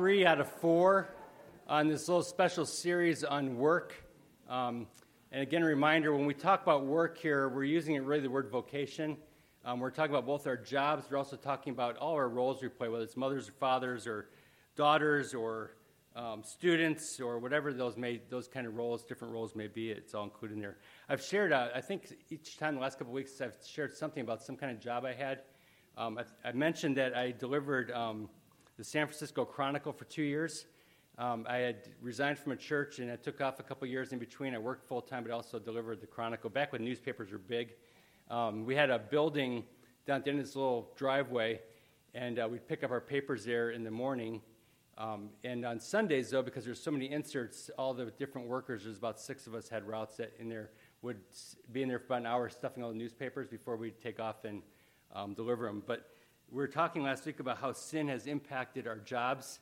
three 0.00 0.24
out 0.24 0.40
of 0.40 0.50
four 0.50 1.10
on 1.68 1.86
this 1.86 2.08
little 2.08 2.22
special 2.22 2.64
series 2.64 3.22
on 3.22 3.58
work. 3.58 3.92
Um, 4.48 4.86
and 5.30 5.42
again, 5.42 5.62
a 5.62 5.66
reminder 5.66 6.16
when 6.16 6.24
we 6.24 6.32
talk 6.32 6.62
about 6.62 6.86
work 6.86 7.18
here, 7.18 7.50
we're 7.50 7.64
using 7.64 7.96
it 7.96 8.02
really 8.04 8.22
the 8.22 8.30
word 8.30 8.48
vocation. 8.48 9.18
Um, 9.62 9.78
we're 9.78 9.90
talking 9.90 10.12
about 10.12 10.24
both 10.24 10.46
our 10.46 10.56
jobs, 10.56 11.04
we're 11.10 11.18
also 11.18 11.36
talking 11.36 11.74
about 11.74 11.98
all 11.98 12.14
our 12.14 12.30
roles 12.30 12.62
we 12.62 12.68
play, 12.68 12.88
whether 12.88 13.04
it's 13.04 13.14
mothers 13.14 13.46
or 13.50 13.52
fathers 13.52 14.06
or 14.06 14.30
daughters 14.74 15.34
or 15.34 15.72
um, 16.16 16.42
students 16.44 17.20
or 17.20 17.38
whatever 17.38 17.70
those 17.70 17.98
may, 17.98 18.22
those 18.30 18.48
kind 18.48 18.66
of 18.66 18.76
roles, 18.76 19.04
different 19.04 19.34
roles 19.34 19.54
may 19.54 19.66
be. 19.66 19.90
It's 19.90 20.14
all 20.14 20.24
included 20.24 20.54
in 20.54 20.60
there. 20.62 20.78
I've 21.10 21.20
shared, 21.20 21.52
uh, 21.52 21.68
I 21.74 21.82
think 21.82 22.10
each 22.30 22.56
time 22.56 22.76
the 22.76 22.80
last 22.80 22.96
couple 22.96 23.12
weeks, 23.12 23.38
I've 23.42 23.58
shared 23.66 23.94
something 23.94 24.22
about 24.22 24.42
some 24.42 24.56
kind 24.56 24.72
of 24.74 24.80
job 24.80 25.04
I 25.04 25.12
had. 25.12 25.40
Um, 25.98 26.16
I, 26.16 26.48
I, 26.48 26.52
mentioned 26.52 26.96
that 26.96 27.14
I 27.14 27.32
delivered 27.32 27.90
um, 27.90 28.30
the 28.80 28.84
San 28.84 29.06
Francisco 29.06 29.44
Chronicle 29.44 29.92
for 29.92 30.06
two 30.06 30.22
years. 30.22 30.64
Um, 31.18 31.44
I 31.46 31.58
had 31.58 31.90
resigned 32.00 32.38
from 32.38 32.52
a 32.52 32.56
church 32.56 32.98
and 32.98 33.12
I 33.12 33.16
took 33.16 33.42
off 33.42 33.60
a 33.60 33.62
couple 33.62 33.86
years 33.86 34.14
in 34.14 34.18
between. 34.18 34.54
I 34.54 34.58
worked 34.58 34.88
full 34.88 35.02
time, 35.02 35.22
but 35.22 35.30
also 35.32 35.58
delivered 35.58 36.00
the 36.00 36.06
Chronicle 36.06 36.48
back 36.48 36.72
when 36.72 36.82
newspapers 36.82 37.30
were 37.30 37.36
big. 37.36 37.74
Um, 38.30 38.64
we 38.64 38.74
had 38.74 38.88
a 38.88 38.98
building 38.98 39.64
down 40.06 40.16
at 40.16 40.24
the 40.24 40.30
end 40.30 40.40
of 40.40 40.46
this 40.46 40.56
little 40.56 40.94
driveway, 40.96 41.60
and 42.14 42.38
uh, 42.38 42.48
we'd 42.50 42.66
pick 42.66 42.82
up 42.82 42.90
our 42.90 43.02
papers 43.02 43.44
there 43.44 43.72
in 43.72 43.84
the 43.84 43.90
morning. 43.90 44.40
Um, 44.96 45.28
and 45.44 45.66
on 45.66 45.78
Sundays, 45.78 46.30
though, 46.30 46.40
because 46.40 46.64
there's 46.64 46.82
so 46.82 46.90
many 46.90 47.10
inserts, 47.10 47.70
all 47.76 47.92
the 47.92 48.06
different 48.06 48.48
workers, 48.48 48.84
there's 48.84 48.96
about 48.96 49.20
six 49.20 49.46
of 49.46 49.54
us 49.54 49.68
had 49.68 49.86
routes 49.86 50.16
that 50.16 50.32
in 50.38 50.48
there 50.48 50.70
would 51.02 51.20
be 51.70 51.82
in 51.82 51.88
there 51.90 51.98
for 51.98 52.06
about 52.06 52.20
an 52.20 52.26
hour 52.28 52.48
stuffing 52.48 52.82
all 52.82 52.88
the 52.88 52.96
newspapers 52.96 53.46
before 53.46 53.76
we'd 53.76 54.00
take 54.00 54.18
off 54.18 54.46
and 54.46 54.62
um, 55.14 55.34
deliver 55.34 55.66
them. 55.66 55.82
But 55.86 56.08
we 56.50 56.56
were 56.56 56.68
talking 56.68 57.04
last 57.04 57.26
week 57.26 57.38
about 57.38 57.58
how 57.58 57.72
sin 57.72 58.08
has 58.08 58.26
impacted 58.26 58.88
our 58.88 58.98
jobs. 58.98 59.60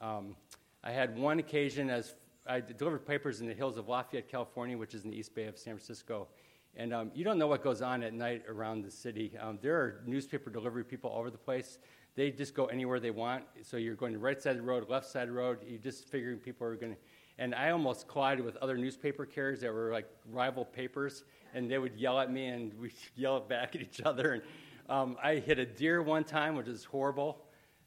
Um, 0.00 0.34
I 0.82 0.90
had 0.90 1.18
one 1.18 1.38
occasion 1.38 1.90
as 1.90 2.14
I 2.46 2.60
delivered 2.60 3.06
papers 3.06 3.42
in 3.42 3.46
the 3.46 3.52
hills 3.52 3.76
of 3.76 3.88
Lafayette, 3.88 4.28
California, 4.28 4.78
which 4.78 4.94
is 4.94 5.04
in 5.04 5.10
the 5.10 5.16
East 5.18 5.34
Bay 5.34 5.44
of 5.44 5.58
San 5.58 5.74
Francisco. 5.74 6.28
And 6.74 6.94
um, 6.94 7.10
you 7.14 7.24
don't 7.24 7.38
know 7.38 7.46
what 7.46 7.62
goes 7.62 7.82
on 7.82 8.02
at 8.02 8.14
night 8.14 8.44
around 8.48 8.84
the 8.84 8.90
city. 8.90 9.32
Um, 9.38 9.58
there 9.60 9.76
are 9.76 10.00
newspaper 10.06 10.48
delivery 10.48 10.82
people 10.82 11.10
all 11.10 11.20
over 11.20 11.30
the 11.30 11.36
place. 11.36 11.78
They 12.14 12.30
just 12.30 12.54
go 12.54 12.66
anywhere 12.66 13.00
they 13.00 13.10
want. 13.10 13.44
So 13.62 13.76
you're 13.76 13.94
going 13.94 14.14
to 14.14 14.18
right 14.18 14.40
side 14.40 14.52
of 14.52 14.58
the 14.58 14.62
road, 14.62 14.88
left 14.88 15.06
side 15.06 15.24
of 15.24 15.34
the 15.34 15.34
road. 15.34 15.58
You're 15.66 15.78
just 15.78 16.08
figuring 16.08 16.38
people 16.38 16.66
are 16.66 16.76
going 16.76 16.92
to. 16.92 16.98
And 17.38 17.54
I 17.54 17.70
almost 17.70 18.08
collided 18.08 18.44
with 18.44 18.56
other 18.56 18.78
newspaper 18.78 19.26
carriers 19.26 19.60
that 19.60 19.72
were 19.72 19.92
like 19.92 20.06
rival 20.30 20.64
papers, 20.64 21.24
and 21.54 21.70
they 21.70 21.78
would 21.78 21.96
yell 21.96 22.18
at 22.18 22.32
me, 22.32 22.46
and 22.46 22.72
we'd 22.80 22.92
yell 23.14 23.40
back 23.40 23.74
at 23.74 23.82
each 23.82 24.00
other. 24.02 24.32
And 24.32 24.42
um, 24.90 25.16
I 25.22 25.36
hit 25.36 25.60
a 25.60 25.64
deer 25.64 26.02
one 26.02 26.24
time, 26.24 26.56
which 26.56 26.66
is 26.66 26.84
horrible. 26.84 27.38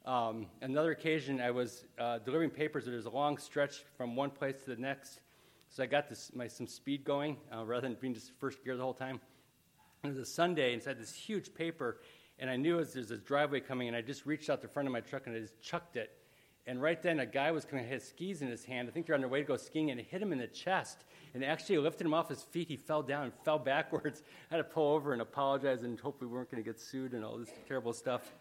Um, 0.06 0.48
another 0.62 0.92
occasion, 0.92 1.42
I 1.42 1.52
was 1.52 1.84
uh, 2.00 2.20
delivering 2.20 2.50
papers. 2.50 2.86
There's 2.86 3.06
a 3.06 3.10
long 3.10 3.38
stretch 3.38 3.84
from 3.98 4.16
one 4.16 4.30
place 4.30 4.56
to 4.64 4.74
the 4.74 4.82
next, 4.82 5.20
so 5.68 5.84
I 5.84 5.86
got 5.86 6.08
this, 6.08 6.32
my, 6.34 6.48
some 6.48 6.66
speed 6.66 7.04
going 7.04 7.36
uh, 7.54 7.66
rather 7.66 7.90
than 7.90 7.98
being 8.00 8.14
just 8.14 8.32
first 8.40 8.64
gear 8.64 8.78
the 8.78 8.84
whole 8.84 8.94
time. 8.94 9.20
It 10.06 10.08
was 10.08 10.18
a 10.18 10.26
Sunday, 10.26 10.72
and 10.72 10.82
it 10.82 10.86
had 10.86 10.98
this 10.98 11.14
huge 11.14 11.54
paper, 11.54 12.00
and 12.40 12.50
I 12.50 12.56
knew 12.56 12.76
there's 12.76 13.10
this 13.10 13.20
driveway 13.20 13.60
coming, 13.60 13.90
and 13.90 13.98
I 13.98 14.02
just 14.02 14.26
reached 14.26 14.50
out 14.50 14.62
the 14.62 14.70
front 14.70 14.88
of 14.88 14.94
my 14.94 15.02
truck 15.02 15.28
and 15.28 15.36
I 15.36 15.40
just 15.40 15.60
chucked 15.62 15.98
it. 15.98 16.12
And 16.68 16.82
right 16.82 17.02
then, 17.04 17.20
a 17.20 17.26
guy 17.26 17.52
was 17.52 17.66
coming, 17.66 17.86
had 17.86 18.02
skis 18.02 18.42
in 18.42 18.48
his 18.48 18.64
hand. 18.64 18.88
I 18.88 18.92
think 18.92 19.08
they're 19.08 19.16
on 19.16 19.22
their 19.22 19.30
way 19.30 19.42
to 19.42 19.46
go 19.46 19.58
skiing, 19.58 19.92
and 19.92 20.00
it 20.00 20.08
hit 20.10 20.22
him 20.22 20.32
in 20.32 20.40
the 20.40 20.48
chest. 20.48 21.04
And 21.34 21.44
actually 21.44 21.80
lifted 21.80 22.06
him 22.06 22.14
off 22.14 22.30
his 22.30 22.44
feet. 22.44 22.68
He 22.68 22.78
fell 22.78 23.02
down 23.02 23.32
fell 23.44 23.58
backwards. 23.58 24.22
Had 24.52 24.58
to 24.58 24.64
pull 24.64 24.94
over 24.94 25.14
and 25.14 25.22
apologize 25.22 25.84
and 25.84 26.00
hope 26.00 26.22
we 26.22 26.28
weren't 26.28 26.52
going 26.52 26.64
to 26.64 26.70
get 26.70 26.80
sued 26.80 27.14
and 27.14 27.26
all 27.26 27.38
this 27.38 27.50
terrible 27.68 27.94
stuff. 27.94 28.34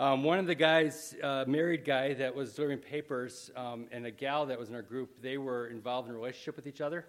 Um, 0.00 0.22
one 0.22 0.38
of 0.38 0.46
the 0.46 0.54
guys, 0.54 1.14
uh, 1.22 1.44
married 1.46 1.84
guy 1.84 2.14
that 2.14 2.34
was 2.34 2.52
delivering 2.54 2.78
papers, 2.78 3.50
um, 3.56 3.86
and 3.90 4.06
a 4.06 4.10
gal 4.10 4.46
that 4.46 4.58
was 4.58 4.68
in 4.68 4.74
our 4.74 4.82
group, 4.82 5.20
they 5.22 5.38
were 5.38 5.68
involved 5.68 6.08
in 6.08 6.14
a 6.14 6.18
relationship 6.18 6.56
with 6.56 6.66
each 6.66 6.80
other. 6.80 7.04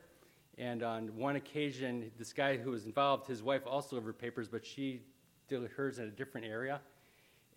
And 0.58 0.84
on 0.84 1.16
one 1.16 1.36
occasion, 1.36 2.12
this 2.18 2.34
guy 2.34 2.58
who 2.58 2.72
was 2.72 2.86
involved, 2.86 3.28
his 3.28 3.42
wife 3.42 3.62
also 3.66 3.92
delivered 3.92 4.18
papers, 4.20 4.50
but 4.50 4.66
she 4.66 5.02
did 5.48 5.68
hers 5.72 6.00
in 6.00 6.06
a 6.06 6.12
different 6.12 6.48
area. 6.48 6.82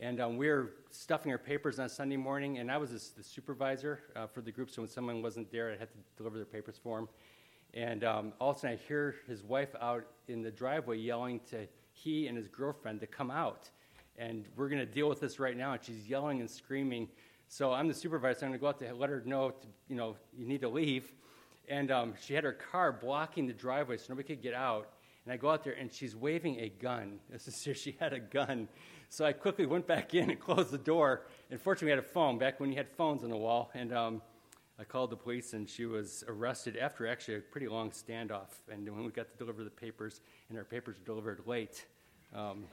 And 0.02 0.20
um, 0.20 0.36
we 0.36 0.48
were 0.48 0.72
stuffing 0.90 1.32
our 1.32 1.38
papers 1.38 1.78
on 1.78 1.88
Sunday 1.88 2.18
morning, 2.18 2.58
and 2.58 2.70
I 2.70 2.76
was 2.76 3.12
the 3.16 3.22
supervisor 3.22 4.00
uh, 4.14 4.26
for 4.26 4.42
the 4.42 4.52
group, 4.52 4.68
so 4.68 4.82
when 4.82 4.90
someone 4.90 5.22
wasn't 5.22 5.50
there, 5.50 5.70
I 5.70 5.78
had 5.78 5.88
to 5.92 5.98
deliver 6.18 6.36
their 6.36 6.44
papers 6.44 6.78
for 6.82 6.98
them. 6.98 7.08
And 7.72 8.04
um, 8.04 8.32
all 8.38 8.50
of 8.50 8.56
a 8.56 8.60
sudden, 8.60 8.78
I 8.78 8.88
hear 8.88 9.14
his 9.26 9.42
wife 9.42 9.74
out 9.80 10.04
in 10.28 10.42
the 10.42 10.50
driveway 10.50 10.98
yelling 10.98 11.40
to 11.50 11.66
he 11.92 12.26
and 12.26 12.36
his 12.36 12.48
girlfriend 12.48 13.00
to 13.00 13.06
come 13.06 13.30
out 13.30 13.70
and 14.18 14.44
we're 14.56 14.68
going 14.68 14.80
to 14.80 14.86
deal 14.86 15.08
with 15.08 15.20
this 15.20 15.38
right 15.38 15.56
now. 15.56 15.72
And 15.72 15.82
she's 15.82 16.08
yelling 16.08 16.40
and 16.40 16.50
screaming. 16.50 17.08
So 17.48 17.72
I'm 17.72 17.88
the 17.88 17.94
supervisor. 17.94 18.40
So 18.40 18.46
I'm 18.46 18.50
going 18.50 18.58
to 18.58 18.62
go 18.62 18.68
out 18.68 18.78
to 18.80 18.94
let 18.94 19.10
her 19.10 19.22
know, 19.24 19.50
to, 19.50 19.66
you 19.88 19.96
know, 19.96 20.16
you 20.36 20.46
need 20.46 20.60
to 20.62 20.68
leave. 20.68 21.12
And 21.68 21.90
um, 21.90 22.14
she 22.20 22.34
had 22.34 22.44
her 22.44 22.52
car 22.52 22.92
blocking 22.92 23.46
the 23.46 23.52
driveway 23.52 23.96
so 23.96 24.06
nobody 24.10 24.34
could 24.34 24.42
get 24.42 24.54
out. 24.54 24.90
And 25.24 25.32
I 25.32 25.36
go 25.36 25.50
out 25.50 25.64
there 25.64 25.74
and 25.74 25.92
she's 25.92 26.16
waving 26.16 26.60
a 26.60 26.68
gun. 26.68 27.18
This 27.30 27.48
is 27.48 27.62
here, 27.62 27.74
she 27.74 27.96
had 27.98 28.12
a 28.12 28.20
gun. 28.20 28.68
So 29.08 29.24
I 29.24 29.32
quickly 29.32 29.66
went 29.66 29.86
back 29.86 30.14
in 30.14 30.30
and 30.30 30.40
closed 30.48 30.70
the 30.70 30.78
door. 30.78 31.26
And 31.50 31.60
fortunately, 31.60 31.86
we 31.86 31.90
had 31.90 31.98
a 31.98 32.08
phone 32.08 32.38
back 32.38 32.60
when 32.60 32.70
you 32.70 32.76
had 32.76 32.88
phones 32.88 33.22
on 33.22 33.30
the 33.30 33.36
wall. 33.36 33.70
And 33.74 33.92
um, 33.92 34.22
I 34.78 34.84
called 34.84 35.10
the 35.10 35.16
police 35.16 35.52
and 35.52 35.68
she 35.68 35.86
was 35.86 36.24
arrested 36.26 36.76
after 36.76 37.06
actually 37.06 37.36
a 37.36 37.40
pretty 37.40 37.68
long 37.68 37.90
standoff. 37.90 38.48
And 38.70 38.88
when 38.88 39.04
we 39.04 39.10
got 39.10 39.30
to 39.30 39.36
deliver 39.36 39.64
the 39.64 39.70
papers, 39.70 40.20
and 40.48 40.58
our 40.58 40.64
papers 40.64 40.96
were 40.98 41.04
delivered 41.04 41.42
late. 41.46 41.86
Um, 42.34 42.64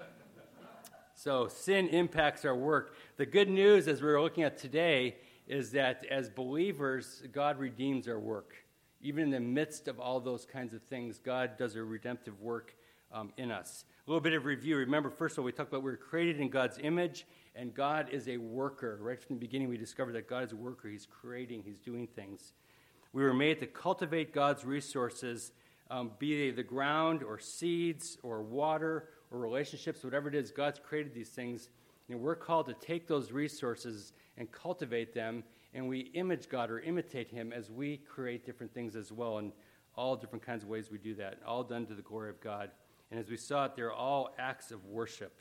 so 1.16 1.48
sin 1.48 1.90
impacts 1.90 2.46
our 2.46 2.56
work. 2.56 2.96
The 3.18 3.26
good 3.26 3.50
news, 3.50 3.88
as 3.88 4.02
we're 4.02 4.22
looking 4.22 4.44
at 4.44 4.58
today, 4.58 5.18
is 5.48 5.72
that 5.72 6.06
as 6.10 6.30
believers, 6.30 7.24
God 7.32 7.60
redeems 7.60 8.08
our 8.08 8.20
work. 8.20 8.56
Even 9.02 9.26
in 9.26 9.30
the 9.30 9.40
midst 9.40 9.88
of 9.88 10.00
all 10.00 10.20
those 10.20 10.46
kinds 10.46 10.74
of 10.74 10.82
things, 10.84 11.20
God 11.20 11.58
does 11.58 11.76
a 11.76 11.84
redemptive 11.84 12.42
work 12.42 12.76
um, 13.12 13.32
in 13.38 13.52
us. 13.52 13.86
A 14.06 14.10
little 14.10 14.22
bit 14.22 14.34
of 14.34 14.46
review. 14.46 14.78
Remember, 14.78 15.10
first 15.10 15.36
of 15.36 15.40
all, 15.40 15.46
we 15.46 15.52
talked 15.52 15.70
about 15.70 15.84
we 15.84 15.92
we're 15.92 15.98
created 15.98 16.40
in 16.40 16.50
God's 16.50 16.78
image, 16.82 17.26
and 17.56 17.74
God 17.74 18.10
is 18.12 18.28
a 18.28 18.38
worker. 18.38 19.00
Right 19.02 19.22
from 19.22 19.36
the 19.36 19.40
beginning, 19.40 19.70
we 19.70 19.78
discovered 19.78 20.14
that 20.14 20.28
God 20.28 20.44
is 20.44 20.52
a 20.52 20.56
worker. 20.56 20.90
He's 20.90 21.08
creating, 21.08 21.64
He's 21.64 21.80
doing 21.80 22.08
things. 22.08 22.54
We 23.14 23.24
were 23.24 23.34
made 23.34 23.60
to 23.60 23.68
cultivate 23.68 24.34
God's 24.34 24.66
resources, 24.66 25.52
um, 25.90 26.12
be 26.20 26.38
they 26.38 26.56
the 26.56 26.64
ground 26.64 27.24
or 27.24 27.40
seeds 27.40 28.18
or 28.22 28.44
water 28.44 29.10
or 29.32 29.40
relationships, 29.40 30.04
whatever 30.04 30.30
it 30.30 30.36
is, 30.36 30.52
God's 30.52 30.80
created 30.80 31.14
these 31.14 31.30
things. 31.30 31.70
And 32.10 32.20
we're 32.20 32.36
called 32.36 32.68
to 32.68 32.74
take 32.74 33.08
those 33.08 33.32
resources 33.32 34.14
and 34.38 34.52
cultivate 34.52 35.14
them, 35.14 35.44
and 35.74 35.88
we 35.88 36.00
image 36.14 36.50
God 36.50 36.72
or 36.72 36.80
imitate 36.80 37.30
Him 37.30 37.54
as 37.54 37.70
we 37.70 37.98
create 37.98 38.46
different 38.46 38.74
things 38.74 38.96
as 38.96 39.12
well. 39.12 39.38
And 39.38 39.52
all 39.96 40.16
different 40.16 40.46
kinds 40.46 40.64
of 40.64 40.70
ways 40.70 40.90
we 40.90 40.98
do 40.98 41.14
that, 41.16 41.40
all 41.46 41.64
done 41.64 41.86
to 41.86 41.94
the 41.94 42.02
glory 42.02 42.30
of 42.30 42.40
God. 42.40 42.72
And 43.12 43.20
as 43.20 43.30
we 43.30 43.38
saw 43.38 43.66
it, 43.66 43.76
they're 43.76 43.92
all 43.92 44.30
acts 44.38 44.72
of 44.72 44.86
worship. 44.86 45.40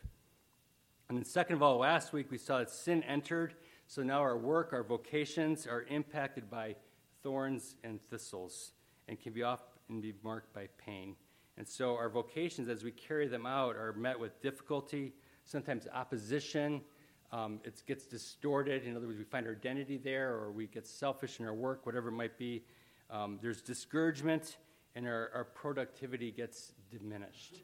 And 1.09 1.17
then, 1.17 1.25
second 1.25 1.57
of 1.57 1.63
all, 1.63 1.79
last 1.79 2.13
week 2.13 2.31
we 2.31 2.39
saw 2.39 2.59
that 2.59 2.71
sin 2.71 3.03
entered. 3.05 3.55
So 3.87 4.03
now 4.03 4.21
our 4.21 4.37
work, 4.37 4.73
our 4.73 4.83
vocations 4.83 5.67
are 5.67 5.83
impacted 5.89 6.51
by 6.51 6.77
thorns 7.23 7.77
and 7.85 8.01
thistles 8.11 8.73
and 9.07 9.19
can 9.21 9.33
be 9.33 9.43
often 9.43 10.01
be 10.01 10.13
marked 10.23 10.53
by 10.53 10.69
pain. 10.77 11.17
And 11.57 11.67
so 11.67 11.97
our 11.97 12.09
vocations, 12.09 12.69
as 12.69 12.85
we 12.85 12.91
carry 12.91 13.27
them 13.27 13.47
out, 13.47 13.77
are 13.77 13.93
met 13.95 14.19
with 14.19 14.41
difficulty, 14.43 15.15
sometimes 15.45 15.87
opposition. 15.93 16.83
Um, 17.31 17.61
it 17.65 17.83
gets 17.87 18.07
distorted. 18.07 18.85
In 18.85 18.97
other 18.97 19.07
words, 19.07 19.19
we 19.19 19.25
find 19.25 19.47
our 19.47 19.53
identity 19.53 19.99
there, 19.99 20.35
or 20.35 20.51
we 20.51 20.67
get 20.67 20.87
selfish 20.87 21.41
in 21.41 21.47
our 21.47 21.55
work, 21.55 21.85
whatever 21.85 22.09
it 22.09 22.13
might 22.13 22.39
be. 22.39 22.65
Um, 23.11 23.39
there's 23.43 23.61
discouragement, 23.61 24.57
and 24.95 25.07
our, 25.07 25.31
our 25.35 25.45
productivity 25.45 26.31
gets 26.31 26.73
diminished. 26.91 27.63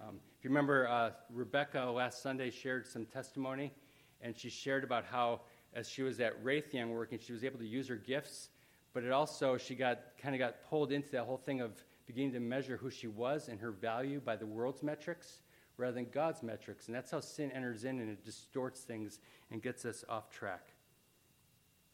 Um, 0.00 0.20
if 0.38 0.44
you 0.44 0.50
remember, 0.50 0.88
uh, 0.88 1.10
Rebecca 1.32 1.80
last 1.84 2.22
Sunday 2.22 2.50
shared 2.50 2.86
some 2.86 3.04
testimony, 3.04 3.72
and 4.20 4.36
she 4.36 4.48
shared 4.48 4.84
about 4.84 5.04
how, 5.04 5.40
as 5.74 5.88
she 5.88 6.02
was 6.02 6.20
at 6.20 6.42
Raytheon 6.44 6.88
working, 6.88 7.18
she 7.18 7.32
was 7.32 7.44
able 7.44 7.58
to 7.58 7.66
use 7.66 7.88
her 7.88 7.96
gifts, 7.96 8.50
but 8.94 9.02
it 9.02 9.12
also, 9.12 9.56
she 9.56 9.74
got 9.74 9.98
kind 10.20 10.34
of 10.34 10.38
got 10.38 10.62
pulled 10.68 10.92
into 10.92 11.10
that 11.10 11.24
whole 11.24 11.36
thing 11.36 11.60
of 11.60 11.72
beginning 12.06 12.32
to 12.32 12.40
measure 12.40 12.76
who 12.76 12.90
she 12.90 13.06
was 13.06 13.48
and 13.48 13.60
her 13.60 13.70
value 13.70 14.20
by 14.20 14.36
the 14.36 14.46
world's 14.46 14.82
metrics 14.82 15.42
rather 15.76 15.92
than 15.92 16.06
God's 16.12 16.42
metrics. 16.42 16.86
And 16.86 16.94
that's 16.94 17.10
how 17.10 17.20
sin 17.20 17.50
enters 17.52 17.84
in 17.84 18.00
and 18.00 18.10
it 18.10 18.24
distorts 18.24 18.80
things 18.80 19.18
and 19.50 19.62
gets 19.62 19.84
us 19.84 20.04
off 20.08 20.30
track. 20.30 20.72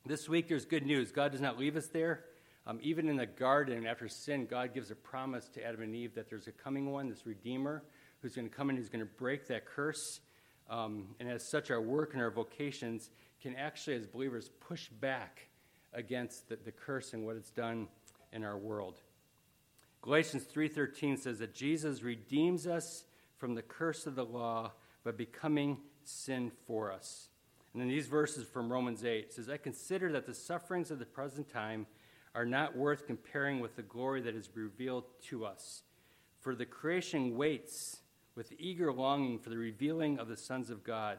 This 0.05 0.29
week, 0.29 0.49
there's 0.49 0.65
good 0.65 0.87
news. 0.87 1.11
God 1.11 1.33
does 1.33 1.41
not 1.41 1.59
leave 1.59 1.77
us 1.77 1.89
there. 1.89 2.25
Um, 2.67 2.79
even 2.83 3.09
in 3.09 3.17
the 3.17 3.27
garden, 3.27 3.87
after 3.87 4.09
sin, 4.09 4.47
God 4.47 4.75
gives 4.75 4.91
a 4.91 4.97
promise 4.97 5.49
to 5.55 5.65
Adam 5.65 5.83
and 5.83 5.95
Eve 5.95 6.15
that 6.15 6.29
there's 6.29 6.49
a 6.49 6.53
coming 6.53 6.91
one, 6.91 7.09
this 7.09 7.27
Redeemer, 7.27 7.83
who's 8.23 8.35
going 8.35 8.49
to 8.49 8.55
come 8.55 8.71
and 8.71 8.79
who's 8.79 8.89
going 8.89 9.05
to 9.05 9.11
break 9.19 9.47
that 9.49 9.67
curse. 9.67 10.21
Um, 10.69 11.15
and 11.21 11.29
as 11.29 11.49
such, 11.49 11.71
our 11.71 11.81
work 11.81 12.13
and 12.13 12.23
our 12.23 12.31
vocations 12.31 13.11
can 13.41 13.55
actually, 13.55 13.97
as 13.97 14.07
believers, 14.07 14.51
push 14.61 14.89
back 14.89 15.49
against 15.93 16.49
the, 16.49 16.57
the 16.65 16.73
curse 16.73 17.13
and 17.13 17.25
what 17.25 17.37
it's 17.37 17.51
done 17.51 17.89
in 18.33 18.45
our 18.45 18.57
world. 18.57 19.01
Galatians 20.03 20.45
3:13 20.45 21.19
says 21.19 21.39
that 21.41 21.55
Jesus 21.55 22.03
redeems 22.03 22.67
us 22.67 23.05
from 23.39 23.55
the 23.55 23.63
curse 23.63 24.07
of 24.07 24.15
the 24.15 24.25
law 24.25 24.73
by 25.05 25.13
becoming 25.13 25.79
sin 26.05 26.51
for 26.67 26.93
us. 26.93 27.29
And 27.73 27.83
then 27.83 27.89
these 27.89 28.07
verses 28.07 28.47
from 28.47 28.73
Romans 28.73 29.05
8 29.05 29.33
says, 29.33 29.51
I 29.51 29.59
consider 29.59 30.11
that 30.13 30.27
the 30.27 30.35
sufferings 30.35 30.91
of 30.91 30.99
the 30.99 31.05
present 31.05 31.51
time 31.51 31.87
are 32.35 32.47
not 32.47 32.77
worth 32.77 33.07
comparing 33.07 33.61
with 33.61 33.77
the 33.77 33.83
glory 33.83 34.21
that 34.23 34.35
is 34.35 34.49
revealed 34.55 35.05
to 35.29 35.45
us. 35.45 35.83
For 36.41 36.55
the 36.55 36.67
creation 36.67 37.37
waits 37.37 37.99
with 38.35 38.53
eager 38.59 38.93
longing 38.93 39.39
for 39.39 39.51
the 39.51 39.57
revealing 39.57 40.19
of 40.19 40.29
the 40.29 40.37
sons 40.37 40.71
of 40.71 40.85
God. 40.85 41.19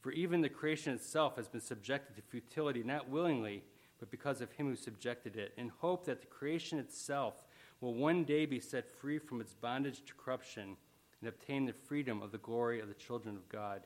For 0.00 0.12
even 0.12 0.40
the 0.40 0.48
creation 0.48 0.92
itself 0.92 1.36
has 1.36 1.48
been 1.48 1.60
subjected 1.60 2.16
to 2.16 2.22
futility, 2.22 2.82
not 2.82 3.08
willingly, 3.08 3.64
but 3.98 4.10
because 4.10 4.40
of 4.40 4.52
him 4.52 4.66
who 4.66 4.76
subjected 4.76 5.36
it, 5.36 5.52
in 5.56 5.68
hope 5.68 6.06
that 6.06 6.20
the 6.20 6.26
creation 6.26 6.78
itself 6.78 7.42
will 7.80 7.94
one 7.94 8.24
day 8.24 8.46
be 8.46 8.60
set 8.60 8.88
free 8.88 9.18
from 9.18 9.40
its 9.40 9.54
bondage 9.54 10.04
to 10.06 10.14
corruption 10.14 10.76
and 11.20 11.28
obtain 11.28 11.64
the 11.64 11.72
freedom 11.72 12.22
of 12.22 12.32
the 12.32 12.38
glory 12.38 12.80
of 12.80 12.88
the 12.88 12.94
children 12.94 13.36
of 13.36 13.48
God. 13.48 13.82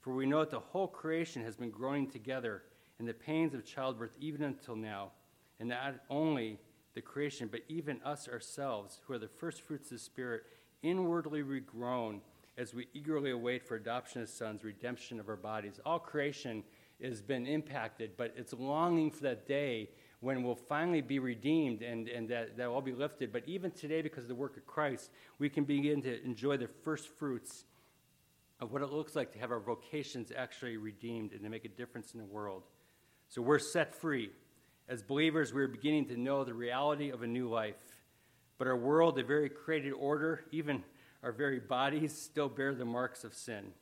For 0.00 0.14
we 0.14 0.26
know 0.26 0.40
that 0.40 0.50
the 0.50 0.60
whole 0.60 0.88
creation 0.88 1.42
has 1.44 1.56
been 1.56 1.70
growing 1.70 2.08
together 2.08 2.62
in 2.98 3.06
the 3.06 3.14
pains 3.14 3.54
of 3.54 3.64
childbirth 3.64 4.14
even 4.20 4.42
until 4.42 4.76
now. 4.76 5.10
And 5.58 5.68
not 5.68 5.96
only 6.08 6.58
the 6.94 7.02
creation, 7.02 7.48
but 7.50 7.60
even 7.68 8.00
us 8.02 8.28
ourselves, 8.28 9.00
who 9.04 9.12
are 9.14 9.18
the 9.18 9.28
first 9.28 9.62
fruits 9.62 9.90
of 9.90 9.98
the 9.98 10.02
Spirit, 10.02 10.44
inwardly 10.82 11.42
regroan 11.42 12.20
as 12.56 12.74
we 12.74 12.88
eagerly 12.94 13.30
await 13.30 13.62
for 13.66 13.76
adoption 13.76 14.22
as 14.22 14.32
sons, 14.32 14.64
redemption 14.64 15.20
of 15.20 15.28
our 15.28 15.36
bodies. 15.36 15.80
All 15.84 15.98
creation 15.98 16.64
has 17.02 17.22
been 17.22 17.46
impacted, 17.46 18.12
but 18.16 18.34
it's 18.36 18.52
longing 18.52 19.10
for 19.10 19.22
that 19.22 19.46
day 19.46 19.90
when 20.20 20.42
we'll 20.42 20.54
finally 20.54 21.00
be 21.00 21.18
redeemed 21.18 21.82
and, 21.82 22.08
and 22.08 22.28
that, 22.28 22.56
that 22.56 22.68
will 22.68 22.74
all 22.74 22.82
be 22.82 22.92
lifted. 22.92 23.32
But 23.32 23.42
even 23.46 23.70
today, 23.70 24.02
because 24.02 24.24
of 24.24 24.28
the 24.28 24.34
work 24.34 24.56
of 24.56 24.66
Christ, 24.66 25.10
we 25.38 25.48
can 25.48 25.64
begin 25.64 26.02
to 26.02 26.22
enjoy 26.24 26.58
the 26.58 26.68
first 26.84 27.08
fruits 27.08 27.64
of 28.60 28.72
what 28.72 28.82
it 28.82 28.92
looks 28.92 29.16
like 29.16 29.32
to 29.32 29.38
have 29.38 29.50
our 29.50 29.60
vocations 29.60 30.30
actually 30.36 30.76
redeemed 30.76 31.32
and 31.32 31.42
to 31.42 31.48
make 31.48 31.64
a 31.64 31.68
difference 31.68 32.12
in 32.12 32.18
the 32.18 32.26
world. 32.26 32.64
So 33.28 33.40
we're 33.40 33.58
set 33.58 33.94
free. 33.94 34.30
As 34.88 35.02
believers, 35.02 35.54
we're 35.54 35.68
beginning 35.68 36.06
to 36.08 36.16
know 36.16 36.44
the 36.44 36.52
reality 36.52 37.10
of 37.10 37.22
a 37.22 37.26
new 37.26 37.48
life. 37.48 37.76
But 38.58 38.66
our 38.66 38.76
world, 38.76 39.18
a 39.18 39.24
very 39.24 39.48
created 39.48 39.92
order, 39.92 40.44
even 40.50 40.84
our 41.22 41.32
very 41.32 41.60
bodies, 41.60 42.14
still 42.14 42.48
bear 42.48 42.74
the 42.74 42.84
marks 42.84 43.24
of 43.24 43.32
sin. 43.32 43.72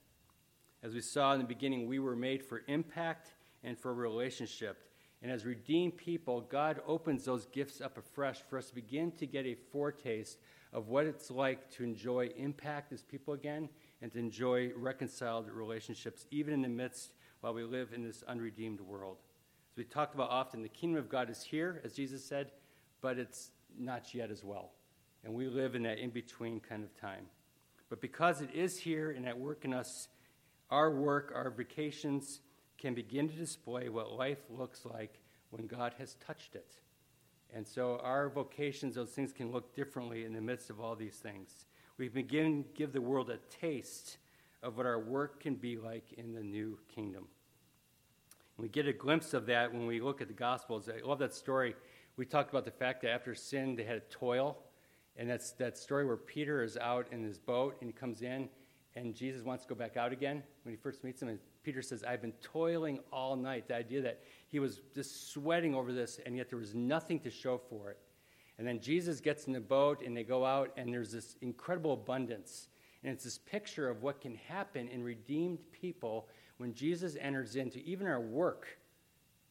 As 0.84 0.94
we 0.94 1.00
saw 1.00 1.32
in 1.32 1.40
the 1.40 1.46
beginning, 1.46 1.88
we 1.88 1.98
were 1.98 2.14
made 2.14 2.44
for 2.44 2.62
impact 2.68 3.32
and 3.64 3.76
for 3.76 3.92
relationship. 3.92 4.87
And 5.22 5.32
as 5.32 5.44
redeemed 5.44 5.96
people, 5.96 6.42
God 6.42 6.80
opens 6.86 7.24
those 7.24 7.46
gifts 7.46 7.80
up 7.80 7.98
afresh 7.98 8.40
for 8.48 8.56
us 8.58 8.68
to 8.68 8.74
begin 8.74 9.10
to 9.12 9.26
get 9.26 9.46
a 9.46 9.56
foretaste 9.72 10.38
of 10.72 10.88
what 10.88 11.06
it's 11.06 11.30
like 11.30 11.70
to 11.72 11.82
enjoy 11.82 12.30
impact 12.36 12.92
as 12.92 13.02
people 13.02 13.34
again 13.34 13.68
and 14.00 14.12
to 14.12 14.18
enjoy 14.18 14.70
reconciled 14.76 15.50
relationships, 15.50 16.26
even 16.30 16.54
in 16.54 16.62
the 16.62 16.68
midst 16.68 17.12
while 17.40 17.54
we 17.54 17.64
live 17.64 17.92
in 17.92 18.04
this 18.04 18.22
unredeemed 18.28 18.80
world. 18.80 19.18
As 19.72 19.78
we 19.78 19.84
talked 19.84 20.14
about 20.14 20.30
often, 20.30 20.62
the 20.62 20.68
kingdom 20.68 20.98
of 20.98 21.08
God 21.08 21.30
is 21.30 21.42
here, 21.42 21.80
as 21.84 21.94
Jesus 21.94 22.24
said, 22.24 22.52
but 23.00 23.18
it's 23.18 23.50
not 23.76 24.14
yet 24.14 24.30
as 24.30 24.44
well. 24.44 24.72
And 25.24 25.34
we 25.34 25.48
live 25.48 25.74
in 25.74 25.82
that 25.82 25.98
in 25.98 26.10
between 26.10 26.60
kind 26.60 26.84
of 26.84 26.94
time. 27.00 27.26
But 27.88 28.00
because 28.00 28.40
it 28.40 28.50
is 28.54 28.78
here 28.78 29.10
and 29.10 29.26
at 29.26 29.38
work 29.38 29.64
in 29.64 29.72
us, 29.72 30.08
our 30.70 30.90
work, 30.90 31.32
our 31.34 31.50
vacations, 31.50 32.40
can 32.78 32.94
begin 32.94 33.28
to 33.28 33.34
display 33.34 33.88
what 33.88 34.12
life 34.12 34.38
looks 34.48 34.84
like 34.84 35.20
when 35.50 35.66
God 35.66 35.94
has 35.98 36.14
touched 36.14 36.54
it. 36.54 36.76
And 37.54 37.66
so 37.66 38.00
our 38.02 38.28
vocations, 38.28 38.94
those 38.94 39.10
things 39.10 39.32
can 39.32 39.50
look 39.50 39.74
differently 39.74 40.24
in 40.24 40.32
the 40.32 40.40
midst 40.40 40.70
of 40.70 40.80
all 40.80 40.94
these 40.94 41.16
things 41.16 41.66
we 41.98 42.08
begin 42.08 42.64
give 42.74 42.92
the 42.92 43.00
world 43.00 43.28
a 43.28 43.38
taste 43.60 44.18
of 44.62 44.76
what 44.76 44.86
our 44.86 44.98
work 44.98 45.40
can 45.40 45.56
be 45.56 45.76
like 45.76 46.12
in 46.16 46.32
the 46.32 46.42
new 46.42 46.78
kingdom. 46.94 47.26
And 48.56 48.62
we 48.62 48.68
get 48.68 48.86
a 48.86 48.92
glimpse 48.92 49.34
of 49.34 49.46
that 49.46 49.72
when 49.72 49.86
we 49.86 50.00
look 50.00 50.22
at 50.22 50.28
the 50.28 50.34
Gospels. 50.34 50.88
I 50.88 51.04
love 51.04 51.18
that 51.18 51.34
story. 51.34 51.74
We 52.16 52.24
talked 52.24 52.50
about 52.50 52.64
the 52.64 52.70
fact 52.70 53.02
that 53.02 53.10
after 53.10 53.34
sin, 53.34 53.74
they 53.74 53.84
had 53.84 54.08
to 54.08 54.16
toil. 54.16 54.58
And 55.16 55.28
that's 55.28 55.50
that 55.52 55.76
story 55.76 56.06
where 56.06 56.16
Peter 56.16 56.62
is 56.62 56.76
out 56.76 57.08
in 57.10 57.24
his 57.24 57.38
boat 57.38 57.76
and 57.80 57.90
he 57.90 57.92
comes 57.92 58.22
in, 58.22 58.48
and 58.94 59.14
Jesus 59.14 59.42
wants 59.42 59.64
to 59.64 59.68
go 59.68 59.74
back 59.74 59.96
out 59.96 60.12
again 60.12 60.42
when 60.62 60.72
he 60.72 60.76
first 60.80 61.02
meets 61.02 61.20
him. 61.20 61.28
And 61.28 61.38
Peter 61.68 61.82
says, 61.82 62.02
I've 62.02 62.22
been 62.22 62.32
toiling 62.40 62.98
all 63.12 63.36
night. 63.36 63.68
The 63.68 63.74
idea 63.74 64.00
that 64.00 64.22
he 64.46 64.58
was 64.58 64.80
just 64.94 65.30
sweating 65.34 65.74
over 65.74 65.92
this, 65.92 66.18
and 66.24 66.34
yet 66.34 66.48
there 66.48 66.58
was 66.58 66.74
nothing 66.74 67.20
to 67.20 67.30
show 67.30 67.60
for 67.68 67.90
it. 67.90 67.98
And 68.56 68.66
then 68.66 68.80
Jesus 68.80 69.20
gets 69.20 69.46
in 69.48 69.52
the 69.52 69.60
boat 69.60 70.00
and 70.02 70.16
they 70.16 70.22
go 70.24 70.46
out, 70.46 70.72
and 70.78 70.90
there's 70.90 71.12
this 71.12 71.36
incredible 71.42 71.92
abundance. 71.92 72.68
And 73.04 73.12
it's 73.12 73.24
this 73.24 73.36
picture 73.36 73.90
of 73.90 74.02
what 74.02 74.22
can 74.22 74.34
happen 74.34 74.88
in 74.88 75.04
redeemed 75.04 75.58
people 75.70 76.26
when 76.56 76.72
Jesus 76.72 77.18
enters 77.20 77.54
into 77.54 77.80
even 77.80 78.06
our 78.06 78.22
work 78.22 78.78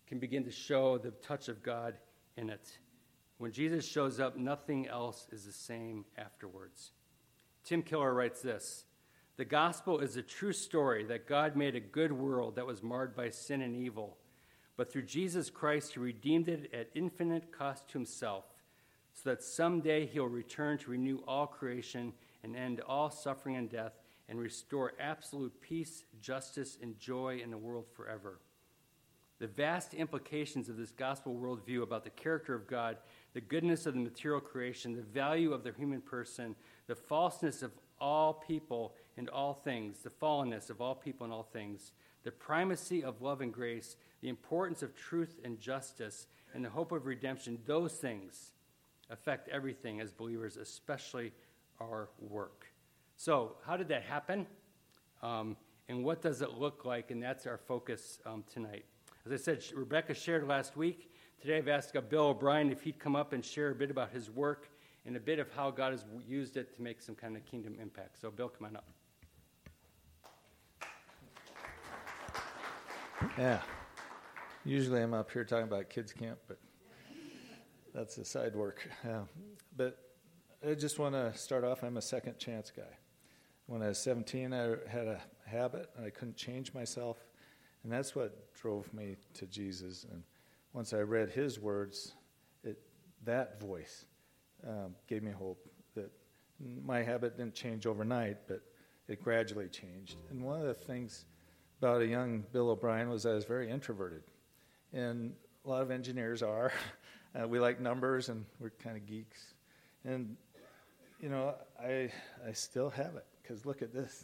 can 0.07 0.17
begin 0.17 0.43
to 0.45 0.51
show 0.51 0.97
the 0.97 1.11
touch 1.11 1.49
of 1.49 1.61
God 1.61 1.93
in 2.35 2.49
it. 2.49 2.79
When 3.37 3.51
Jesus 3.51 3.87
shows 3.87 4.19
up, 4.19 4.37
nothing 4.37 4.87
else 4.87 5.27
is 5.31 5.45
the 5.45 5.51
same 5.51 6.03
afterwards. 6.17 6.93
Tim 7.63 7.83
Keller 7.83 8.11
writes 8.11 8.41
this 8.41 8.85
The 9.38 9.45
gospel 9.45 10.00
is 10.00 10.18
a 10.18 10.24
true 10.24 10.51
story 10.51 11.04
that 11.06 11.28
God 11.28 11.56
made 11.56 11.75
a 11.75 11.80
good 11.80 12.12
world 12.12 12.56
that 12.56 12.66
was 12.66 12.81
marred 12.81 13.16
by 13.16 13.30
sin 13.30 13.62
and 13.62 13.75
evil, 13.75 14.18
but 14.75 14.92
through 14.92 15.04
Jesus 15.04 15.51
Christ, 15.51 15.94
he 15.94 16.00
redeemed 16.00 16.50
it 16.50 16.72
at 16.74 16.89
infinite 16.95 17.51
cost 17.51 17.88
to 17.89 18.00
himself 18.00 18.45
so 19.13 19.30
that 19.30 19.44
someday 19.44 20.07
he'll 20.07 20.25
return 20.25 20.80
to 20.80 20.92
renew 20.92 21.19
all 21.28 21.45
creation 21.45 22.13
and 22.44 22.56
end 22.56 22.81
all 22.88 23.12
suffering 23.12 23.56
and 23.56 23.69
death 23.69 23.94
and 24.28 24.39
restore 24.39 24.94
absolute 25.00 25.54
peace, 25.62 26.04
justice, 26.19 26.80
and 26.81 27.00
joy 27.00 27.39
in 27.44 27.51
the 27.51 27.57
world 27.57 27.86
forever. 27.95 28.39
The 29.39 29.48
vast 29.48 29.94
implications 29.94 30.68
of 30.68 30.78
this 30.78 30.92
gospel 30.92 31.36
worldview 31.36 31.84
about 31.84 32.04
the 32.04 32.10
character 32.10 32.56
of 32.56 32.68
God, 32.68 32.98
the 33.34 33.42
goodness 33.42 33.86
of 33.86 33.94
the 33.94 34.00
material 34.00 34.42
creation, 34.42 34.95
the 34.95 35.04
value 35.04 35.54
of 35.54 35.63
the 35.63 35.74
human 35.74 36.01
person, 36.01 36.56
the 36.88 36.95
falseness 36.95 37.62
of 37.62 37.72
all 38.00 38.34
people 38.34 38.95
and 39.17 39.29
all 39.29 39.53
things, 39.53 39.99
the 39.99 40.09
fallenness 40.09 40.69
of 40.69 40.79
all 40.79 40.95
people 40.95 41.25
and 41.25 41.33
all 41.33 41.43
things, 41.43 41.91
the 42.23 42.31
primacy 42.31 43.03
of 43.03 43.21
love 43.21 43.41
and 43.41 43.53
grace, 43.53 43.95
the 44.21 44.29
importance 44.29 44.83
of 44.83 44.95
truth 44.95 45.39
and 45.43 45.59
justice, 45.59 46.27
and 46.53 46.63
the 46.63 46.69
hope 46.69 46.91
of 46.91 47.05
redemption, 47.05 47.57
those 47.65 47.93
things 47.93 48.51
affect 49.09 49.47
everything 49.49 50.01
as 50.01 50.11
believers, 50.11 50.57
especially 50.57 51.31
our 51.79 52.09
work. 52.19 52.67
So, 53.15 53.55
how 53.65 53.77
did 53.77 53.87
that 53.89 54.03
happen? 54.03 54.45
Um, 55.23 55.57
and 55.89 56.03
what 56.03 56.21
does 56.21 56.41
it 56.41 56.53
look 56.53 56.85
like? 56.85 57.11
And 57.11 57.21
that's 57.21 57.47
our 57.47 57.57
focus 57.57 58.19
um, 58.25 58.43
tonight. 58.51 58.85
As 59.25 59.31
I 59.31 59.37
said, 59.37 59.63
Rebecca 59.73 60.13
shared 60.13 60.47
last 60.47 60.77
week. 60.77 61.11
Today 61.41 61.57
I've 61.57 61.67
asked 61.67 61.95
Bill 62.09 62.27
O'Brien 62.27 62.71
if 62.71 62.81
he'd 62.81 63.00
come 63.00 63.15
up 63.15 63.33
and 63.33 63.43
share 63.43 63.69
a 63.69 63.75
bit 63.75 63.91
about 63.91 64.12
his 64.12 64.29
work 64.29 64.69
and 65.05 65.15
a 65.15 65.19
bit 65.19 65.39
of 65.39 65.50
how 65.51 65.71
God 65.71 65.91
has 65.91 66.05
used 66.27 66.57
it 66.57 66.75
to 66.75 66.81
make 66.81 67.01
some 67.01 67.15
kind 67.15 67.38
of 67.38 67.45
kingdom 67.45 67.77
impact. 67.81 68.19
So, 68.19 68.29
Bill, 68.29 68.50
come 68.50 68.67
on 68.67 68.75
up. 68.75 68.97
Yeah. 73.38 73.62
Usually 74.63 75.01
I'm 75.01 75.13
up 75.13 75.31
here 75.31 75.43
talking 75.43 75.63
about 75.63 75.89
kids' 75.89 76.13
camp, 76.13 76.39
but 76.47 76.59
that's 77.93 78.17
a 78.17 78.25
side 78.25 78.55
work. 78.55 78.88
Uh, 79.03 79.21
but 79.75 79.97
I 80.67 80.74
just 80.74 81.00
want 81.00 81.15
to 81.15 81.36
start 81.36 81.63
off. 81.63 81.83
I'm 81.83 81.97
a 81.97 82.01
second 82.01 82.38
chance 82.38 82.71
guy. 82.75 82.83
When 83.65 83.81
I 83.81 83.88
was 83.88 83.97
17, 84.00 84.53
I 84.53 84.75
had 84.88 85.07
a 85.07 85.21
habit 85.45 85.89
and 85.95 86.05
I 86.05 86.09
couldn't 86.09 86.38
change 86.38 86.74
myself, 86.74 87.17
and 87.83 87.91
that's 87.91 88.15
what 88.15 88.53
drove 88.53 88.93
me 88.93 89.15
to 89.33 89.45
Jesus. 89.47 90.05
And 90.12 90.24
once 90.74 90.93
I 90.93 91.00
read 91.00 91.29
His 91.29 91.59
words, 91.59 92.13
it 92.63 92.77
that 93.24 93.59
voice 93.59 94.05
um, 94.67 94.95
gave 95.07 95.24
me 95.24 95.31
hope 95.31 95.67
that 95.95 96.12
my 96.83 97.01
habit 97.01 97.38
didn't 97.38 97.55
change 97.55 97.86
overnight, 97.86 98.47
but 98.47 98.62
it 99.07 99.24
gradually 99.24 99.69
changed. 99.69 100.17
And 100.29 100.41
one 100.41 100.59
of 100.59 100.67
the 100.67 100.74
things 100.74 101.25
about 101.79 102.01
a 102.01 102.07
young 102.07 102.43
Bill 102.51 102.69
O'Brien 102.69 103.10
was 103.10 103.24
that 103.24 103.31
I 103.31 103.36
was 103.36 103.46
very 103.46 103.69
introverted, 103.69 104.24
and 104.93 105.34
a 105.65 105.69
lot 105.69 105.81
of 105.81 105.91
engineers 105.91 106.41
are. 106.41 106.72
Uh, 107.38 107.48
we 107.48 107.60
like 107.60 107.79
numbers 107.79 108.29
and 108.29 108.46
we're 108.60 108.72
kind 108.81 108.98
of 108.98 109.05
geeks. 109.05 109.53
And, 110.05 110.38
you 111.19 111.29
know, 111.29 111.53
I, 111.79 112.10
I 112.48 112.53
still 112.53 112.89
have 112.89 113.15
it 113.15 113.25
because 113.41 113.65
look 113.65 113.81
at 113.81 113.93
this. 113.93 114.24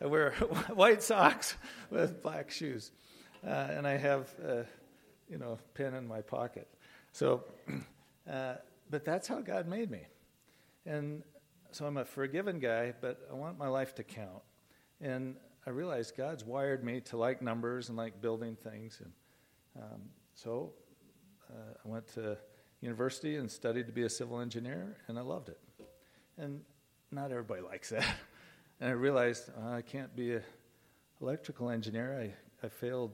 I 0.00 0.06
wear 0.06 0.32
white 0.74 1.02
socks 1.02 1.56
with 1.90 2.22
black 2.22 2.50
shoes. 2.50 2.92
Uh, 3.44 3.68
and 3.70 3.86
I 3.86 3.96
have, 3.96 4.28
uh, 4.46 4.62
you 5.28 5.38
know, 5.38 5.52
a 5.52 5.76
pen 5.76 5.94
in 5.94 6.06
my 6.06 6.20
pocket. 6.20 6.68
So, 7.12 7.44
uh, 8.30 8.54
but 8.90 9.04
that's 9.04 9.26
how 9.26 9.40
God 9.40 9.66
made 9.66 9.90
me. 9.90 10.02
And 10.86 11.22
so 11.72 11.86
I'm 11.86 11.96
a 11.96 12.04
forgiven 12.04 12.60
guy, 12.60 12.92
but 13.00 13.26
I 13.30 13.34
want 13.34 13.58
my 13.58 13.68
life 13.68 13.94
to 13.96 14.04
count. 14.04 14.42
And 15.00 15.36
I 15.66 15.70
realized 15.70 16.16
God's 16.16 16.44
wired 16.44 16.84
me 16.84 17.00
to 17.02 17.16
like 17.16 17.42
numbers 17.42 17.88
and 17.88 17.98
like 17.98 18.20
building 18.20 18.56
things. 18.56 19.00
And 19.02 19.12
um, 19.82 20.00
so 20.34 20.72
uh, 21.50 21.74
I 21.84 21.88
went 21.88 22.06
to 22.14 22.38
university 22.80 23.36
and 23.36 23.50
studied 23.50 23.86
to 23.86 23.92
be 23.92 24.02
a 24.02 24.08
civil 24.08 24.40
engineer, 24.40 24.96
and 25.08 25.18
I 25.18 25.22
loved 25.22 25.48
it. 25.50 25.58
And 26.38 26.60
not 27.10 27.30
everybody 27.30 27.60
likes 27.72 27.90
that. 27.90 28.06
And 28.80 28.88
I 28.88 28.92
realized 28.92 29.50
uh, 29.62 29.70
I 29.70 29.82
can't 29.82 30.14
be 30.16 30.34
an 30.34 30.42
electrical 31.20 31.70
engineer. 31.70 32.18
I 32.20 32.34
I 32.62 32.68
failed 32.68 33.12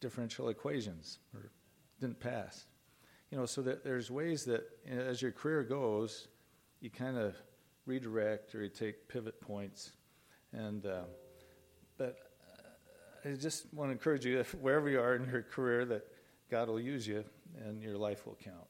differential 0.00 0.48
equations 0.48 1.18
or 1.34 1.50
didn't 2.00 2.20
pass. 2.20 2.66
You 3.30 3.38
know, 3.38 3.46
so 3.46 3.62
that 3.62 3.82
there's 3.82 4.10
ways 4.10 4.44
that 4.44 4.64
as 4.86 5.20
your 5.20 5.32
career 5.32 5.62
goes, 5.62 6.28
you 6.80 6.90
kind 6.90 7.16
of 7.16 7.34
redirect 7.86 8.54
or 8.54 8.62
you 8.62 8.68
take 8.68 9.08
pivot 9.08 9.40
points. 9.40 9.92
And, 10.52 10.86
uh, 10.86 11.04
but 11.96 12.18
I 13.24 13.30
just 13.34 13.72
want 13.72 13.88
to 13.88 13.92
encourage 13.92 14.26
you, 14.26 14.38
if 14.38 14.54
wherever 14.54 14.88
you 14.88 15.00
are 15.00 15.14
in 15.16 15.28
your 15.28 15.42
career, 15.42 15.84
that 15.86 16.06
God 16.50 16.68
will 16.68 16.80
use 16.80 17.06
you 17.06 17.24
and 17.64 17.82
your 17.82 17.96
life 17.96 18.26
will 18.26 18.36
count. 18.42 18.66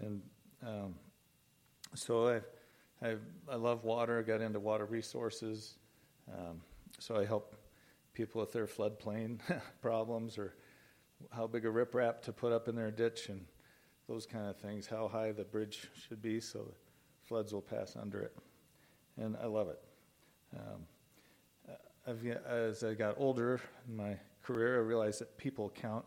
And 0.00 0.22
um, 0.66 0.94
so 1.94 2.28
I, 2.28 3.06
I, 3.06 3.16
I 3.50 3.56
love 3.56 3.84
water. 3.84 4.18
I 4.18 4.22
got 4.22 4.40
into 4.40 4.60
water 4.60 4.84
resources. 4.84 5.78
Um, 6.30 6.60
so 6.98 7.16
I 7.16 7.24
help 7.24 7.54
people 8.12 8.40
with 8.40 8.52
their 8.52 8.66
floodplain 8.66 9.38
problems 9.80 10.36
or 10.36 10.54
how 11.30 11.46
big 11.46 11.64
a 11.64 11.68
riprap 11.68 12.20
to 12.22 12.32
put 12.32 12.52
up 12.52 12.68
in 12.68 12.74
their 12.74 12.90
ditch 12.90 13.28
and 13.28 13.44
those 14.08 14.26
kind 14.26 14.46
of 14.46 14.56
things, 14.56 14.86
how 14.86 15.08
high 15.08 15.32
the 15.32 15.44
bridge 15.44 15.88
should 16.06 16.22
be 16.22 16.40
so 16.40 16.58
the 16.58 16.74
floods 17.26 17.52
will 17.52 17.62
pass 17.62 17.96
under 18.00 18.20
it. 18.20 18.36
And 19.16 19.36
I 19.42 19.46
love 19.46 19.68
it. 19.68 19.80
Um, 20.54 20.82
I've, 22.08 22.24
as 22.46 22.84
I 22.84 22.94
got 22.94 23.16
older 23.18 23.60
in 23.88 23.96
my 23.96 24.16
career, 24.42 24.76
I 24.76 24.82
realized 24.82 25.20
that 25.20 25.36
people 25.38 25.72
count 25.74 26.04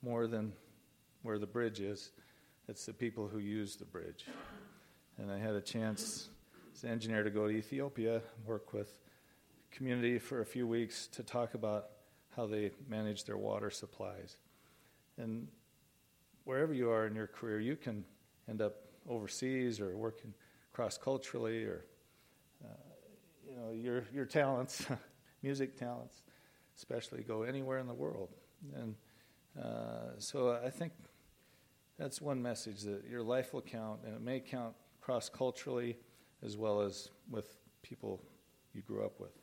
more 0.00 0.28
than 0.28 0.52
where 1.22 1.38
the 1.38 1.46
bridge 1.46 1.80
is. 1.80 2.12
It's 2.68 2.86
the 2.86 2.92
people 2.92 3.26
who 3.26 3.38
use 3.38 3.74
the 3.74 3.84
bridge. 3.84 4.26
And 5.18 5.30
I 5.30 5.38
had 5.38 5.54
a 5.54 5.60
chance 5.60 6.28
as 6.72 6.84
an 6.84 6.90
engineer 6.90 7.24
to 7.24 7.30
go 7.30 7.48
to 7.48 7.52
Ethiopia 7.52 8.14
and 8.14 8.46
work 8.46 8.72
with 8.72 8.94
community 9.72 10.20
for 10.20 10.40
a 10.40 10.46
few 10.46 10.68
weeks 10.68 11.08
to 11.08 11.24
talk 11.24 11.54
about 11.54 11.86
how 12.36 12.46
they 12.46 12.70
manage 12.88 13.24
their 13.24 13.36
water 13.36 13.70
supplies. 13.70 14.36
And 15.18 15.48
wherever 16.44 16.72
you 16.72 16.90
are 16.90 17.08
in 17.08 17.14
your 17.16 17.26
career, 17.26 17.58
you 17.58 17.74
can 17.74 18.04
end 18.48 18.62
up 18.62 18.76
overseas 19.08 19.80
or 19.80 19.96
working 19.96 20.32
cross 20.72 20.96
culturally 20.96 21.64
or 21.64 21.84
uh, 22.64 22.68
you 23.48 23.56
know 23.56 23.72
your 23.72 24.04
your 24.14 24.24
talents 24.24 24.86
music 25.42 25.76
talents, 25.76 26.22
especially, 26.76 27.22
go 27.22 27.42
anywhere 27.42 27.78
in 27.78 27.86
the 27.86 27.94
world. 27.94 28.30
And 28.74 28.94
uh, 29.60 30.18
so 30.18 30.58
I 30.64 30.70
think 30.70 30.92
that's 31.98 32.20
one 32.20 32.40
message 32.40 32.82
that 32.82 33.04
your 33.08 33.22
life 33.22 33.52
will 33.52 33.62
count, 33.62 34.00
and 34.04 34.14
it 34.14 34.22
may 34.22 34.40
count 34.40 34.74
cross 35.00 35.28
culturally 35.28 35.98
as 36.44 36.56
well 36.56 36.80
as 36.80 37.10
with 37.30 37.56
people 37.82 38.22
you 38.72 38.82
grew 38.82 39.04
up 39.04 39.20
with. 39.20 39.36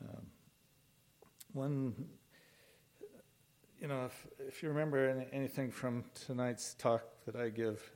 Um, 0.00 0.26
one, 1.52 1.94
you 3.80 3.88
know, 3.88 4.04
if, 4.06 4.26
if 4.38 4.62
you 4.62 4.68
remember 4.68 5.08
any, 5.08 5.26
anything 5.32 5.70
from 5.70 6.04
tonight's 6.14 6.74
talk 6.74 7.02
that 7.26 7.36
I 7.36 7.48
give, 7.48 7.90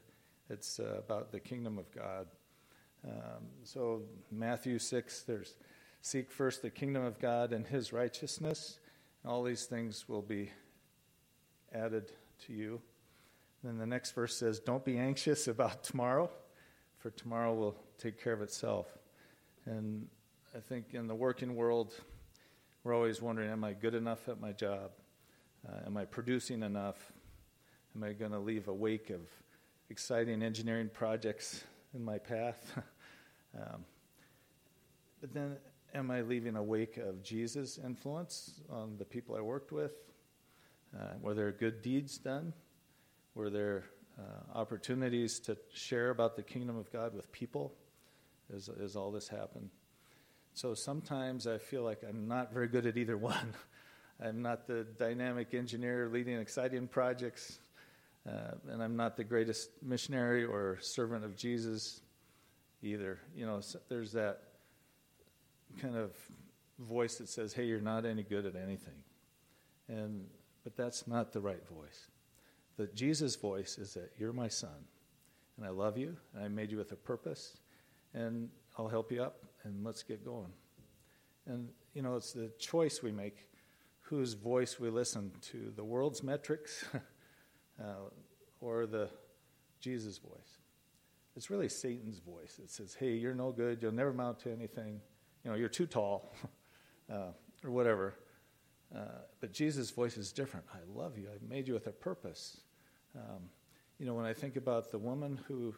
it's 0.51 0.81
uh, 0.81 0.97
about 0.99 1.31
the 1.33 1.41
kingdom 1.41 1.79
of 1.79 1.91
God. 1.95 2.27
Um, 3.05 3.45
so, 3.63 4.03
Matthew 4.31 4.79
6, 4.79 5.23
there's 5.23 5.55
Seek 6.01 6.31
first 6.31 6.63
the 6.63 6.71
kingdom 6.71 7.05
of 7.05 7.19
God 7.19 7.53
and 7.53 7.67
his 7.67 7.93
righteousness, 7.93 8.79
and 9.23 9.33
all 9.33 9.43
these 9.43 9.65
things 9.65 10.09
will 10.09 10.23
be 10.23 10.51
added 11.75 12.13
to 12.47 12.53
you. 12.53 12.81
And 13.63 13.73
then 13.73 13.79
the 13.79 13.87
next 13.87 14.13
verse 14.13 14.37
says, 14.37 14.61
Don't 14.61 14.85
be 14.85 14.97
anxious 14.97 15.49
about 15.49 15.83
tomorrow, 15.83 16.31
for 16.99 17.11
tomorrow 17.11 17.55
will 17.55 17.77
take 17.99 18.23
care 18.23 18.33
of 18.33 18.43
itself. 18.43 18.87
And 19.67 20.07
I 20.55 20.61
think 20.61 20.95
in 20.95 21.07
the 21.07 21.15
working 21.15 21.57
world, 21.57 21.95
we're 22.85 22.95
always 22.95 23.21
wondering, 23.21 23.51
Am 23.51 23.65
I 23.65 23.73
good 23.73 23.95
enough 23.95 24.29
at 24.29 24.41
my 24.41 24.53
job? 24.53 24.93
Uh, 25.69 25.87
am 25.87 25.97
I 25.97 26.05
producing 26.05 26.63
enough? 26.63 27.13
Am 27.97 28.05
I 28.05 28.13
going 28.13 28.31
to 28.31 28.39
leave 28.39 28.69
a 28.69 28.73
wake 28.73 29.11
of 29.11 29.21
exciting 29.91 30.43
engineering 30.43 30.89
projects 30.93 31.65
in 31.95 32.05
my 32.05 32.19
path? 32.19 32.73
um, 33.57 33.85
but 35.21 35.35
then 35.35 35.57
am 35.95 36.11
I 36.11 36.23
leaving 36.23 36.57
a 36.57 36.63
wake 36.63 36.97
of 36.97 37.23
Jesus' 37.23 37.79
influence 37.79 38.61
on 38.71 38.97
the 38.99 39.05
people 39.05 39.37
I 39.37 39.41
worked 39.41 39.73
with? 39.73 39.93
Uh, 40.99 41.15
were 41.21 41.35
there 41.35 41.53
good 41.53 41.83
deeds 41.83 42.19
done? 42.19 42.53
Were 43.35 43.51
there 43.51 43.85
uh, 44.19 44.59
opportunities 44.59 45.39
to 45.41 45.57
share 45.73 46.11
about 46.11 46.37
the 46.37 46.43
kingdom 46.43 46.77
of 46.77 46.91
God 46.93 47.15
with 47.15 47.31
people 47.33 47.75
as, 48.55 48.69
as 48.83 48.97
all 48.97 49.11
this 49.11 49.29
happened? 49.29 49.71
So 50.55 50.75
sometimes 50.75 51.47
I 51.47 51.59
feel 51.59 51.83
like 51.83 52.03
I'm 52.09 52.27
not 52.27 52.53
very 52.53 52.69
good 52.69 52.87
at 52.87 52.97
either 52.97 53.17
one. 53.17 53.55
I'm 54.21 54.43
not 54.43 54.67
the 54.67 54.85
dynamic 54.99 55.55
engineer 55.55 56.09
leading 56.13 56.39
exciting 56.39 56.89
projects, 56.89 57.61
uh, 58.29 58.57
and 58.69 58.83
I'm 58.83 58.97
not 58.97 59.17
the 59.17 59.25
greatest 59.25 59.71
missionary 59.83 60.45
or 60.45 60.79
servant 60.81 61.25
of 61.25 61.37
Jesus 61.37 62.01
either. 62.83 63.21
You 63.37 63.47
know, 63.47 63.61
so 63.61 63.79
there's 63.89 64.13
that 64.13 64.48
kind 65.81 65.97
of 65.97 66.13
voice 66.79 67.17
that 67.17 67.29
says, 67.29 67.53
hey, 67.53 67.65
you're 67.65 67.81
not 67.81 68.05
any 68.05 68.23
good 68.23 68.47
at 68.47 68.57
anything. 68.57 68.95
And, 69.89 70.27
but 70.65 70.77
that's 70.77 71.07
not 71.07 71.33
the 71.33 71.41
right 71.41 71.67
voice. 71.69 72.09
The 72.77 72.87
Jesus 72.89 73.35
voice 73.37 73.79
is 73.79 73.95
that 73.95 74.13
you're 74.19 74.33
my 74.33 74.49
son, 74.49 74.85
and 75.57 75.67
I 75.67 75.71
love 75.71 75.99
you, 75.99 76.17
and 76.35 76.45
I 76.45 76.49
made 76.49 76.71
you 76.71 76.77
with 76.77 76.93
a 76.93 76.97
purpose, 76.97 77.57
and 78.15 78.49
I'll 78.79 78.89
help 78.89 79.11
you 79.11 79.23
up, 79.23 79.45
and 79.65 79.85
let's 79.85 80.03
get 80.03 80.25
going. 80.25 80.53
And, 81.47 81.69
you 81.95 82.03
know, 82.03 82.15
it's 82.17 82.33
the 82.33 82.53
choice 82.59 83.03
we 83.03 83.11
make 83.11 83.49
whose 84.03 84.35
voice 84.35 84.79
we 84.79 84.91
listen 84.91 85.33
to 85.43 85.73
the 85.75 85.85
world's 85.85 86.23
metrics 86.23 86.85
uh, 87.81 88.09
or 88.61 88.87
the 88.87 89.09
Jesus 89.81 90.19
voice. 90.19 90.59
It's 91.37 91.51
really 91.51 91.69
Satan's 91.69 92.19
voice. 92.19 92.59
It 92.63 92.71
says, 92.71 92.97
hey, 92.99 93.13
you're 93.15 93.35
no 93.35 93.51
good, 93.53 93.83
you'll 93.83 93.93
never 93.93 94.11
amount 94.11 94.41
to 94.41 94.53
anything 94.53 95.01
you 95.49 95.55
know, 95.55 95.59
you're 95.59 95.71
too 95.71 95.87
tall, 95.87 96.31
uh, 97.11 97.31
or 97.65 97.71
whatever. 97.71 98.13
Uh, 98.95 99.23
but 99.41 99.51
Jesus' 99.51 99.91
voice 99.91 100.19
is 100.19 100.31
different. 100.31 100.67
I 100.75 100.81
love 100.95 101.17
you. 101.17 101.29
I 101.29 101.39
made 101.49 101.67
you 101.67 101.73
with 101.73 101.87
a 101.87 101.93
purpose. 101.93 102.61
Um, 103.17 103.49
you 103.99 104.05
know, 104.05 104.13
when 104.13 104.27
I 104.27 104.35
think 104.35 104.57
about 104.57 104.91
the 104.91 104.99
woman 104.99 105.41
who 105.49 105.75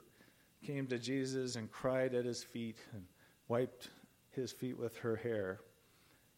came 0.66 0.88
to 0.88 0.98
Jesus 0.98 1.54
and 1.54 1.70
cried 1.70 2.16
at 2.16 2.24
his 2.24 2.42
feet 2.42 2.78
and 2.92 3.04
wiped 3.46 3.90
his 4.30 4.50
feet 4.50 4.76
with 4.76 4.96
her 4.96 5.14
hair, 5.14 5.60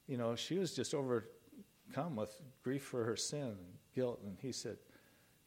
you 0.07 0.19
know, 0.19 0.37
she 0.37 0.59
was 0.59 0.75
just 0.75 0.93
overcome 0.93 2.15
with 2.15 2.39
grief 2.63 2.83
for 2.83 3.03
her 3.03 3.17
sin 3.17 3.45
and 3.45 3.79
guilt. 3.95 4.21
And 4.27 4.37
he 4.43 4.53
said, 4.53 4.77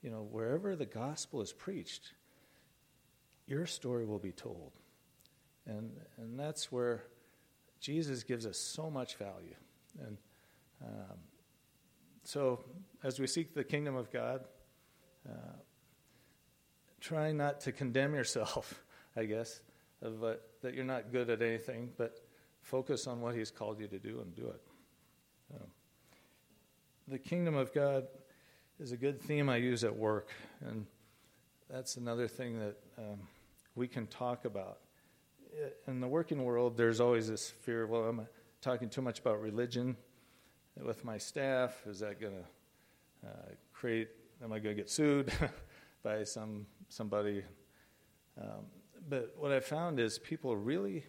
you 0.02 0.10
know, 0.10 0.28
wherever 0.32 0.76
the 0.76 0.88
gospel 0.88 1.40
is 1.40 1.54
preached, 1.54 2.14
your 3.46 3.68
story 3.68 4.08
will 4.08 4.18
be 4.18 4.32
told. 4.32 4.72
And, 5.68 5.92
and 6.18 6.40
that's 6.40 6.72
where 6.72 7.04
Jesus 7.86 8.24
gives 8.24 8.48
us 8.48 8.58
so 8.58 8.90
much 8.90 9.16
value. 9.18 9.54
And 10.00 10.18
um, 10.84 11.18
so, 12.24 12.66
as 13.04 13.20
we 13.20 13.28
seek 13.28 13.54
the 13.54 13.64
kingdom 13.64 13.96
of 13.96 14.12
God, 14.12 14.44
uh, 15.30 15.58
try 17.00 17.32
not 17.32 17.60
to 17.62 17.72
condemn 17.72 18.16
yourself, 18.16 18.84
I 19.16 19.26
guess, 19.26 19.62
of, 20.02 20.24
uh, 20.24 20.34
that 20.64 20.74
you're 20.74 20.84
not 20.84 21.12
good 21.12 21.30
at 21.30 21.44
anything, 21.44 21.92
but 21.96 22.22
focus 22.64 23.06
on 23.06 23.22
what 23.22 23.36
He's 23.36 23.52
called 23.52 23.80
you 23.80 23.88
to 23.88 24.00
do 24.00 24.20
and 24.20 24.36
do 24.36 24.48
it. 24.48 24.62
The 27.08 27.20
kingdom 27.20 27.54
of 27.54 27.72
God 27.72 28.08
is 28.80 28.94
a 28.94 28.98
good 28.98 29.22
theme 29.22 29.48
I 29.48 29.58
use 29.58 29.84
at 29.84 29.96
work, 29.96 30.32
and 30.68 30.88
that's 31.70 31.98
another 31.98 32.28
thing 32.28 32.60
that 32.60 32.78
um, 32.98 33.20
we 33.76 33.88
can 33.88 34.08
talk 34.08 34.46
about 34.46 34.80
in 35.88 36.00
the 36.00 36.08
working 36.08 36.44
world, 36.44 36.78
there's 36.78 37.00
always 37.00 37.28
this 37.28 37.50
fear 37.50 37.88
well, 37.88 38.04
I'm 38.04 38.28
talking 38.62 38.90
too 38.90 39.02
much 39.02 39.20
about 39.20 39.42
religion 39.42 39.96
with 40.84 41.04
my 41.06 41.18
staff. 41.18 41.82
Is 41.88 42.00
that 42.00 42.20
going 42.20 42.34
to 42.34 43.28
uh, 43.28 43.52
create, 43.74 44.10
am 44.44 44.52
I 44.52 44.60
going 44.60 44.76
to 44.76 44.82
get 44.82 44.90
sued 44.90 45.32
by 46.04 46.24
some 46.24 46.66
somebody? 46.90 47.44
Um, 48.40 48.66
but 49.08 49.36
what 49.38 49.52
I 49.52 49.60
found 49.60 50.00
is 50.00 50.18
people 50.18 50.56
really 50.56 51.06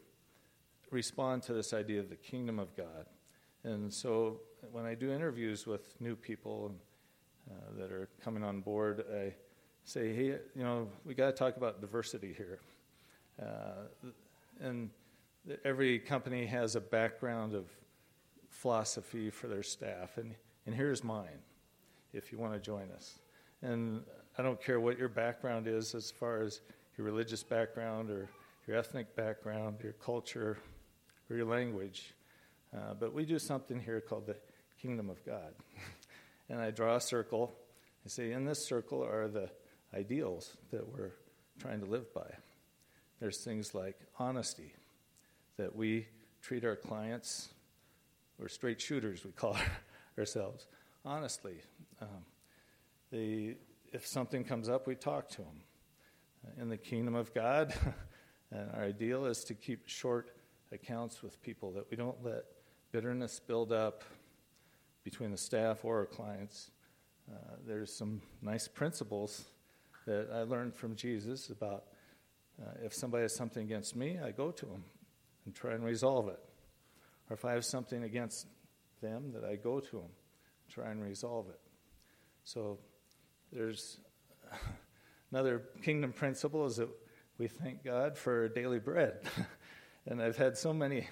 respond 0.90 1.42
to 1.44 1.52
this 1.52 1.72
idea 1.72 2.00
of 2.00 2.10
the 2.10 2.16
kingdom 2.16 2.58
of 2.58 2.76
God. 2.76 3.06
And 3.64 3.92
so 3.92 4.40
when 4.70 4.84
I 4.84 4.94
do 4.94 5.12
interviews 5.12 5.66
with 5.66 6.00
new 6.00 6.14
people 6.14 6.72
uh, 7.50 7.54
that 7.78 7.90
are 7.90 8.08
coming 8.22 8.44
on 8.44 8.60
board, 8.60 9.04
I 9.12 9.34
say, 9.84 10.14
hey, 10.14 10.38
you 10.54 10.62
know, 10.62 10.88
we 11.04 11.14
got 11.14 11.26
to 11.26 11.32
talk 11.32 11.56
about 11.56 11.80
diversity 11.80 12.32
here. 12.32 12.60
Uh, 13.40 14.08
and 14.60 14.90
every 15.64 15.98
company 15.98 16.46
has 16.46 16.76
a 16.76 16.80
background 16.80 17.54
of 17.54 17.66
philosophy 18.48 19.30
for 19.30 19.48
their 19.48 19.62
staff, 19.62 20.16
and, 20.16 20.34
and 20.66 20.74
here's 20.74 21.04
mine 21.04 21.38
if 22.12 22.32
you 22.32 22.38
want 22.38 22.52
to 22.54 22.58
join 22.58 22.90
us. 22.94 23.18
And 23.62 24.02
I 24.38 24.42
don't 24.42 24.62
care 24.62 24.80
what 24.80 24.98
your 24.98 25.08
background 25.08 25.66
is 25.66 25.94
as 25.94 26.10
far 26.10 26.40
as 26.40 26.60
your 26.96 27.06
religious 27.06 27.42
background 27.42 28.10
or 28.10 28.28
your 28.66 28.76
ethnic 28.76 29.14
background, 29.14 29.78
your 29.82 29.92
culture, 29.92 30.58
or 31.30 31.36
your 31.36 31.46
language, 31.46 32.14
uh, 32.74 32.94
but 32.98 33.12
we 33.12 33.24
do 33.24 33.38
something 33.38 33.80
here 33.80 34.00
called 34.00 34.26
the 34.26 34.36
kingdom 34.80 35.08
of 35.08 35.24
God. 35.24 35.54
and 36.48 36.60
I 36.60 36.70
draw 36.70 36.96
a 36.96 37.00
circle. 37.00 37.54
I 38.04 38.08
say, 38.08 38.32
in 38.32 38.44
this 38.44 38.66
circle 38.66 39.02
are 39.02 39.28
the 39.28 39.50
ideals 39.94 40.56
that 40.70 40.86
we're 40.86 41.12
trying 41.58 41.80
to 41.80 41.86
live 41.86 42.12
by. 42.12 42.30
There's 43.20 43.38
things 43.38 43.74
like 43.74 43.98
honesty, 44.18 44.72
that 45.56 45.74
we 45.74 46.06
treat 46.42 46.64
our 46.64 46.76
clients, 46.76 47.48
we're 48.38 48.48
straight 48.48 48.80
shooters, 48.80 49.24
we 49.24 49.32
call 49.32 49.56
ourselves, 50.18 50.66
honestly. 51.04 51.56
Um, 52.00 52.24
the, 53.10 53.56
if 53.92 54.06
something 54.06 54.44
comes 54.44 54.68
up, 54.68 54.86
we 54.86 54.94
talk 54.94 55.28
to 55.30 55.38
them. 55.38 55.62
Uh, 56.46 56.62
in 56.62 56.68
the 56.68 56.76
kingdom 56.76 57.14
of 57.14 57.32
God, 57.32 57.72
and 58.50 58.70
our 58.74 58.84
ideal 58.84 59.24
is 59.24 59.44
to 59.44 59.54
keep 59.54 59.88
short 59.88 60.36
accounts 60.72 61.22
with 61.22 61.40
people, 61.42 61.72
that 61.72 61.90
we 61.90 61.96
don't 61.96 62.22
let 62.22 62.44
bitterness 62.92 63.40
build 63.40 63.72
up 63.72 64.04
between 65.04 65.30
the 65.30 65.38
staff 65.38 65.84
or 65.84 66.00
our 66.00 66.06
clients. 66.06 66.70
Uh, 67.30 67.54
there's 67.66 67.92
some 67.92 68.20
nice 68.42 68.68
principles 68.68 69.44
that 70.06 70.28
I 70.32 70.42
learned 70.42 70.74
from 70.74 70.94
Jesus 70.94 71.48
about 71.48 71.84
uh, 72.60 72.70
if 72.82 72.94
somebody 72.94 73.22
has 73.22 73.34
something 73.34 73.62
against 73.62 73.96
me, 73.96 74.18
I 74.22 74.30
go 74.30 74.50
to 74.50 74.66
them 74.66 74.84
and 75.44 75.54
try 75.54 75.72
and 75.72 75.84
resolve 75.84 76.28
it. 76.28 76.40
Or 77.28 77.34
if 77.34 77.44
I 77.44 77.52
have 77.52 77.64
something 77.64 78.04
against 78.04 78.46
them, 79.02 79.32
that 79.32 79.44
I 79.44 79.56
go 79.56 79.80
to 79.80 79.96
them, 79.96 80.10
try 80.70 80.90
and 80.90 81.02
resolve 81.02 81.48
it. 81.48 81.60
So 82.44 82.78
there's 83.52 83.98
another 85.30 85.62
kingdom 85.82 86.12
principle 86.12 86.66
is 86.66 86.76
that 86.76 86.88
we 87.38 87.48
thank 87.48 87.84
God 87.84 88.16
for 88.16 88.48
daily 88.48 88.78
bread. 88.78 89.20
and 90.06 90.22
I've 90.22 90.36
had 90.36 90.56
so 90.56 90.72
many 90.72 91.08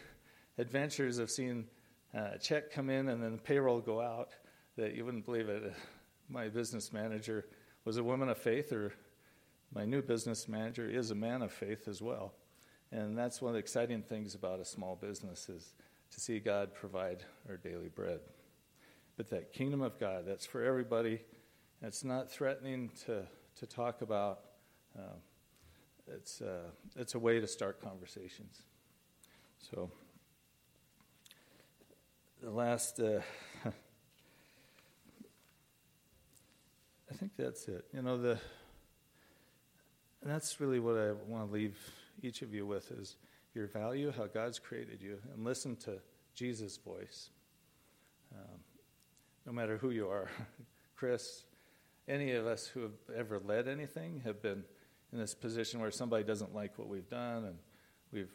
adventures 0.56 1.18
of 1.18 1.30
seeing 1.30 1.66
a 2.14 2.38
check 2.38 2.72
come 2.72 2.88
in 2.88 3.08
and 3.08 3.22
then 3.22 3.32
the 3.32 3.42
payroll 3.42 3.80
go 3.80 4.00
out 4.00 4.30
that 4.76 4.94
you 4.94 5.04
wouldn't 5.04 5.24
believe 5.24 5.48
it. 5.48 5.74
My 6.28 6.48
business 6.48 6.92
manager 6.92 7.44
was 7.84 7.98
a 7.98 8.04
woman 8.04 8.28
of 8.28 8.38
faith, 8.38 8.72
or 8.72 8.94
my 9.74 9.84
new 9.84 10.02
business 10.02 10.48
manager 10.48 10.88
is 10.88 11.10
a 11.10 11.14
man 11.14 11.42
of 11.42 11.52
faith 11.52 11.88
as 11.88 12.00
well. 12.00 12.32
And 12.92 13.18
that's 13.18 13.42
one 13.42 13.50
of 13.50 13.54
the 13.54 13.58
exciting 13.58 14.02
things 14.02 14.36
about 14.36 14.60
a 14.60 14.64
small 14.64 14.94
business 14.94 15.48
is 15.48 15.74
to 16.12 16.20
see 16.20 16.38
God 16.38 16.72
provide 16.74 17.24
our 17.48 17.56
daily 17.56 17.88
bread. 17.88 18.20
But 19.16 19.30
that 19.30 19.52
kingdom 19.52 19.82
of 19.82 19.98
God, 19.98 20.24
that's 20.26 20.46
for 20.46 20.62
everybody. 20.62 21.20
It's 21.82 22.04
not 22.04 22.30
threatening 22.30 22.90
to, 23.06 23.24
to 23.56 23.66
talk 23.66 24.00
about. 24.00 24.40
Uh, 24.96 25.16
it's, 26.06 26.40
uh, 26.40 26.70
it's 26.94 27.16
a 27.16 27.18
way 27.18 27.40
to 27.40 27.46
start 27.46 27.80
conversations. 27.80 28.62
So, 29.58 29.90
the 32.42 32.50
last, 32.50 33.00
uh, 33.00 33.20
I 37.10 37.14
think 37.14 37.32
that's 37.36 37.66
it. 37.66 37.86
You 37.92 38.02
know, 38.02 38.18
the, 38.18 38.38
and 40.24 40.32
that's 40.32 40.58
really 40.58 40.80
what 40.80 40.96
I 40.96 41.12
want 41.28 41.46
to 41.46 41.52
leave 41.52 41.76
each 42.22 42.40
of 42.40 42.54
you 42.54 42.66
with 42.66 42.90
is 42.92 43.16
your 43.54 43.66
value, 43.66 44.10
how 44.10 44.26
God's 44.26 44.58
created 44.58 45.02
you, 45.02 45.18
and 45.34 45.44
listen 45.44 45.76
to 45.76 45.98
Jesus' 46.34 46.78
voice. 46.78 47.28
Um, 48.34 48.58
no 49.46 49.52
matter 49.52 49.76
who 49.76 49.90
you 49.90 50.08
are, 50.08 50.28
Chris, 50.96 51.44
any 52.08 52.32
of 52.32 52.46
us 52.46 52.66
who 52.66 52.80
have 52.80 52.92
ever 53.14 53.38
led 53.38 53.68
anything 53.68 54.22
have 54.24 54.40
been 54.40 54.64
in 55.12 55.18
this 55.18 55.34
position 55.34 55.78
where 55.78 55.90
somebody 55.90 56.24
doesn't 56.24 56.54
like 56.54 56.78
what 56.78 56.88
we've 56.88 57.08
done 57.10 57.44
and 57.44 57.56
we've 58.10 58.32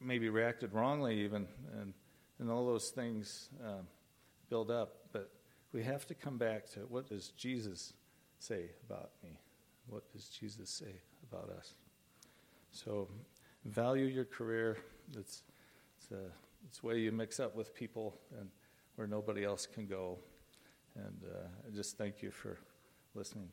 maybe 0.00 0.30
reacted 0.30 0.72
wrongly 0.72 1.20
even 1.20 1.46
and, 1.78 1.92
and 2.38 2.50
all 2.50 2.66
those 2.66 2.88
things 2.88 3.50
um, 3.64 3.86
build 4.48 4.70
up 4.70 4.96
but 5.12 5.30
we 5.72 5.82
have 5.84 6.06
to 6.06 6.14
come 6.14 6.38
back 6.38 6.68
to 6.68 6.80
what 6.80 7.08
does 7.08 7.28
jesus 7.36 7.92
say 8.40 8.70
about 8.84 9.10
me 9.22 9.38
what 9.92 10.10
does 10.10 10.28
jesus 10.28 10.70
say 10.70 10.94
about 11.30 11.50
us? 11.50 11.74
So 12.70 13.08
value 13.66 14.06
your 14.06 14.24
career. 14.24 14.78
It's, 15.18 15.42
it's, 15.98 16.10
a, 16.10 16.30
it's 16.66 16.80
a 16.82 16.86
way 16.86 16.98
you 16.98 17.12
mix 17.12 17.38
up 17.38 17.54
with 17.54 17.74
people 17.74 18.16
and 18.40 18.48
where 18.96 19.06
nobody 19.06 19.44
else 19.44 19.66
can 19.66 19.86
go. 19.86 20.18
And 20.94 21.22
uh, 21.30 21.46
i 21.66 21.74
just 21.74 21.98
thank 21.98 22.22
you 22.22 22.30
for 22.30 22.58
listening. 23.14 23.48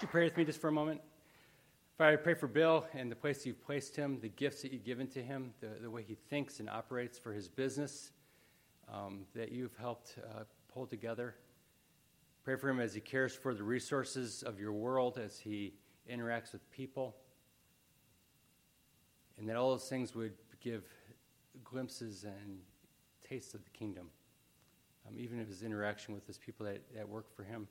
You 0.00 0.08
pray 0.08 0.24
with 0.24 0.36
me 0.36 0.44
just 0.44 0.60
for 0.60 0.68
a 0.68 0.72
moment? 0.72 1.00
Father, 1.98 2.12
I 2.12 2.16
pray 2.16 2.34
for 2.34 2.46
Bill 2.46 2.86
and 2.94 3.10
the 3.10 3.16
place 3.16 3.44
you've 3.44 3.64
placed 3.64 3.96
him, 3.96 4.18
the 4.20 4.28
gifts 4.28 4.62
that 4.62 4.72
you've 4.72 4.84
given 4.84 5.08
to 5.08 5.22
him, 5.22 5.52
the, 5.60 5.70
the 5.80 5.90
way 5.90 6.04
he 6.06 6.14
thinks 6.14 6.60
and 6.60 6.70
operates 6.70 7.18
for 7.18 7.32
his 7.32 7.48
business 7.48 8.12
um, 8.92 9.26
that 9.34 9.50
you've 9.50 9.76
helped 9.76 10.16
uh, 10.18 10.44
pull 10.72 10.86
together. 10.86 11.34
Pray 12.44 12.56
for 12.56 12.68
him 12.68 12.78
as 12.78 12.94
he 12.94 13.00
cares 13.00 13.34
for 13.34 13.54
the 13.54 13.62
resources 13.62 14.42
of 14.42 14.60
your 14.60 14.72
world, 14.72 15.18
as 15.18 15.38
he 15.38 15.74
interacts 16.10 16.52
with 16.52 16.70
people. 16.70 17.16
And 19.38 19.48
that 19.48 19.56
all 19.56 19.70
those 19.70 19.88
things 19.88 20.14
would 20.14 20.34
give 20.60 20.84
glimpses 21.64 22.24
and 22.24 22.60
tastes 23.28 23.54
of 23.54 23.64
the 23.64 23.70
kingdom, 23.70 24.08
um, 25.08 25.14
even 25.18 25.40
of 25.40 25.48
his 25.48 25.62
interaction 25.62 26.14
with 26.14 26.26
his 26.26 26.38
people 26.38 26.66
that, 26.66 26.82
that 26.94 27.08
work 27.08 27.34
for 27.34 27.42
him 27.42 27.66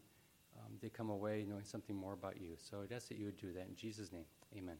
um, 0.58 0.74
they 0.82 0.90
come 0.90 1.10
away 1.10 1.46
knowing 1.48 1.64
something 1.64 1.96
more 1.96 2.14
about 2.14 2.40
you. 2.40 2.56
So 2.58 2.82
I'd 2.84 2.92
ask 2.92 3.08
that 3.10 3.18
you 3.18 3.26
would 3.26 3.38
do 3.38 3.54
that 3.54 3.68
in 3.68 3.76
Jesus' 3.76 4.12
name. 4.12 4.26
Amen. 4.58 4.76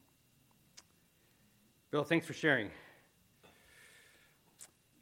Bill, 1.90 2.04
thanks 2.04 2.26
for 2.26 2.34
sharing. 2.34 2.70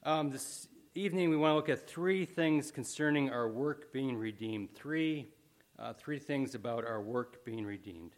Um, 0.04 0.30
this 0.32 0.68
evening, 0.96 1.30
we 1.30 1.38
want 1.38 1.52
to 1.52 1.56
look 1.56 1.70
at 1.70 1.88
three 1.88 2.26
things 2.26 2.72
concerning 2.72 3.30
our 3.30 3.48
work 3.48 3.94
being 3.94 4.18
redeemed. 4.18 4.74
Three, 4.74 5.28
uh, 5.78 5.94
three 5.94 6.18
things 6.20 6.56
about 6.56 6.86
our 6.86 7.02
work 7.02 7.46
being 7.46 7.66
redeemed. 7.66 8.16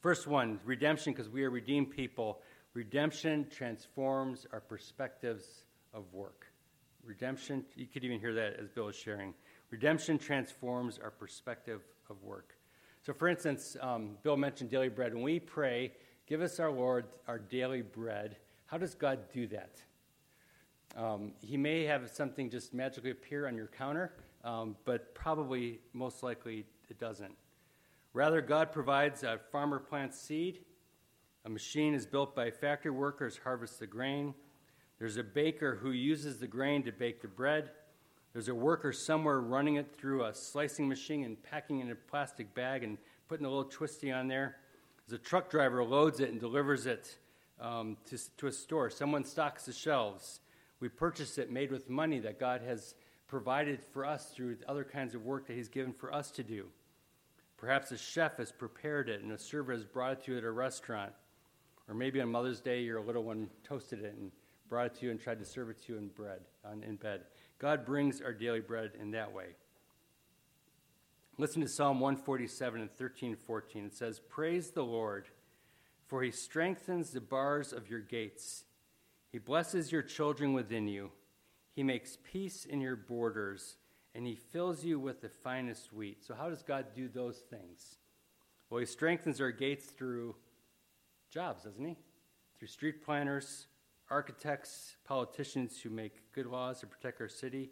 First 0.00 0.26
one, 0.26 0.58
redemption, 0.64 1.12
because 1.12 1.28
we 1.28 1.44
are 1.44 1.50
redeemed 1.50 1.90
people. 1.90 2.40
Redemption 2.74 3.46
transforms 3.50 4.46
our 4.52 4.60
perspectives 4.60 5.64
of 5.92 6.04
work. 6.12 6.46
Redemption, 7.04 7.64
you 7.76 7.86
could 7.86 8.02
even 8.02 8.18
hear 8.18 8.32
that 8.34 8.58
as 8.58 8.68
Bill 8.68 8.88
is 8.88 8.96
sharing. 8.96 9.34
Redemption 9.70 10.18
transforms 10.18 10.98
our 11.02 11.10
perspective 11.10 11.82
of 12.08 12.22
work. 12.22 12.56
So, 13.02 13.12
for 13.12 13.28
instance, 13.28 13.76
um, 13.80 14.16
Bill 14.22 14.36
mentioned 14.36 14.70
daily 14.70 14.88
bread. 14.88 15.12
When 15.12 15.22
we 15.22 15.38
pray, 15.38 15.92
give 16.26 16.40
us 16.40 16.58
our 16.58 16.70
Lord 16.70 17.04
our 17.28 17.38
daily 17.38 17.82
bread, 17.82 18.36
how 18.66 18.78
does 18.78 18.94
God 18.94 19.18
do 19.32 19.46
that? 19.48 19.82
Um, 20.96 21.32
he 21.40 21.56
may 21.56 21.84
have 21.84 22.10
something 22.10 22.50
just 22.50 22.74
magically 22.74 23.10
appear 23.10 23.46
on 23.46 23.56
your 23.56 23.68
counter, 23.68 24.12
um, 24.44 24.76
but 24.84 25.14
probably, 25.14 25.80
most 25.92 26.22
likely, 26.22 26.66
it 26.90 26.98
doesn't. 26.98 27.34
Rather, 28.12 28.42
God 28.42 28.72
provides 28.72 29.22
a 29.22 29.40
farmer 29.50 29.78
plants 29.78 30.20
seed, 30.20 30.60
a 31.44 31.48
machine 31.48 31.94
is 31.94 32.06
built 32.06 32.36
by 32.36 32.50
factory 32.50 32.90
workers, 32.90 33.40
harvest 33.42 33.80
the 33.80 33.86
grain. 33.86 34.34
There's 34.98 35.16
a 35.16 35.24
baker 35.24 35.74
who 35.74 35.90
uses 35.90 36.38
the 36.38 36.46
grain 36.46 36.84
to 36.84 36.92
bake 36.92 37.20
the 37.20 37.28
bread. 37.28 37.70
There's 38.32 38.48
a 38.48 38.54
worker 38.54 38.92
somewhere 38.92 39.40
running 39.40 39.74
it 39.76 39.96
through 39.98 40.24
a 40.24 40.32
slicing 40.32 40.88
machine 40.88 41.24
and 41.24 41.42
packing 41.42 41.80
it 41.80 41.86
in 41.86 41.90
a 41.90 41.96
plastic 41.96 42.54
bag 42.54 42.84
and 42.84 42.96
putting 43.28 43.44
a 43.44 43.48
little 43.48 43.64
twisty 43.64 44.12
on 44.12 44.28
there. 44.28 44.56
There's 45.06 45.20
a 45.20 45.24
truck 45.24 45.50
driver 45.50 45.82
loads 45.82 46.20
it 46.20 46.30
and 46.30 46.38
delivers 46.38 46.86
it 46.86 47.16
um, 47.60 47.96
to, 48.06 48.18
to 48.36 48.46
a 48.46 48.52
store. 48.52 48.88
Someone 48.88 49.24
stocks 49.24 49.64
the 49.64 49.72
shelves. 49.72 50.40
We 50.82 50.88
purchased 50.88 51.38
it 51.38 51.48
made 51.48 51.70
with 51.70 51.88
money 51.88 52.18
that 52.18 52.40
God 52.40 52.60
has 52.62 52.96
provided 53.28 53.80
for 53.80 54.04
us 54.04 54.32
through 54.34 54.56
other 54.66 54.82
kinds 54.82 55.14
of 55.14 55.24
work 55.24 55.46
that 55.46 55.54
He's 55.54 55.68
given 55.68 55.92
for 55.92 56.12
us 56.12 56.32
to 56.32 56.42
do. 56.42 56.66
Perhaps 57.56 57.92
a 57.92 57.96
chef 57.96 58.38
has 58.38 58.50
prepared 58.50 59.08
it 59.08 59.22
and 59.22 59.30
a 59.30 59.38
server 59.38 59.72
has 59.72 59.84
brought 59.84 60.14
it 60.14 60.24
to 60.24 60.32
you 60.32 60.38
at 60.38 60.42
a 60.42 60.50
restaurant. 60.50 61.12
Or 61.88 61.94
maybe 61.94 62.20
on 62.20 62.32
Mother's 62.32 62.60
Day, 62.60 62.82
your 62.82 63.00
little 63.00 63.22
one 63.22 63.48
toasted 63.62 64.02
it 64.02 64.16
and 64.18 64.32
brought 64.68 64.86
it 64.86 64.94
to 64.96 65.06
you 65.06 65.12
and 65.12 65.20
tried 65.20 65.38
to 65.38 65.44
serve 65.44 65.70
it 65.70 65.80
to 65.86 65.92
you 65.92 65.98
in 66.00 66.08
bread, 66.08 66.40
in 66.84 66.96
bed. 66.96 67.26
God 67.60 67.86
brings 67.86 68.20
our 68.20 68.32
daily 68.32 68.58
bread 68.58 68.90
in 69.00 69.12
that 69.12 69.32
way. 69.32 69.54
Listen 71.38 71.62
to 71.62 71.68
Psalm 71.68 72.00
147 72.00 72.80
and 72.80 72.90
13 72.90 73.36
14. 73.36 73.84
It 73.84 73.94
says, 73.94 74.18
Praise 74.18 74.70
the 74.72 74.82
Lord, 74.82 75.28
for 76.08 76.24
he 76.24 76.32
strengthens 76.32 77.10
the 77.10 77.20
bars 77.20 77.72
of 77.72 77.88
your 77.88 78.00
gates. 78.00 78.64
He 79.32 79.38
blesses 79.38 79.90
your 79.90 80.02
children 80.02 80.52
within 80.52 80.86
you. 80.86 81.10
He 81.74 81.82
makes 81.82 82.18
peace 82.22 82.66
in 82.66 82.82
your 82.82 82.96
borders, 82.96 83.76
and 84.14 84.26
he 84.26 84.36
fills 84.36 84.84
you 84.84 85.00
with 85.00 85.22
the 85.22 85.30
finest 85.30 85.90
wheat. 85.90 86.22
So, 86.22 86.34
how 86.34 86.50
does 86.50 86.62
God 86.62 86.86
do 86.94 87.08
those 87.08 87.38
things? 87.38 87.96
Well, 88.68 88.80
he 88.80 88.86
strengthens 88.86 89.40
our 89.40 89.50
gates 89.50 89.86
through 89.86 90.36
jobs, 91.30 91.64
doesn't 91.64 91.84
he? 91.84 91.96
Through 92.58 92.68
street 92.68 93.02
planners, 93.02 93.66
architects, 94.10 94.96
politicians 95.06 95.80
who 95.80 95.88
make 95.88 96.32
good 96.32 96.46
laws 96.46 96.80
to 96.80 96.86
protect 96.86 97.22
our 97.22 97.28
city. 97.28 97.70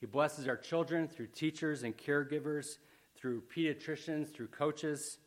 He 0.00 0.06
blesses 0.06 0.48
our 0.48 0.56
children 0.56 1.08
through 1.08 1.28
teachers 1.28 1.82
and 1.82 1.96
caregivers, 1.96 2.78
through 3.14 3.42
pediatricians, 3.54 4.32
through 4.32 4.48
coaches, 4.48 5.18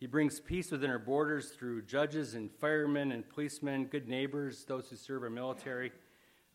He 0.00 0.06
brings 0.06 0.40
peace 0.40 0.70
within 0.70 0.90
our 0.90 0.98
borders 0.98 1.50
through 1.50 1.82
judges 1.82 2.32
and 2.32 2.50
firemen 2.50 3.12
and 3.12 3.28
policemen, 3.28 3.84
good 3.84 4.08
neighbors, 4.08 4.64
those 4.64 4.88
who 4.88 4.96
serve 4.96 5.22
our 5.22 5.28
military. 5.28 5.92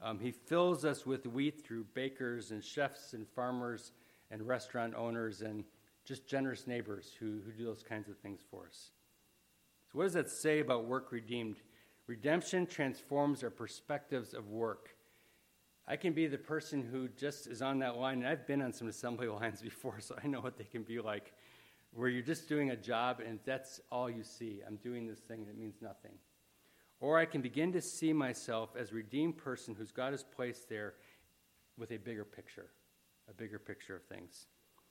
Um, 0.01 0.19
he 0.19 0.31
fills 0.31 0.83
us 0.83 1.05
with 1.05 1.27
wheat 1.27 1.63
through 1.63 1.85
bakers 1.93 2.49
and 2.49 2.63
chefs 2.63 3.13
and 3.13 3.27
farmers 3.35 3.91
and 4.31 4.47
restaurant 4.47 4.95
owners 4.95 5.43
and 5.43 5.63
just 6.05 6.27
generous 6.27 6.65
neighbors 6.65 7.11
who, 7.19 7.39
who 7.45 7.51
do 7.51 7.65
those 7.65 7.83
kinds 7.83 8.09
of 8.09 8.17
things 8.17 8.41
for 8.49 8.65
us. 8.65 8.89
So, 9.91 9.99
what 9.99 10.05
does 10.05 10.13
that 10.13 10.31
say 10.31 10.59
about 10.59 10.85
work 10.85 11.11
redeemed? 11.11 11.57
Redemption 12.07 12.65
transforms 12.65 13.43
our 13.43 13.51
perspectives 13.51 14.33
of 14.33 14.49
work. 14.49 14.89
I 15.87 15.97
can 15.97 16.13
be 16.13 16.25
the 16.25 16.37
person 16.39 16.81
who 16.81 17.09
just 17.09 17.45
is 17.45 17.61
on 17.61 17.77
that 17.79 17.97
line, 17.97 18.19
and 18.19 18.27
I've 18.27 18.47
been 18.47 18.63
on 18.63 18.73
some 18.73 18.87
assembly 18.87 19.27
lines 19.41 19.61
before, 19.61 19.99
so 19.99 20.15
I 20.23 20.25
know 20.25 20.41
what 20.41 20.57
they 20.57 20.63
can 20.63 20.81
be 20.81 20.99
like, 20.99 21.33
where 21.95 22.09
you're 22.09 22.21
just 22.21 22.49
doing 22.49 22.71
a 22.71 22.75
job 22.75 23.21
and 23.25 23.39
that's 23.45 23.79
all 23.91 24.09
you 24.09 24.23
see. 24.23 24.61
I'm 24.67 24.75
doing 24.77 25.07
this 25.07 25.19
thing 25.19 25.39
and 25.41 25.49
it 25.49 25.57
means 25.57 25.81
nothing. 25.81 26.11
Or 26.99 27.17
I 27.17 27.25
can 27.25 27.41
begin 27.41 27.71
to 27.73 27.81
see 27.81 28.13
myself 28.13 28.75
as 28.77 28.91
a 28.91 28.95
redeemed 28.95 29.37
person 29.37 29.75
whose 29.75 29.91
God 29.91 30.11
has 30.11 30.23
placed 30.23 30.69
there 30.69 30.93
with 31.77 31.91
a 31.91 31.97
bigger 31.97 32.25
picture, 32.25 32.67
a 33.29 33.33
bigger 33.33 33.59
picture 33.59 33.95
of 33.95 34.03
things. 34.03 34.47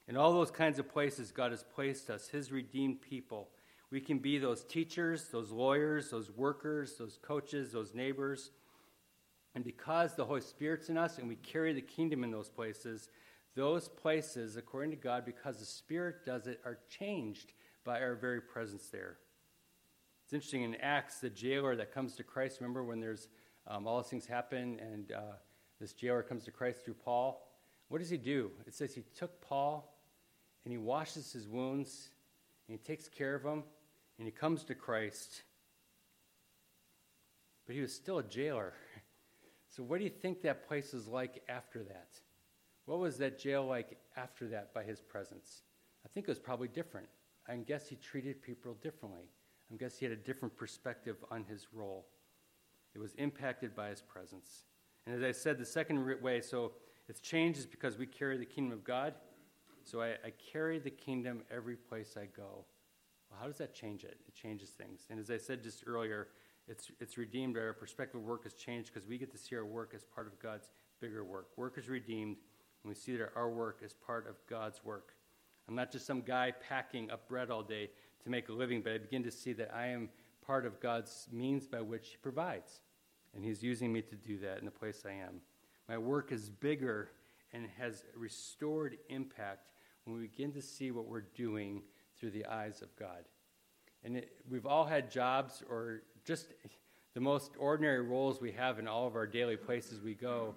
In 0.09 0.17
all 0.17 0.33
those 0.33 0.51
kinds 0.51 0.79
of 0.79 0.89
places, 0.89 1.31
God 1.31 1.51
has 1.51 1.63
placed 1.63 2.11
us, 2.11 2.29
His 2.29 2.53
redeemed 2.53 3.01
people. 3.01 3.49
We 3.91 4.01
can 4.01 4.19
be 4.19 4.39
those 4.39 4.65
teachers, 4.65 5.29
those 5.29 5.51
lawyers, 5.51 6.11
those 6.11 6.31
workers, 6.31 6.97
those 6.99 7.19
coaches, 7.23 7.73
those 7.73 7.95
neighbors. 7.95 8.51
And 9.55 9.65
because 9.65 10.15
the 10.15 10.25
Holy 10.25 10.41
Spirit's 10.41 10.89
in 10.89 10.99
us 10.99 11.19
and 11.19 11.29
we 11.29 11.37
carry 11.37 11.73
the 11.73 11.81
kingdom 11.81 12.25
in 12.25 12.31
those 12.31 12.49
places, 12.49 13.09
those 13.55 13.89
places, 13.89 14.57
according 14.57 14.91
to 14.91 14.97
God, 14.97 15.25
because 15.25 15.59
the 15.59 15.65
Spirit 15.65 16.25
does 16.25 16.47
it, 16.47 16.61
are 16.65 16.79
changed 16.89 17.53
by 17.85 18.01
our 18.01 18.15
very 18.15 18.41
presence 18.41 18.89
there. 18.89 19.19
It's 20.25 20.33
interesting 20.33 20.63
in 20.63 20.75
Acts, 20.77 21.21
the 21.21 21.31
jailer 21.31 21.77
that 21.77 21.93
comes 21.93 22.17
to 22.17 22.25
Christ, 22.25 22.61
remember 22.61 22.83
when 22.83 23.01
there's 23.01 23.29
um, 23.67 23.87
all 23.87 24.01
these 24.03 24.11
things 24.11 24.27
happen 24.27 24.79
and 24.81 25.13
uh, 25.13 25.37
this 25.81 25.93
jailer 25.93 26.23
comes 26.23 26.45
to 26.45 26.51
Christ 26.51 26.85
through 26.85 26.95
Paul? 26.95 27.47
What 27.89 27.99
does 27.99 28.11
he 28.11 28.17
do? 28.17 28.51
It 28.67 28.75
says 28.75 28.95
he 28.95 29.05
took 29.17 29.41
Paul 29.41 29.99
and 30.65 30.73
he 30.73 30.79
washes 30.79 31.33
his 31.33 31.47
wounds 31.47 32.11
and 32.67 32.79
he 32.79 32.85
takes 32.85 33.09
care 33.09 33.35
of 33.35 33.45
him 33.45 33.63
and 34.19 34.27
he 34.27 34.33
comes 34.33 34.65
to 34.65 34.75
Christ. 34.75 35.43
But 37.67 37.75
he 37.75 37.83
was 37.83 37.95
still 37.95 38.19
a 38.19 38.25
jailer. 38.25 38.73
So, 39.71 39.83
what 39.83 39.99
do 39.99 40.05
you 40.05 40.11
think 40.11 40.43
that 40.43 40.69
place 40.69 40.95
is 40.95 41.09
like 41.09 41.43
after 41.49 41.83
that? 41.83 42.21
What 42.87 42.99
was 42.99 43.17
that 43.19 43.39
jail 43.39 43.65
like 43.65 43.99
after 44.17 44.47
that 44.49 44.75
by 44.75 44.83
his 44.85 45.01
presence? 45.01 45.63
I 46.05 46.09
think 46.09 46.29
it 46.29 46.31
was 46.31 46.39
probably 46.39 46.69
different. 46.69 47.09
I 47.49 47.57
guess 47.57 47.89
he 47.89 47.97
treated 47.97 48.43
people 48.43 48.75
differently. 48.83 49.29
I 49.73 49.77
guess 49.77 49.99
he 49.99 50.05
had 50.05 50.13
a 50.13 50.17
different 50.17 50.57
perspective 50.57 51.17
on 51.31 51.45
his 51.45 51.69
role. 51.73 52.07
It 52.95 52.99
was 52.99 53.15
impacted 53.15 53.75
by 53.75 53.89
his 53.89 54.03
presence. 54.03 54.65
And 55.07 55.15
as 55.15 55.23
I 55.23 55.33
said, 55.33 55.59
the 55.59 55.67
second 55.67 56.23
way, 56.23 56.41
so 56.41 56.73
it's 57.09 57.21
changed 57.21 57.59
is 57.59 57.67
because 57.67 57.99
we 57.99 58.07
carry 58.07 58.37
the 58.37 58.45
kingdom 58.45 58.73
of 58.73 58.85
God. 58.85 59.15
So 59.83 60.01
I, 60.01 60.13
I 60.25 60.33
carry 60.53 60.79
the 60.79 60.91
kingdom 60.91 61.43
every 61.51 61.77
place 61.77 62.17
I 62.17 62.27
go. 62.27 62.65
Well, 63.31 63.41
how 63.41 63.47
does 63.47 63.59
that 63.59 63.75
change 63.75 64.05
it? 64.05 64.19
It 64.27 64.35
changes 64.35 64.71
things. 64.71 65.07
And 65.11 65.19
as 65.19 65.31
I 65.31 65.37
said 65.37 65.63
just 65.63 65.85
earlier, 65.87 66.29
it's, 66.69 66.91
it's 67.01 67.19
redeemed. 67.19 67.59
Our 67.59 67.75
perspective 67.75 68.21
of 68.21 68.27
work 68.27 68.45
has 68.45 68.55
changed 68.55 68.93
because 68.93 69.07
we 69.07 69.19
get 69.19 69.31
to 69.33 69.39
see 69.39 69.57
our 69.57 69.67
work 69.67 69.93
as 69.95 70.05
part 70.05 70.27
of 70.27 70.39
God's 70.39 70.71
bigger 71.01 71.25
work. 71.25 71.49
Work 71.57 71.77
is 71.77 71.89
redeemed, 71.89 72.37
and 72.85 72.91
we 72.91 72.95
see 72.95 73.17
that 73.17 73.31
our 73.35 73.49
work 73.49 73.81
is 73.83 73.95
part 73.95 74.29
of 74.29 74.37
God's 74.49 74.85
work. 74.85 75.15
I'm 75.67 75.75
not 75.75 75.91
just 75.91 76.07
some 76.07 76.21
guy 76.21 76.53
packing 76.69 77.11
up 77.11 77.27
bread 77.29 77.51
all 77.51 77.63
day 77.63 77.89
to 78.23 78.31
make 78.31 78.51
a 78.51 78.53
living, 78.53 78.83
but 78.83 78.93
I 78.93 78.99
begin 78.99 79.23
to 79.25 79.31
see 79.31 79.55
that 79.55 79.75
I 79.75 79.87
am 79.87 80.11
part 80.47 80.67
of 80.67 80.81
God's 80.81 81.27
means 81.33 81.67
by 81.67 81.81
which 81.81 82.09
He 82.11 82.17
provides. 82.19 82.83
And 83.35 83.43
He's 83.43 83.63
using 83.63 83.91
me 83.91 84.03
to 84.03 84.15
do 84.15 84.39
that 84.41 84.59
in 84.59 84.67
the 84.67 84.71
place 84.71 85.05
I 85.07 85.13
am. 85.13 85.41
My 85.89 85.97
work 85.97 86.31
is 86.31 86.51
bigger 86.51 87.11
and 87.53 87.69
has 87.79 88.05
restored 88.15 88.99
impact 89.09 89.71
when 90.05 90.17
we 90.17 90.27
begin 90.27 90.53
to 90.53 90.61
see 90.61 90.91
what 90.91 91.07
we're 91.07 91.23
doing 91.35 91.83
through 92.19 92.33
the 92.33 92.45
eyes 92.45 92.83
of 92.83 92.95
God. 92.97 93.25
And 94.05 94.19
it, 94.19 94.33
we've 94.51 94.67
all 94.67 94.85
had 94.85 95.11
jobs 95.11 95.63
or 95.71 96.03
just 96.27 96.49
the 97.15 97.21
most 97.21 97.53
ordinary 97.59 98.03
roles 98.03 98.41
we 98.41 98.53
have 98.53 98.79
in 98.79 98.87
all 98.87 99.07
of 99.07 99.17
our 99.17 99.27
daily 99.27 99.57
places 99.57 100.03
we 100.03 100.15
go, 100.15 100.55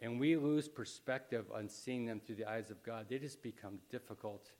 and 0.00 0.18
we 0.18 0.36
lose 0.36 0.68
perspective 0.68 1.46
on 1.54 1.68
seeing 1.68 2.06
them 2.06 2.20
through 2.20 2.36
the 2.36 2.50
eyes 2.50 2.70
of 2.70 2.82
God. 2.82 3.06
They 3.08 3.18
just 3.18 3.42
become 3.42 3.78
difficult 3.90 4.52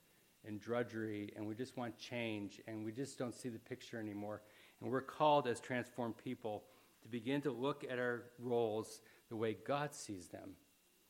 and 0.45 0.59
drudgery, 0.59 1.33
and 1.35 1.45
we 1.47 1.55
just 1.55 1.77
want 1.77 1.97
change, 1.97 2.61
and 2.67 2.85
we 2.85 2.91
just 2.91 3.17
don't 3.17 3.35
see 3.35 3.49
the 3.49 3.59
picture 3.59 3.99
anymore. 3.99 4.41
And 4.79 4.89
we're 4.89 5.01
called 5.01 5.47
as 5.47 5.59
transformed 5.59 6.17
people 6.17 6.63
to 7.03 7.07
begin 7.07 7.41
to 7.41 7.51
look 7.51 7.83
at 7.89 7.99
our 7.99 8.23
roles 8.39 9.01
the 9.29 9.35
way 9.35 9.57
God 9.65 9.93
sees 9.93 10.27
them. 10.27 10.51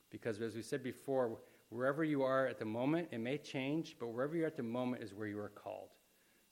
Because 0.09 0.41
as 0.41 0.55
we 0.55 0.61
said 0.61 0.83
before, 0.83 1.39
wherever 1.69 2.03
you 2.03 2.23
are 2.23 2.47
at 2.47 2.59
the 2.59 2.65
moment, 2.65 3.09
it 3.11 3.19
may 3.19 3.37
change, 3.37 3.95
but 3.99 4.07
wherever 4.07 4.35
you're 4.35 4.47
at 4.47 4.57
the 4.57 4.63
moment 4.63 5.03
is 5.03 5.13
where 5.13 5.27
you 5.27 5.39
are 5.39 5.49
called. 5.49 5.89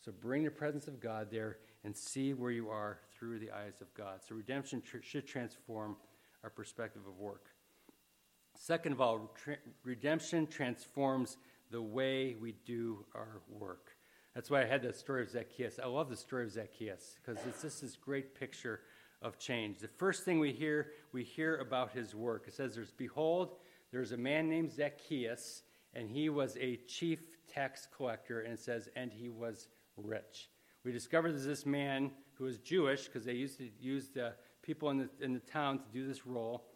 So 0.03 0.13
bring 0.13 0.43
the 0.43 0.51
presence 0.51 0.87
of 0.87 1.01
God 1.01 1.27
there 1.29 1.57
and 1.83 1.95
see 1.95 2.33
where 2.33 2.51
you 2.51 2.69
are 2.69 2.99
through 3.17 3.39
the 3.39 3.51
eyes 3.51 3.81
of 3.81 3.93
God. 3.93 4.19
So 4.25 4.35
redemption 4.35 4.81
tr- 4.81 4.97
should 5.01 5.27
transform 5.27 5.97
our 6.43 6.49
perspective 6.49 7.01
of 7.05 7.17
work. 7.17 7.47
Second 8.61 8.91
of 8.91 8.99
all, 8.99 9.31
tra- 9.41 9.57
redemption 9.85 10.45
transforms 10.45 11.37
the 11.71 11.81
way 11.81 12.35
we 12.41 12.55
do 12.65 13.05
our 13.15 13.41
work. 13.49 13.95
That's 14.35 14.49
why 14.49 14.61
I 14.61 14.65
had 14.65 14.81
the 14.81 14.91
story 14.91 15.21
of 15.21 15.29
Zacchaeus. 15.29 15.79
I 15.81 15.87
love 15.87 16.09
the 16.09 16.17
story 16.17 16.43
of 16.43 16.51
Zacchaeus 16.51 17.15
because 17.15 17.41
it's 17.47 17.61
just 17.61 17.81
this 17.81 17.95
great 17.95 18.35
picture 18.35 18.81
of 19.21 19.39
change. 19.39 19.79
The 19.79 19.87
first 19.87 20.25
thing 20.25 20.39
we 20.39 20.51
hear, 20.51 20.91
we 21.13 21.23
hear 21.23 21.55
about 21.59 21.93
his 21.93 22.13
work. 22.13 22.49
It 22.49 22.53
says, 22.53 22.75
"There's 22.75 22.91
behold, 22.91 23.55
there's 23.91 24.11
a 24.11 24.17
man 24.17 24.49
named 24.49 24.71
Zacchaeus, 24.71 25.63
and 25.93 26.09
he 26.09 26.27
was 26.27 26.57
a 26.57 26.75
chief 26.85 27.21
tax 27.47 27.87
collector." 27.95 28.41
And 28.41 28.53
it 28.53 28.59
says, 28.59 28.89
"And 28.93 29.11
he 29.11 29.29
was 29.29 29.69
rich." 29.95 30.49
We 30.83 30.91
discover 30.91 31.31
there's 31.31 31.45
this 31.45 31.65
man 31.65 32.11
who 32.33 32.43
was 32.43 32.57
Jewish 32.59 33.05
because 33.05 33.23
they 33.23 33.33
used 33.33 33.57
to 33.59 33.69
use 33.79 34.09
the 34.09 34.35
people 34.61 34.89
in 34.89 34.97
the, 34.97 35.09
in 35.21 35.33
the 35.33 35.39
town 35.39 35.79
to 35.79 35.85
do 35.93 36.05
this 36.05 36.27
role. 36.27 36.68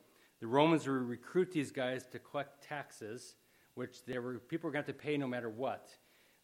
The 0.43 0.49
Romans 0.49 0.85
would 0.89 1.07
recruit 1.07 1.53
these 1.53 1.71
guys 1.71 2.05
to 2.07 2.19
collect 2.19 2.61
taxes, 2.61 3.35
which 3.75 4.03
there 4.03 4.21
were 4.21 4.39
people 4.39 4.67
were 4.67 4.73
going 4.73 4.83
to 4.83 4.91
have 4.91 4.97
to 4.97 5.01
pay 5.01 5.15
no 5.15 5.25
matter 5.25 5.47
what. 5.47 5.91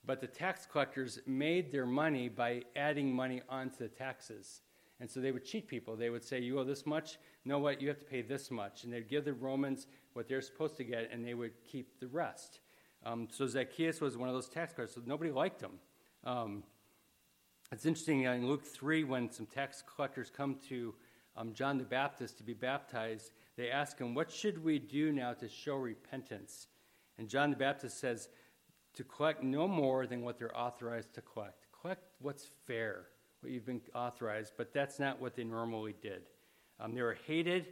But 0.05 0.21
the 0.21 0.27
tax 0.27 0.65
collectors 0.65 1.19
made 1.27 1.69
their 1.69 1.85
money 1.85 2.29
by 2.29 2.63
adding 2.77 3.13
money 3.13 3.41
onto 3.49 3.79
the 3.79 3.89
taxes. 3.89 4.61
And 5.01 5.11
so 5.11 5.19
they 5.19 5.33
would 5.33 5.43
cheat 5.43 5.67
people. 5.67 5.97
They 5.97 6.09
would 6.09 6.23
say, 6.23 6.39
You 6.39 6.59
owe 6.59 6.63
this 6.63 6.85
much. 6.85 7.17
know 7.43 7.59
what? 7.59 7.81
You 7.81 7.89
have 7.89 7.99
to 7.99 8.05
pay 8.05 8.21
this 8.21 8.49
much. 8.49 8.85
And 8.85 8.93
they'd 8.93 9.09
give 9.09 9.25
the 9.25 9.33
Romans 9.33 9.87
what 10.13 10.29
they're 10.29 10.39
supposed 10.39 10.77
to 10.77 10.85
get, 10.85 11.09
and 11.11 11.27
they 11.27 11.33
would 11.33 11.61
keep 11.69 11.99
the 11.99 12.07
rest. 12.07 12.61
Um, 13.05 13.27
so 13.29 13.47
Zacchaeus 13.47 13.99
was 13.99 14.15
one 14.15 14.29
of 14.29 14.33
those 14.33 14.47
tax 14.47 14.73
collectors. 14.73 14.95
So 14.95 15.01
nobody 15.05 15.31
liked 15.31 15.59
him. 15.59 15.73
Um, 16.23 16.63
it's 17.73 17.85
interesting 17.85 18.21
in 18.23 18.47
Luke 18.47 18.63
3 18.65 19.03
when 19.03 19.29
some 19.29 19.45
tax 19.45 19.83
collectors 19.93 20.31
come 20.33 20.55
to 20.69 20.95
um, 21.35 21.53
John 21.53 21.77
the 21.77 21.83
Baptist 21.83 22.37
to 22.37 22.43
be 22.43 22.53
baptized, 22.53 23.31
they 23.59 23.69
ask 23.69 23.99
him, 23.99 24.13
What 24.13 24.31
should 24.31 24.63
we 24.63 24.79
do 24.79 25.11
now 25.11 25.33
to 25.33 25.49
show 25.49 25.75
repentance? 25.75 26.67
And 27.17 27.27
John 27.27 27.49
the 27.49 27.57
Baptist 27.57 27.99
says, 27.99 28.29
To 28.95 29.03
collect 29.03 29.43
no 29.43 29.67
more 29.67 30.07
than 30.07 30.21
what 30.21 30.39
they're 30.39 30.57
authorized 30.57 31.13
to 31.15 31.21
collect. 31.21 31.67
Collect 31.81 32.01
what's 32.19 32.49
fair, 32.65 33.07
what 33.41 33.51
you've 33.51 33.65
been 33.65 33.81
authorized, 33.93 34.53
but 34.57 34.73
that's 34.73 34.97
not 34.97 35.19
what 35.19 35.35
they 35.35 35.43
normally 35.43 35.93
did. 36.01 36.21
Um, 36.79 36.95
they 36.95 37.01
were 37.01 37.17
hated, 37.27 37.67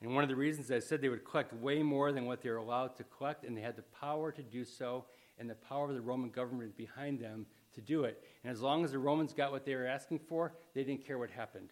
and 0.00 0.14
one 0.14 0.24
of 0.24 0.30
the 0.30 0.36
reasons 0.36 0.70
I 0.70 0.78
said 0.78 1.02
they 1.02 1.10
would 1.10 1.26
collect 1.26 1.52
way 1.52 1.82
more 1.82 2.10
than 2.10 2.24
what 2.24 2.40
they 2.40 2.48
were 2.48 2.56
allowed 2.56 2.96
to 2.96 3.04
collect, 3.04 3.44
and 3.44 3.54
they 3.54 3.60
had 3.60 3.76
the 3.76 3.82
power 4.00 4.32
to 4.32 4.42
do 4.42 4.64
so, 4.64 5.04
and 5.38 5.48
the 5.48 5.54
power 5.54 5.88
of 5.88 5.94
the 5.94 6.00
Roman 6.00 6.30
government 6.30 6.74
behind 6.74 7.20
them 7.20 7.44
to 7.74 7.82
do 7.82 8.04
it. 8.04 8.24
And 8.42 8.50
as 8.50 8.62
long 8.62 8.82
as 8.82 8.92
the 8.92 8.98
Romans 8.98 9.34
got 9.34 9.52
what 9.52 9.66
they 9.66 9.74
were 9.74 9.86
asking 9.86 10.20
for, 10.20 10.54
they 10.74 10.84
didn't 10.84 11.06
care 11.06 11.18
what 11.18 11.30
happened. 11.30 11.70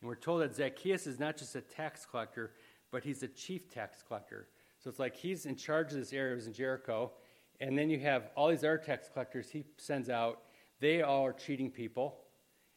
And 0.00 0.08
we're 0.08 0.14
told 0.14 0.42
that 0.42 0.54
Zacchaeus 0.54 1.06
is 1.06 1.18
not 1.18 1.36
just 1.36 1.56
a 1.56 1.60
tax 1.60 2.06
collector, 2.06 2.52
but 2.90 3.02
he's 3.02 3.22
a 3.22 3.28
chief 3.28 3.70
tax 3.70 4.02
collector. 4.06 4.48
So 4.78 4.90
it's 4.90 4.98
like 4.98 5.16
he's 5.16 5.46
in 5.46 5.56
charge 5.56 5.92
of 5.92 5.98
this 5.98 6.12
area, 6.12 6.32
it 6.32 6.36
was 6.36 6.46
in 6.46 6.52
Jericho. 6.52 7.12
And 7.60 7.76
then 7.76 7.88
you 7.88 7.98
have 8.00 8.30
all 8.36 8.48
these 8.48 8.64
other 8.64 8.78
tax 8.78 9.08
collectors 9.12 9.50
he 9.50 9.64
sends 9.78 10.10
out. 10.10 10.42
They 10.80 11.02
all 11.02 11.24
are 11.24 11.32
cheating 11.32 11.70
people. 11.70 12.18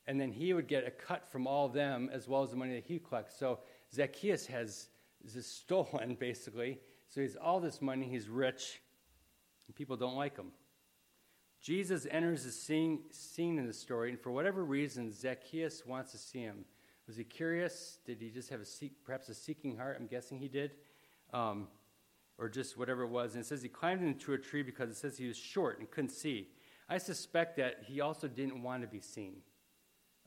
And 0.07 0.19
then 0.19 0.31
he 0.31 0.53
would 0.53 0.67
get 0.67 0.87
a 0.87 0.91
cut 0.91 1.29
from 1.29 1.45
all 1.45 1.65
of 1.65 1.73
them 1.73 2.09
as 2.11 2.27
well 2.27 2.41
as 2.41 2.51
the 2.51 2.55
money 2.55 2.73
that 2.75 2.85
he 2.85 2.97
collects. 2.97 3.37
So 3.37 3.59
Zacchaeus 3.93 4.47
has 4.47 4.87
stolen, 5.41 6.15
basically. 6.19 6.79
So 7.09 7.21
he's 7.21 7.35
all 7.35 7.59
this 7.59 7.81
money, 7.81 8.07
he's 8.07 8.29
rich, 8.29 8.81
and 9.67 9.75
people 9.75 9.97
don't 9.97 10.15
like 10.15 10.37
him. 10.37 10.51
Jesus 11.61 12.07
enters 12.09 12.45
the 12.45 12.51
scene, 12.51 12.99
scene 13.11 13.59
in 13.59 13.67
the 13.67 13.73
story, 13.73 14.09
and 14.09 14.19
for 14.19 14.31
whatever 14.31 14.63
reason, 14.63 15.11
Zacchaeus 15.11 15.85
wants 15.85 16.11
to 16.13 16.17
see 16.17 16.39
him. 16.39 16.63
Was 17.09 17.17
he 17.17 17.23
curious? 17.23 17.97
Did 18.05 18.21
he 18.21 18.29
just 18.29 18.51
have 18.51 18.61
a 18.61 18.65
seek, 18.65 19.03
perhaps 19.03 19.29
a 19.29 19.33
seeking 19.33 19.75
heart? 19.75 19.97
I'm 19.99 20.05
guessing 20.05 20.37
he 20.37 20.47
did, 20.47 20.73
um, 21.33 21.67
or 22.37 22.47
just 22.47 22.77
whatever 22.77 23.01
it 23.01 23.07
was. 23.07 23.33
And 23.33 23.43
it 23.43 23.47
says 23.47 23.63
he 23.63 23.67
climbed 23.67 24.03
into 24.03 24.33
a 24.33 24.37
tree 24.37 24.61
because 24.61 24.91
it 24.91 24.95
says 24.95 25.17
he 25.17 25.27
was 25.27 25.35
short 25.35 25.79
and 25.79 25.89
couldn't 25.89 26.11
see. 26.11 26.49
I 26.87 26.99
suspect 26.99 27.57
that 27.57 27.77
he 27.87 27.99
also 27.99 28.27
didn't 28.27 28.61
want 28.61 28.83
to 28.83 28.87
be 28.87 28.99
seen. 28.99 29.37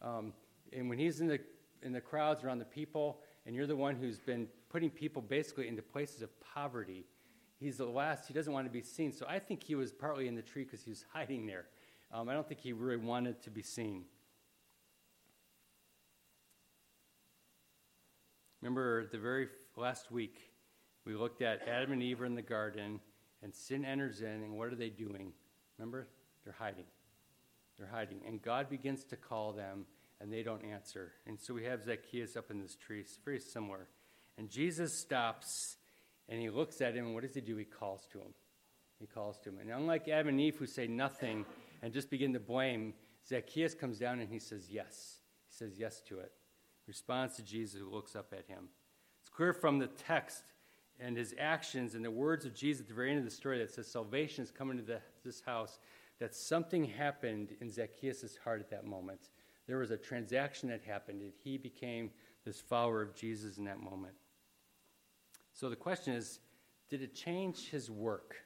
Um, 0.03 0.33
and 0.73 0.89
when 0.89 0.99
he's 0.99 1.21
in 1.21 1.29
the, 1.29 1.39
in 1.85 1.93
the 1.93 2.01
crowds 2.01 2.43
around 2.43 2.59
the 2.59 2.65
people, 2.65 3.21
and 3.47 3.55
you're 3.55 3.69
the 3.69 3.77
one 3.77 3.95
who's 3.95 4.19
been 4.19 4.49
putting 4.69 4.91
people 4.91 5.23
basically 5.23 5.69
into 5.69 5.83
places 5.83 6.21
of 6.21 6.31
poverty, 6.41 7.05
he's 7.61 7.77
the 7.77 7.85
last, 7.87 8.27
he 8.27 8.35
doesn't 8.35 8.53
want 8.53 8.67
to 8.67 8.73
be 8.73 8.83
seen. 8.83 9.13
So 9.13 9.25
I 9.29 9.39
think 9.39 9.63
he 9.63 9.77
was 9.77 9.93
partly 9.93 10.27
in 10.27 10.35
the 10.35 10.43
tree 10.43 10.65
because 10.65 10.83
he 10.83 10.91
was 10.91 11.05
hiding 11.13 11.47
there. 11.47 11.67
Um, 12.13 12.29
I 12.29 12.35
don't 12.35 12.49
think 12.49 12.59
he 12.59 12.73
really 12.73 12.97
wanted 12.97 13.41
to 13.43 13.51
be 13.51 13.63
seen. 13.63 14.07
Remember 18.63 19.07
the 19.07 19.19
very 19.19 19.49
last 19.77 20.13
week, 20.13 20.53
we 21.05 21.15
looked 21.15 21.43
at 21.43 21.67
Adam 21.67 21.91
and 21.91 22.03
Eve 22.03 22.23
in 22.23 22.37
the 22.37 22.43
garden, 22.43 23.01
and 23.43 23.53
sin 23.53 23.85
enters 23.85 24.21
in, 24.21 24.29
and 24.29 24.57
what 24.57 24.69
are 24.69 24.77
they 24.77 24.89
doing? 24.89 25.33
Remember? 25.77 26.07
They're 26.45 26.55
hiding. 26.57 26.85
They're 27.77 27.89
hiding. 27.89 28.21
And 28.25 28.41
God 28.41 28.71
begins 28.71 29.03
to 29.07 29.17
call 29.17 29.53
them, 29.53 29.85
and 30.21 30.33
they 30.33 30.45
don't 30.45 30.65
answer. 30.65 31.11
And 31.27 31.41
so 31.41 31.55
we 31.55 31.65
have 31.65 31.83
Zacchaeus 31.83 32.37
up 32.37 32.53
in 32.53 32.61
this 32.61 32.77
tree. 32.77 33.01
It's 33.01 33.19
very 33.25 33.41
similar. 33.41 33.89
And 34.39 34.49
Jesus 34.49 34.97
stops, 34.97 35.77
and 36.29 36.41
he 36.41 36.49
looks 36.49 36.81
at 36.81 36.95
him, 36.95 37.07
and 37.07 37.15
what 37.15 37.25
does 37.25 37.35
he 37.35 37.41
do? 37.41 37.57
He 37.57 37.65
calls 37.65 38.07
to 38.13 38.19
him. 38.19 38.33
He 39.01 39.09
calls 39.09 39.41
to 39.41 39.49
him. 39.49 39.59
And 39.61 39.71
unlike 39.71 40.07
Adam 40.07 40.29
and 40.29 40.41
Eve, 40.41 40.55
who 40.57 40.67
say 40.67 40.87
nothing 40.87 41.45
and 41.83 41.93
just 41.93 42.11
begin 42.11 42.33
to 42.35 42.41
blame, 42.41 42.95
Zacchaeus 43.29 43.75
comes 43.75 43.99
down 43.99 44.21
and 44.21 44.31
he 44.31 44.39
says 44.39 44.69
yes. 44.71 45.19
He 45.49 45.57
says 45.57 45.81
yes 45.81 46.01
to 46.07 46.21
it 46.21 46.31
responds 46.87 47.37
to 47.37 47.43
Jesus, 47.43 47.81
who 47.81 47.91
looks 47.91 48.17
up 48.17 48.33
at 48.33 48.47
him. 48.47 48.69
It's 49.21 49.31
clear 49.31 49.53
from 49.53 49.79
the 49.79 49.87
text 49.87 50.43
and 51.01 51.17
his 51.17 51.35
actions 51.39 51.95
and 51.95 52.05
the 52.05 52.11
words 52.11 52.45
of 52.45 52.55
Jesus 52.55 52.83
at 52.83 52.89
the 52.89 52.95
very 52.95 53.11
end 53.11 53.19
of 53.19 53.25
the 53.25 53.31
story 53.31 53.59
that 53.59 53.71
says 53.71 53.87
salvation 53.87 54.45
is 54.45 54.51
coming 54.51 54.77
to 54.77 54.83
the, 54.83 55.01
this 55.25 55.41
house, 55.41 55.79
that 56.19 56.35
something 56.35 56.85
happened 56.85 57.57
in 57.61 57.71
Zacchaeus' 57.71 58.37
heart 58.45 58.61
at 58.61 58.71
that 58.71 58.87
moment. 58.87 59.31
There 59.67 59.79
was 59.79 59.91
a 59.91 59.97
transaction 59.97 60.69
that 60.69 60.83
happened, 60.83 61.23
and 61.23 61.33
he 61.43 61.57
became 61.57 62.11
this 62.45 62.61
follower 62.61 63.03
of 63.03 63.15
Jesus 63.15 63.59
in 63.59 63.65
that 63.65 63.81
moment. 63.81 64.15
So 65.53 65.69
the 65.69 65.77
question 65.77 66.15
is 66.15 66.41
did 66.89 67.03
it 67.03 67.15
change 67.15 67.71
his 67.71 67.91
work? 67.91 68.37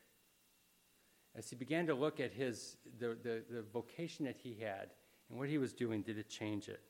As 1.34 1.50
he 1.50 1.56
began 1.56 1.86
to 1.88 1.94
look 1.94 2.20
at 2.20 2.32
his, 2.32 2.76
the, 2.98 3.16
the, 3.22 3.42
the 3.50 3.62
vocation 3.72 4.24
that 4.24 4.36
he 4.42 4.56
had 4.60 4.90
and 5.28 5.38
what 5.38 5.48
he 5.48 5.58
was 5.58 5.72
doing, 5.72 6.02
did 6.02 6.16
it 6.16 6.30
change 6.30 6.68
it? 6.68 6.80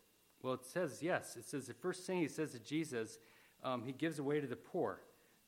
Well, 0.43 0.55
it 0.55 0.65
says 0.65 1.03
yes. 1.03 1.37
It 1.37 1.45
says 1.45 1.67
the 1.67 1.75
first 1.75 2.07
thing 2.07 2.19
he 2.19 2.29
says 2.29 2.53
to 2.53 2.59
Jesus, 2.59 3.19
um, 3.65 3.83
he 3.85 3.93
gives 3.93 4.19
away 4.19 4.41
to 4.41 4.47
the 4.47 4.57
poor. 4.57 5.01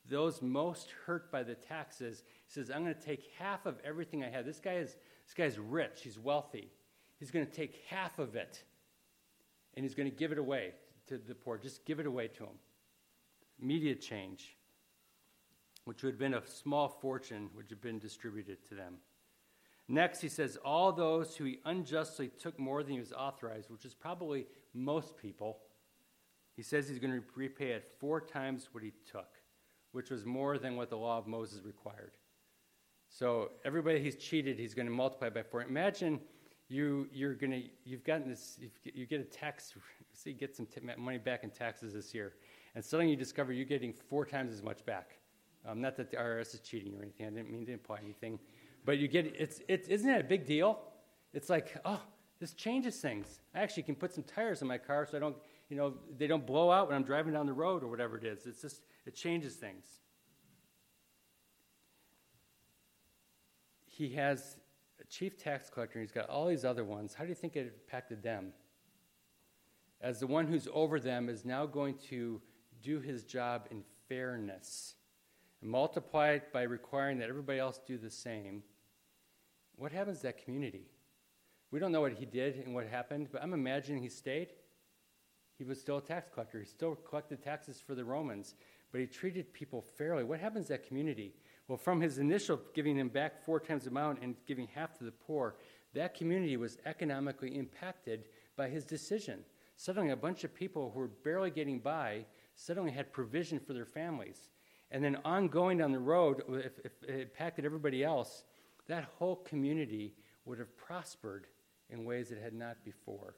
Those 0.09 0.41
most 0.41 0.93
hurt 1.05 1.31
by 1.31 1.43
the 1.43 1.55
taxes, 1.55 2.23
he 2.45 2.51
says, 2.51 2.71
I'm 2.71 2.83
going 2.83 2.95
to 2.95 3.01
take 3.01 3.29
half 3.37 3.65
of 3.65 3.79
everything 3.85 4.23
I 4.23 4.29
have. 4.29 4.45
This 4.45 4.59
guy 4.59 4.75
is 4.75 4.95
this 5.25 5.33
guy's 5.35 5.59
rich, 5.59 6.01
he's 6.03 6.17
wealthy. 6.17 6.71
He's 7.19 7.31
going 7.31 7.45
to 7.45 7.51
take 7.51 7.83
half 7.89 8.17
of 8.17 8.35
it 8.35 8.63
and 9.75 9.85
he's 9.85 9.93
going 9.93 10.09
to 10.09 10.15
give 10.15 10.31
it 10.31 10.37
away 10.37 10.71
to 11.07 11.17
the 11.17 11.35
poor. 11.35 11.57
Just 11.57 11.85
give 11.85 11.99
it 11.99 12.05
away 12.05 12.27
to 12.27 12.43
him. 12.43 12.57
Immediate 13.61 14.01
change, 14.01 14.55
which 15.85 16.01
would 16.01 16.13
have 16.13 16.19
been 16.19 16.33
a 16.33 16.47
small 16.47 16.87
fortune, 16.87 17.49
which 17.53 17.69
had 17.69 17.81
been 17.81 17.99
distributed 17.99 18.57
to 18.69 18.75
them. 18.75 18.95
Next, 19.87 20.21
he 20.21 20.29
says, 20.29 20.57
All 20.63 20.91
those 20.91 21.35
who 21.35 21.45
he 21.45 21.59
unjustly 21.65 22.29
took 22.39 22.57
more 22.59 22.83
than 22.83 22.93
he 22.93 22.99
was 22.99 23.11
authorized, 23.11 23.69
which 23.69 23.85
is 23.85 23.93
probably 23.93 24.47
most 24.73 25.17
people, 25.17 25.59
he 26.55 26.61
says 26.61 26.87
he's 26.87 26.99
going 26.99 27.13
to 27.13 27.23
repay 27.35 27.71
it 27.71 27.85
four 27.99 28.19
times 28.19 28.69
what 28.71 28.83
he 28.83 28.91
took, 29.09 29.29
which 29.91 30.09
was 30.09 30.25
more 30.25 30.57
than 30.57 30.75
what 30.75 30.89
the 30.89 30.97
law 30.97 31.17
of 31.17 31.27
Moses 31.27 31.63
required. 31.63 32.11
So 33.09 33.51
everybody 33.65 33.99
he's 33.99 34.15
cheated, 34.15 34.59
he's 34.59 34.73
going 34.73 34.85
to 34.85 34.93
multiply 34.93 35.29
by 35.29 35.43
four. 35.43 35.63
Imagine 35.63 36.19
you 36.67 37.07
you're 37.11 37.33
going 37.33 37.51
to 37.51 37.63
you've 37.83 38.03
gotten 38.03 38.29
this 38.29 38.59
you 38.83 39.07
get 39.07 39.19
a 39.19 39.23
tax 39.23 39.73
see 40.13 40.33
get 40.33 40.55
some 40.55 40.67
t- 40.67 40.81
money 40.97 41.17
back 41.17 41.43
in 41.43 41.49
taxes 41.49 41.93
this 41.93 42.13
year, 42.13 42.33
and 42.75 42.85
suddenly 42.85 43.11
you 43.11 43.17
discover 43.17 43.51
you're 43.51 43.65
getting 43.65 43.91
four 43.91 44.25
times 44.25 44.53
as 44.53 44.61
much 44.61 44.85
back. 44.85 45.17
Um, 45.67 45.81
not 45.81 45.97
that 45.97 46.11
the 46.11 46.17
IRS 46.17 46.53
is 46.53 46.61
cheating 46.61 46.95
or 46.95 47.01
anything. 47.01 47.25
I 47.25 47.29
didn't 47.31 47.51
mean 47.51 47.65
to 47.65 47.73
imply 47.73 47.97
anything, 48.03 48.39
but 48.85 48.99
you 48.99 49.07
get 49.07 49.25
it's 49.37 49.61
it's 49.67 49.89
isn't 49.89 50.07
that 50.07 50.21
a 50.21 50.25
big 50.25 50.45
deal? 50.45 50.79
It's 51.33 51.49
like 51.49 51.75
oh 51.85 52.01
this 52.39 52.53
changes 52.53 52.97
things. 52.97 53.41
I 53.53 53.59
actually 53.59 53.83
can 53.83 53.95
put 53.95 54.13
some 54.13 54.23
tires 54.23 54.61
in 54.61 54.67
my 54.67 54.77
car 54.77 55.05
so 55.05 55.17
I 55.17 55.19
don't, 55.19 55.35
you 55.69 55.75
know, 55.75 55.93
they 56.17 56.27
don't 56.27 56.45
blow 56.45 56.71
out 56.71 56.87
when 56.87 56.95
I'm 56.95 57.03
driving 57.03 57.33
down 57.33 57.45
the 57.45 57.53
road 57.53 57.83
or 57.83 57.87
whatever 57.87 58.17
it 58.17 58.23
is. 58.23 58.45
It's 58.45 58.61
just, 58.61 58.81
it 59.05 59.13
changes 59.13 59.55
things. 59.55 59.85
He 63.85 64.09
has 64.13 64.55
a 65.01 65.03
chief 65.05 65.37
tax 65.37 65.69
collector, 65.69 65.99
and 65.99 66.07
he's 66.07 66.13
got 66.13 66.29
all 66.29 66.47
these 66.47 66.63
other 66.63 66.85
ones. 66.85 67.13
How 67.13 67.25
do 67.25 67.29
you 67.29 67.35
think 67.35 67.57
it 67.57 67.73
impacted 67.83 68.23
them? 68.23 68.53
As 69.99 70.21
the 70.21 70.27
one 70.27 70.47
who's 70.47 70.69
over 70.73 70.99
them 70.99 71.27
is 71.27 71.43
now 71.43 71.65
going 71.65 71.95
to 72.09 72.41
do 72.81 73.01
his 73.01 73.25
job 73.25 73.67
in 73.69 73.83
fairness 74.07 74.95
and 75.61 75.69
multiply 75.69 76.29
it 76.29 76.53
by 76.53 76.61
requiring 76.61 77.17
that 77.19 77.27
everybody 77.27 77.59
else 77.59 77.81
do 77.85 77.97
the 77.97 78.09
same, 78.09 78.63
what 79.75 79.91
happens 79.91 80.19
to 80.19 80.27
that 80.27 80.41
community? 80.41 80.85
We 81.71 81.79
don't 81.79 81.91
know 81.91 82.01
what 82.01 82.13
he 82.13 82.25
did 82.25 82.55
and 82.65 82.73
what 82.73 82.87
happened, 82.87 83.29
but 83.31 83.43
I'm 83.43 83.53
imagining 83.53 84.01
he 84.01 84.09
stayed. 84.09 84.49
He 85.57 85.63
was 85.63 85.79
still 85.79 85.97
a 85.97 86.01
tax 86.01 86.29
collector. 86.33 86.59
He 86.59 86.65
still 86.65 86.95
collected 86.95 87.43
taxes 87.43 87.81
for 87.85 87.93
the 87.93 88.05
Romans, 88.05 88.55
but 88.91 89.01
he 89.01 89.07
treated 89.07 89.53
people 89.53 89.81
fairly. 89.81 90.23
What 90.23 90.39
happens 90.39 90.67
to 90.67 90.73
that 90.73 90.87
community? 90.87 91.33
Well, 91.67 91.77
from 91.77 92.01
his 92.01 92.17
initial 92.17 92.59
giving 92.73 92.97
them 92.97 93.09
back 93.09 93.43
four 93.43 93.59
times 93.59 93.83
the 93.83 93.91
amount 93.91 94.21
and 94.23 94.35
giving 94.47 94.67
half 94.73 94.97
to 94.97 95.03
the 95.03 95.11
poor, 95.11 95.57
that 95.93 96.15
community 96.15 96.57
was 96.57 96.77
economically 96.85 97.55
impacted 97.55 98.25
by 98.55 98.69
his 98.69 98.85
decision. 98.85 99.43
Suddenly, 99.75 100.09
a 100.09 100.15
bunch 100.15 100.43
of 100.43 100.53
people 100.53 100.91
who 100.91 100.99
were 100.99 101.07
barely 101.07 101.51
getting 101.51 101.79
by 101.79 102.25
suddenly 102.55 102.91
had 102.91 103.13
provision 103.13 103.59
for 103.59 103.73
their 103.73 103.85
families. 103.85 104.49
And 104.91 105.03
then, 105.03 105.17
ongoing 105.23 105.77
down 105.77 105.91
the 105.91 105.99
road, 105.99 106.41
if, 106.49 106.79
if 106.83 106.91
it 107.07 107.21
impacted 107.21 107.63
everybody 107.63 108.03
else, 108.03 108.43
that 108.87 109.05
whole 109.17 109.35
community 109.35 110.15
would 110.45 110.57
have 110.57 110.75
prospered 110.75 111.45
in 111.89 112.05
ways 112.05 112.31
it 112.31 112.39
had 112.41 112.53
not 112.53 112.83
before 112.83 113.35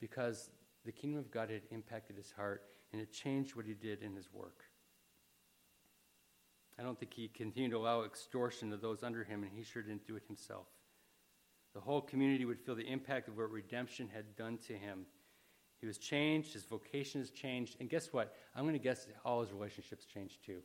because 0.00 0.50
the 0.84 0.92
kingdom 0.92 1.18
of 1.18 1.30
God 1.30 1.50
had 1.50 1.62
impacted 1.70 2.16
his 2.16 2.30
heart 2.30 2.62
and 2.92 3.00
it 3.00 3.12
changed 3.12 3.56
what 3.56 3.66
he 3.66 3.74
did 3.74 4.02
in 4.02 4.14
his 4.14 4.32
work. 4.32 4.64
I 6.78 6.82
don't 6.82 6.98
think 6.98 7.14
he 7.14 7.28
continued 7.28 7.70
to 7.70 7.78
allow 7.78 8.02
extortion 8.02 8.72
of 8.72 8.80
those 8.80 9.02
under 9.02 9.22
him, 9.22 9.42
and 9.42 9.52
he 9.54 9.62
sure 9.62 9.82
didn't 9.82 10.06
do 10.06 10.16
it 10.16 10.24
himself. 10.26 10.66
The 11.72 11.80
whole 11.80 12.00
community 12.00 12.44
would 12.44 12.60
feel 12.60 12.74
the 12.74 12.90
impact 12.90 13.28
of 13.28 13.36
what 13.36 13.50
redemption 13.50 14.08
had 14.12 14.36
done 14.36 14.58
to 14.66 14.74
him. 14.74 15.06
He 15.80 15.86
was 15.86 15.98
changed, 15.98 16.52
his 16.52 16.64
vocation 16.64 17.20
has 17.20 17.30
changed, 17.30 17.76
and 17.78 17.90
guess 17.90 18.12
what? 18.12 18.34
I'm 18.54 18.64
going 18.64 18.74
to 18.74 18.78
guess 18.78 19.06
all 19.24 19.40
his 19.40 19.52
relationships 19.52 20.04
changed 20.04 20.44
too. 20.44 20.62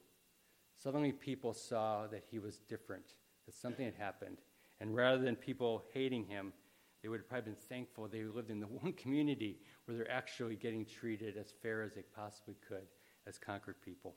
Suddenly, 0.81 1.11
people 1.11 1.53
saw 1.53 2.07
that 2.07 2.23
he 2.29 2.39
was 2.39 2.59
different, 2.69 3.13
that 3.45 3.55
something 3.55 3.85
had 3.85 3.95
happened. 3.95 4.37
And 4.79 4.95
rather 4.95 5.21
than 5.21 5.35
people 5.35 5.83
hating 5.93 6.25
him, 6.25 6.53
they 7.01 7.09
would 7.09 7.19
have 7.19 7.29
probably 7.29 7.51
been 7.51 7.61
thankful 7.69 8.07
they 8.07 8.23
lived 8.23 8.51
in 8.51 8.59
the 8.59 8.65
one 8.81 8.93
community 8.93 9.59
where 9.85 9.97
they're 9.97 10.11
actually 10.11 10.55
getting 10.55 10.85
treated 10.85 11.37
as 11.37 11.53
fair 11.61 11.81
as 11.81 11.93
they 11.93 12.03
possibly 12.15 12.55
could 12.67 12.87
as 13.27 13.37
conquered 13.37 13.81
people. 13.81 14.15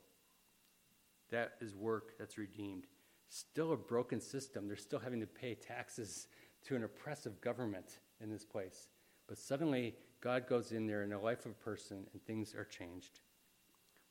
That 1.29 1.53
is 1.61 1.75
work 1.75 2.17
that's 2.19 2.37
redeemed. 2.37 2.85
Still 3.29 3.73
a 3.73 3.77
broken 3.77 4.19
system. 4.21 4.67
They're 4.67 4.77
still 4.77 4.99
having 4.99 5.21
to 5.21 5.27
pay 5.27 5.55
taxes 5.55 6.27
to 6.65 6.75
an 6.75 6.83
oppressive 6.83 7.41
government 7.41 7.99
in 8.21 8.29
this 8.29 8.45
place. 8.45 8.89
But 9.27 9.37
suddenly, 9.37 9.95
God 10.21 10.47
goes 10.47 10.71
in 10.71 10.85
there 10.85 11.03
in 11.03 11.09
the 11.09 11.17
life 11.17 11.45
of 11.45 11.51
a 11.51 11.65
person 11.65 12.05
and 12.13 12.23
things 12.23 12.53
are 12.55 12.65
changed. 12.65 13.21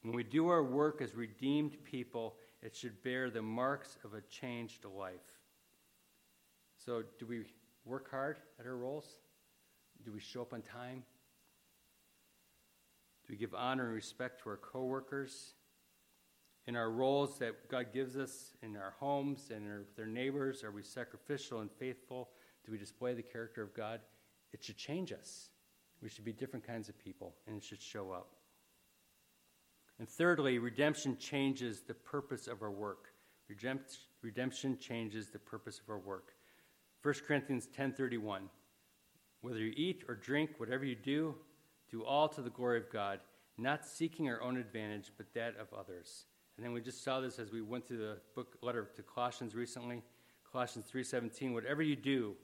When 0.03 0.15
we 0.15 0.25
do 0.25 0.49
our 0.49 0.65
work 0.65 1.01
as 1.01 1.15
redeemed 1.15 1.77
people, 1.85 2.37
it 2.61 2.75
should 2.75 3.03
bear 3.03 3.31
the 3.31 3.43
marks 3.43 3.97
of 4.05 4.15
a 4.15 4.21
changed 4.23 4.85
life. 4.85 5.21
So, 6.85 7.05
do 7.19 7.27
we 7.27 7.45
work 7.85 8.11
hard 8.11 8.39
at 8.59 8.67
our 8.67 8.77
roles? 8.77 9.07
Do 10.05 10.13
we 10.13 10.21
show 10.21 10.43
up 10.43 10.53
on 10.53 10.63
time? 10.63 11.05
Do 13.27 13.33
we 13.33 13.37
give 13.37 13.55
honor 13.55 13.87
and 13.87 13.95
respect 13.95 14.43
to 14.43 14.51
our 14.51 14.57
coworkers? 14.57 15.55
In 16.67 16.77
our 16.77 16.91
roles 16.91 17.39
that 17.39 17.69
God 17.69 17.87
gives 17.93 18.17
us 18.17 18.53
in 18.63 18.77
our 18.77 18.95
homes 18.99 19.51
and 19.51 19.67
our, 19.69 19.79
with 19.81 19.99
our 19.99 20.07
neighbors, 20.07 20.63
are 20.63 20.71
we 20.71 20.83
sacrificial 20.83 21.61
and 21.61 21.71
faithful? 21.71 22.31
Do 22.65 22.73
we 22.73 22.79
display 22.79 23.15
the 23.15 23.23
character 23.23 23.63
of 23.63 23.75
God? 23.75 24.01
It 24.53 24.63
should 24.63 24.77
change 24.77 25.13
us. 25.13 25.51
We 26.01 26.09
should 26.09 26.25
be 26.25 26.33
different 26.33 26.67
kinds 26.67 26.89
of 26.89 26.99
people, 26.99 27.35
and 27.47 27.57
it 27.57 27.65
should 27.65 27.83
show 27.83 28.11
up. 28.11 28.35
And 29.99 30.09
thirdly, 30.09 30.59
redemption 30.59 31.17
changes 31.17 31.83
the 31.83 31.95
purpose 31.95 32.49
of 32.49 32.63
our 32.63 32.71
work. 32.71 33.09
Redemption 34.23 34.79
changes 34.79 35.31
the 35.31 35.39
purpose 35.39 35.81
of 35.81 35.89
our 35.89 35.99
work. 35.99 36.35
1 37.03 37.15
Corinthians 37.27 37.69
10:31 37.77 38.49
Whether 39.41 39.59
you 39.59 39.73
eat 39.77 40.05
or 40.09 40.15
drink 40.15 40.51
whatever 40.59 40.85
you 40.85 40.95
do 40.95 41.35
do 41.91 42.05
all 42.05 42.29
to 42.29 42.41
the 42.41 42.51
glory 42.51 42.79
of 42.79 42.91
God 42.91 43.21
not 43.59 43.85
seeking 43.85 44.29
our 44.29 44.41
own 44.41 44.57
advantage 44.57 45.13
but 45.17 45.33
that 45.35 45.57
of 45.57 45.73
others. 45.75 46.27
And 46.57 46.65
then 46.65 46.73
we 46.73 46.81
just 46.81 47.03
saw 47.03 47.21
this 47.21 47.39
as 47.39 47.51
we 47.51 47.61
went 47.61 47.87
through 47.87 47.99
the 47.99 48.19
book 48.35 48.57
letter 48.63 48.89
to 48.95 49.03
Colossians 49.03 49.55
recently 49.55 50.03
Colossians 50.51 50.87
3:17 50.91 51.53
whatever 51.53 51.83
you 51.83 51.97
do 51.97 52.37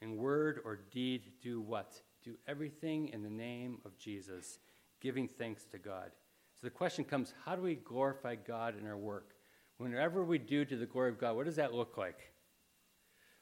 in 0.00 0.16
word 0.16 0.60
or 0.64 0.80
deed, 0.90 1.32
do 1.40 1.60
what? 1.60 2.00
Do 2.22 2.36
everything 2.46 3.08
in 3.08 3.22
the 3.22 3.30
name 3.30 3.78
of 3.84 3.96
Jesus, 3.98 4.58
giving 5.00 5.26
thanks 5.26 5.64
to 5.66 5.78
God. 5.78 6.10
So 6.54 6.66
the 6.66 6.70
question 6.70 7.04
comes 7.04 7.34
how 7.44 7.56
do 7.56 7.62
we 7.62 7.74
glorify 7.76 8.34
God 8.34 8.78
in 8.78 8.86
our 8.86 8.96
work? 8.96 9.34
Whenever 9.78 10.24
we 10.24 10.38
do 10.38 10.64
to 10.64 10.76
the 10.76 10.86
glory 10.86 11.10
of 11.10 11.18
God, 11.18 11.36
what 11.36 11.46
does 11.46 11.56
that 11.56 11.74
look 11.74 11.96
like? 11.96 12.33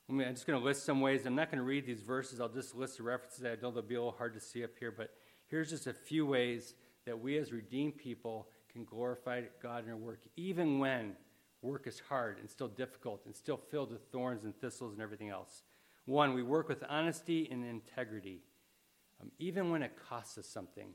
I'm 0.08 0.18
just 0.18 0.46
going 0.46 0.58
to 0.58 0.64
list 0.64 0.84
some 0.84 1.00
ways. 1.00 1.24
I'm 1.26 1.34
not 1.34 1.50
going 1.50 1.58
to 1.58 1.64
read 1.64 1.86
these 1.86 2.02
verses. 2.02 2.40
I'll 2.40 2.48
just 2.48 2.74
list 2.74 2.98
the 2.98 3.04
references. 3.04 3.44
I 3.44 3.56
know 3.62 3.70
they'll 3.70 3.82
be 3.82 3.94
a 3.94 3.98
little 4.00 4.16
hard 4.16 4.34
to 4.34 4.40
see 4.40 4.64
up 4.64 4.72
here, 4.78 4.90
but 4.90 5.10
here's 5.48 5.70
just 5.70 5.86
a 5.86 5.92
few 5.92 6.26
ways 6.26 6.74
that 7.06 7.18
we 7.18 7.38
as 7.38 7.52
redeemed 7.52 7.96
people 7.96 8.48
can 8.72 8.84
glorify 8.84 9.42
God 9.62 9.84
in 9.84 9.90
our 9.90 9.96
work, 9.96 10.20
even 10.36 10.78
when 10.78 11.12
work 11.62 11.86
is 11.86 12.02
hard 12.08 12.38
and 12.38 12.50
still 12.50 12.68
difficult 12.68 13.22
and 13.26 13.34
still 13.34 13.56
filled 13.56 13.90
with 13.90 14.02
thorns 14.10 14.44
and 14.44 14.54
thistles 14.60 14.92
and 14.92 15.02
everything 15.02 15.28
else. 15.28 15.62
One, 16.06 16.34
we 16.34 16.42
work 16.42 16.68
with 16.68 16.82
honesty 16.88 17.48
and 17.50 17.64
integrity, 17.64 18.40
um, 19.20 19.30
even 19.38 19.70
when 19.70 19.82
it 19.82 19.92
costs 20.08 20.36
us 20.36 20.46
something. 20.46 20.88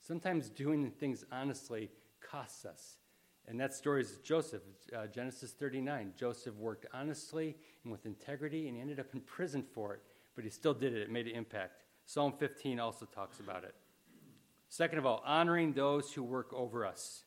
Sometimes 0.00 0.50
doing 0.50 0.90
things 0.90 1.24
honestly 1.32 1.90
costs 2.20 2.64
us. 2.64 2.98
And 3.48 3.58
that 3.58 3.74
story 3.74 4.02
is 4.02 4.18
Joseph, 4.22 4.62
uh, 4.96 5.06
Genesis 5.06 5.52
39. 5.52 6.12
Joseph 6.16 6.54
worked 6.56 6.86
honestly 6.92 7.56
and 7.82 7.92
with 7.92 8.06
integrity, 8.06 8.68
and 8.68 8.76
he 8.76 8.80
ended 8.80 9.00
up 9.00 9.12
in 9.12 9.20
prison 9.20 9.62
for 9.62 9.94
it, 9.94 10.02
but 10.34 10.44
he 10.44 10.50
still 10.50 10.74
did 10.74 10.92
it. 10.92 11.02
It 11.02 11.10
made 11.10 11.26
an 11.26 11.34
impact. 11.34 11.84
Psalm 12.06 12.32
15 12.38 12.78
also 12.78 13.06
talks 13.06 13.40
about 13.40 13.64
it. 13.64 13.74
Second 14.68 14.98
of 14.98 15.06
all, 15.06 15.22
honoring 15.26 15.72
those 15.72 16.12
who 16.12 16.22
work 16.22 16.52
over 16.52 16.86
us. 16.86 17.24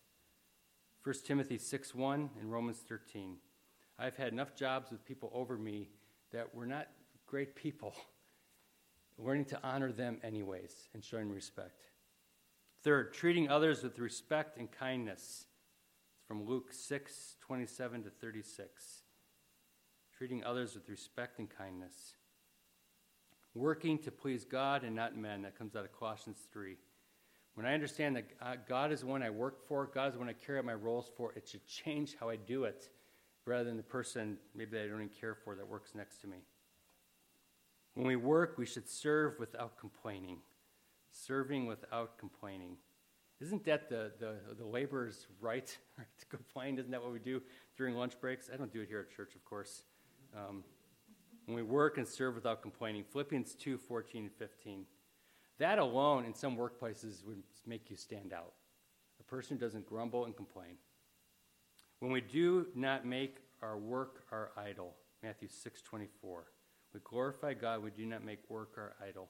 1 1.03 1.15
Timothy 1.25 1.57
6 1.57 1.93
1 1.93 2.29
and 2.39 2.51
Romans 2.51 2.79
13. 2.87 3.35
I've 3.99 4.15
had 4.15 4.31
enough 4.31 4.55
jobs 4.55 4.91
with 4.91 5.05
people 5.05 5.29
over 5.33 5.57
me 5.57 5.89
that 6.31 6.55
were 6.55 6.65
not 6.65 6.87
great 7.27 7.55
people. 7.55 7.93
Learning 9.17 9.45
to 9.45 9.59
honor 9.63 9.91
them 9.91 10.19
anyways 10.23 10.87
and 10.93 11.03
showing 11.03 11.29
respect. 11.29 11.83
Third, 12.83 13.13
treating 13.13 13.49
others 13.49 13.83
with 13.83 13.99
respect 13.99 14.57
and 14.57 14.71
kindness. 14.71 15.45
From 16.33 16.47
Luke 16.47 16.73
6 16.73 17.35
27 17.41 18.05
to 18.05 18.09
36. 18.09 19.03
Treating 20.17 20.43
others 20.43 20.73
with 20.73 20.89
respect 20.89 21.37
and 21.37 21.47
kindness. 21.47 22.15
Working 23.53 23.99
to 23.99 24.09
please 24.09 24.43
God 24.43 24.83
and 24.83 24.95
not 24.95 25.15
men. 25.15 25.43
That 25.43 25.55
comes 25.55 25.75
out 25.75 25.85
of 25.85 25.91
Colossians 25.91 26.39
3. 26.51 26.75
When 27.53 27.67
I 27.67 27.75
understand 27.75 28.15
that 28.15 28.67
God 28.67 28.91
is 28.91 29.01
the 29.01 29.05
one 29.05 29.21
I 29.21 29.29
work 29.29 29.67
for, 29.67 29.85
God 29.85 30.07
is 30.07 30.13
the 30.13 30.19
one 30.21 30.27
I 30.27 30.33
carry 30.33 30.57
out 30.57 30.65
my 30.65 30.73
roles 30.73 31.11
for, 31.15 31.33
it 31.33 31.47
should 31.47 31.67
change 31.67 32.15
how 32.19 32.29
I 32.29 32.35
do 32.35 32.63
it 32.63 32.89
rather 33.45 33.65
than 33.65 33.77
the 33.77 33.83
person 33.83 34.37
maybe 34.55 34.71
that 34.71 34.85
I 34.85 34.87
don't 34.87 35.03
even 35.03 35.09
care 35.09 35.35
for 35.35 35.55
that 35.55 35.67
works 35.67 35.91
next 35.93 36.19
to 36.21 36.27
me. 36.27 36.37
When 37.93 38.07
we 38.07 38.15
work, 38.15 38.57
we 38.57 38.65
should 38.65 38.89
serve 38.89 39.37
without 39.37 39.77
complaining. 39.77 40.39
Serving 41.11 41.67
without 41.67 42.17
complaining. 42.17 42.77
Isn't 43.43 43.65
that 43.65 43.89
the, 43.89 44.11
the, 44.19 44.35
the 44.57 44.65
laborer's 44.65 45.27
right, 45.41 45.67
to 45.67 46.25
complain? 46.27 46.79
Isn't 46.79 46.91
that 46.91 47.01
what 47.01 47.11
we 47.11 47.19
do 47.19 47.41
during 47.77 47.95
lunch 47.95 48.19
breaks? 48.21 48.49
I 48.51 48.55
don't 48.55 48.71
do 48.71 48.81
it 48.81 48.87
here 48.87 49.01
at 49.01 49.13
church, 49.13 49.35
of 49.35 49.43
course. 49.43 49.83
Um, 50.33 50.63
when 51.45 51.57
we 51.57 51.63
work 51.63 51.97
and 51.97 52.07
serve 52.07 52.35
without 52.35 52.61
complaining. 52.61 53.03
Philippians 53.03 53.55
2 53.55 53.77
14 53.77 54.23
and 54.23 54.31
15. 54.31 54.85
That 55.59 55.77
alone, 55.77 56.23
in 56.23 56.33
some 56.33 56.55
workplaces, 56.55 57.25
would 57.25 57.43
make 57.67 57.89
you 57.89 57.97
stand 57.97 58.31
out. 58.31 58.53
A 59.19 59.23
person 59.23 59.57
who 59.57 59.61
doesn't 59.61 59.85
grumble 59.85 60.23
and 60.23 60.35
complain. 60.35 60.77
When 61.99 62.11
we 62.11 62.21
do 62.21 62.67
not 62.75 63.05
make 63.05 63.37
our 63.61 63.77
work 63.77 64.23
our 64.31 64.51
idol, 64.57 64.95
Matthew 65.21 65.49
6 65.49 65.81
24. 65.81 66.45
We 66.93 66.99
glorify 67.03 67.55
God, 67.55 67.83
we 67.83 67.91
do 67.91 68.05
not 68.05 68.23
make 68.23 68.39
work 68.49 68.75
our 68.77 68.95
idol. 69.05 69.29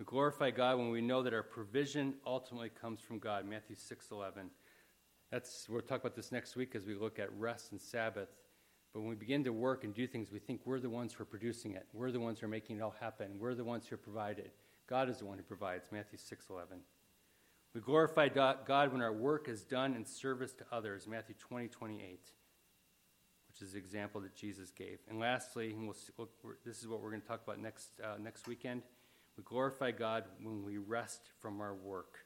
We 0.00 0.06
glorify 0.06 0.50
God 0.50 0.78
when 0.78 0.88
we 0.88 1.02
know 1.02 1.22
that 1.22 1.34
our 1.34 1.42
provision 1.42 2.14
ultimately 2.24 2.70
comes 2.70 3.02
from 3.02 3.18
God, 3.18 3.44
Matthew 3.44 3.76
6 3.76 4.10
11. 4.10 4.48
That's, 5.30 5.66
we'll 5.68 5.82
talk 5.82 6.00
about 6.00 6.16
this 6.16 6.32
next 6.32 6.56
week 6.56 6.74
as 6.74 6.86
we 6.86 6.94
look 6.94 7.18
at 7.18 7.30
rest 7.38 7.72
and 7.72 7.78
Sabbath. 7.78 8.30
But 8.94 9.00
when 9.00 9.10
we 9.10 9.14
begin 9.14 9.44
to 9.44 9.52
work 9.52 9.84
and 9.84 9.92
do 9.92 10.06
things, 10.06 10.32
we 10.32 10.38
think 10.38 10.62
we're 10.64 10.80
the 10.80 10.88
ones 10.88 11.12
who 11.12 11.22
are 11.22 11.26
producing 11.26 11.74
it. 11.74 11.86
We're 11.92 12.12
the 12.12 12.18
ones 12.18 12.40
who 12.40 12.46
are 12.46 12.48
making 12.48 12.78
it 12.78 12.80
all 12.80 12.94
happen. 12.98 13.32
We're 13.38 13.54
the 13.54 13.62
ones 13.62 13.86
who 13.86 13.94
are 13.96 13.98
provided. 13.98 14.52
God 14.88 15.10
is 15.10 15.18
the 15.18 15.26
one 15.26 15.36
who 15.36 15.44
provides. 15.44 15.88
Matthew 15.92 16.18
6:11. 16.18 16.80
We 17.74 17.82
glorify 17.82 18.30
God 18.30 18.92
when 18.92 19.02
our 19.02 19.12
work 19.12 19.50
is 19.50 19.64
done 19.64 19.94
in 19.94 20.06
service 20.06 20.54
to 20.54 20.64
others. 20.72 21.06
Matthew 21.06 21.34
20, 21.38 21.68
28, 21.68 22.32
which 23.48 23.60
is 23.60 23.72
the 23.72 23.78
example 23.78 24.22
that 24.22 24.34
Jesus 24.34 24.70
gave. 24.70 25.00
And 25.10 25.20
lastly, 25.20 25.74
and 25.74 25.86
we'll, 25.86 26.30
this 26.64 26.80
is 26.80 26.88
what 26.88 27.02
we're 27.02 27.10
going 27.10 27.20
to 27.20 27.28
talk 27.28 27.42
about 27.44 27.60
next, 27.60 27.90
uh, 28.02 28.16
next 28.18 28.48
weekend. 28.48 28.82
We 29.36 29.44
glorify 29.44 29.90
God 29.90 30.24
when 30.42 30.64
we 30.64 30.78
rest 30.78 31.30
from 31.40 31.60
our 31.60 31.74
work. 31.74 32.18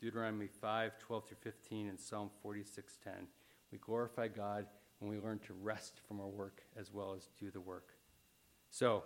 Deuteronomy 0.00 0.46
5, 0.46 0.98
12 0.98 1.28
through 1.28 1.36
15, 1.40 1.88
and 1.88 1.98
Psalm 1.98 2.30
46, 2.42 2.98
10. 3.02 3.12
We 3.72 3.78
glorify 3.78 4.28
God 4.28 4.66
when 4.98 5.10
we 5.10 5.18
learn 5.18 5.38
to 5.40 5.54
rest 5.54 6.00
from 6.06 6.20
our 6.20 6.28
work 6.28 6.62
as 6.78 6.92
well 6.92 7.14
as 7.16 7.28
do 7.38 7.50
the 7.50 7.60
work. 7.60 7.94
So, 8.70 9.04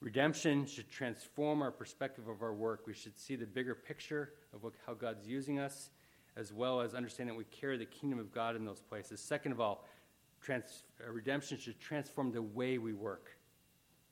redemption 0.00 0.66
should 0.66 0.90
transform 0.90 1.62
our 1.62 1.70
perspective 1.70 2.28
of 2.28 2.42
our 2.42 2.52
work. 2.52 2.86
We 2.86 2.94
should 2.94 3.18
see 3.18 3.36
the 3.36 3.46
bigger 3.46 3.74
picture 3.74 4.34
of 4.54 4.62
what, 4.62 4.74
how 4.86 4.94
God's 4.94 5.26
using 5.26 5.58
us, 5.58 5.90
as 6.36 6.52
well 6.52 6.80
as 6.80 6.94
understand 6.94 7.28
that 7.30 7.34
we 7.34 7.44
carry 7.44 7.78
the 7.78 7.86
kingdom 7.86 8.18
of 8.18 8.32
God 8.32 8.56
in 8.56 8.64
those 8.64 8.80
places. 8.80 9.20
Second 9.20 9.52
of 9.52 9.60
all, 9.60 9.86
trans, 10.40 10.84
uh, 11.00 11.10
redemption 11.10 11.58
should 11.58 11.80
transform 11.80 12.32
the 12.32 12.42
way 12.42 12.78
we 12.78 12.92
work. 12.92 13.36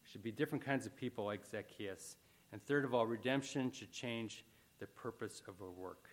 We 0.03 0.11
should 0.11 0.22
be 0.22 0.33
different 0.33 0.64
kinds 0.64 0.87
of 0.87 0.96
people 0.96 1.24
like 1.24 1.44
Zacchaeus. 1.44 2.16
And 2.52 2.64
third 2.64 2.84
of 2.84 2.94
all, 2.94 3.06
redemption 3.06 3.70
should 3.70 3.92
change 3.92 4.44
the 4.78 4.86
purpose 4.86 5.42
of 5.46 5.54
our 5.62 5.70
work. 5.70 6.08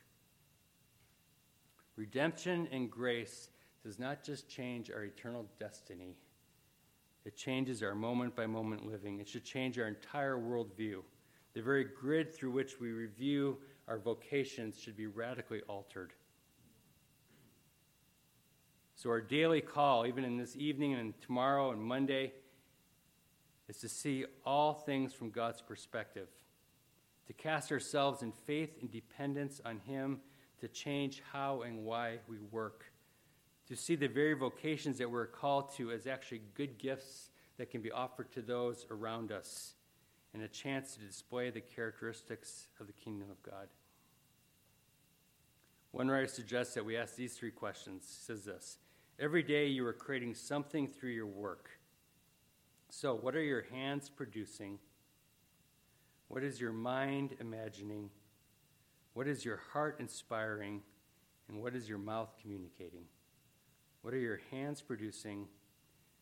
Redemption 1.95 2.67
and 2.71 2.91
grace 2.91 3.49
does 3.83 3.97
not 3.97 4.23
just 4.23 4.47
change 4.47 4.91
our 4.91 5.03
eternal 5.03 5.47
destiny, 5.59 6.15
it 7.27 7.35
changes 7.35 7.83
our 7.83 7.93
moment 7.93 8.37
by 8.37 8.45
moment 8.45 8.85
living. 8.85 9.19
It 9.19 9.27
should 9.27 9.43
change 9.43 9.77
our 9.77 9.89
entire 9.89 10.37
worldview. 10.37 11.01
The 11.55 11.61
very 11.61 11.83
grid 11.83 12.33
through 12.33 12.51
which 12.51 12.79
we 12.79 12.91
review 12.91 13.57
our 13.89 13.99
vocations 13.99 14.79
should 14.79 14.95
be 14.95 15.07
radically 15.07 15.59
altered. 15.67 16.13
So, 18.95 19.09
our 19.09 19.19
daily 19.19 19.59
call, 19.59 20.07
even 20.07 20.23
in 20.23 20.37
this 20.37 20.55
evening 20.55 20.93
and 20.93 21.13
tomorrow 21.19 21.71
and 21.71 21.81
Monday, 21.81 22.31
is 23.67 23.77
to 23.77 23.89
see 23.89 24.25
all 24.45 24.73
things 24.73 25.13
from 25.13 25.29
God's 25.29 25.61
perspective, 25.61 26.27
to 27.27 27.33
cast 27.33 27.71
ourselves 27.71 28.21
in 28.21 28.31
faith 28.31 28.77
and 28.81 28.91
dependence 28.91 29.61
on 29.65 29.79
Him 29.79 30.21
to 30.59 30.67
change 30.67 31.21
how 31.31 31.61
and 31.61 31.83
why 31.83 32.17
we 32.27 32.37
work 32.51 32.85
to 33.67 33.75
see 33.75 33.95
the 33.95 34.07
very 34.07 34.33
vocations 34.33 34.97
that 34.97 35.11
we're 35.11 35.27
called 35.27 35.73
to 35.75 35.91
as 35.91 36.07
actually 36.07 36.41
good 36.55 36.77
gifts 36.77 37.29
that 37.57 37.69
can 37.69 37.81
be 37.81 37.91
offered 37.91 38.31
to 38.31 38.41
those 38.41 38.85
around 38.89 39.31
us, 39.31 39.73
and 40.33 40.41
a 40.43 40.47
chance 40.47 40.93
to 40.93 40.99
display 40.99 41.49
the 41.49 41.61
characteristics 41.61 42.67
of 42.79 42.87
the 42.87 42.93
kingdom 42.93 43.29
of 43.29 43.41
God. 43.43 43.67
One 45.91 46.07
writer 46.07 46.27
suggests 46.27 46.75
that 46.75 46.85
we 46.85 46.95
ask 46.95 47.15
these 47.15 47.33
three 47.33 47.51
questions. 47.51 48.03
He 48.07 48.25
says 48.25 48.45
this 48.45 48.77
Every 49.19 49.43
day 49.43 49.67
you 49.67 49.85
are 49.85 49.93
creating 49.93 50.35
something 50.35 50.87
through 50.87 51.11
your 51.11 51.25
work. 51.25 51.69
So, 52.89 53.13
what 53.15 53.35
are 53.35 53.43
your 53.43 53.63
hands 53.63 54.09
producing? 54.09 54.79
What 56.29 56.43
is 56.43 56.59
your 56.59 56.71
mind 56.71 57.35
imagining? 57.39 58.09
What 59.13 59.27
is 59.27 59.43
your 59.43 59.61
heart 59.73 59.97
inspiring? 59.99 60.81
And 61.49 61.61
what 61.61 61.75
is 61.75 61.87
your 61.87 61.97
mouth 61.97 62.33
communicating? 62.41 63.05
What 64.01 64.13
are 64.13 64.19
your 64.19 64.39
hands 64.51 64.81
producing? 64.81 65.47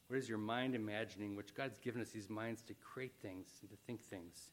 What 0.07 0.17
is 0.17 0.27
your 0.27 0.37
mind 0.37 0.75
imagining? 0.75 1.35
Which 1.35 1.55
God's 1.55 1.77
given 1.79 2.01
us 2.01 2.09
these 2.09 2.29
minds 2.29 2.61
to 2.63 2.73
create 2.73 3.13
things 3.21 3.47
and 3.61 3.69
to 3.69 3.77
think 3.87 4.03
things. 4.03 4.49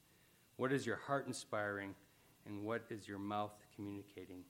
What 0.56 0.72
is 0.72 0.86
your 0.86 0.96
heart 0.96 1.26
inspiring? 1.26 1.94
And 2.46 2.64
what 2.64 2.84
is 2.90 3.08
your 3.08 3.18
mouth 3.18 3.52
communicating? 3.74 4.42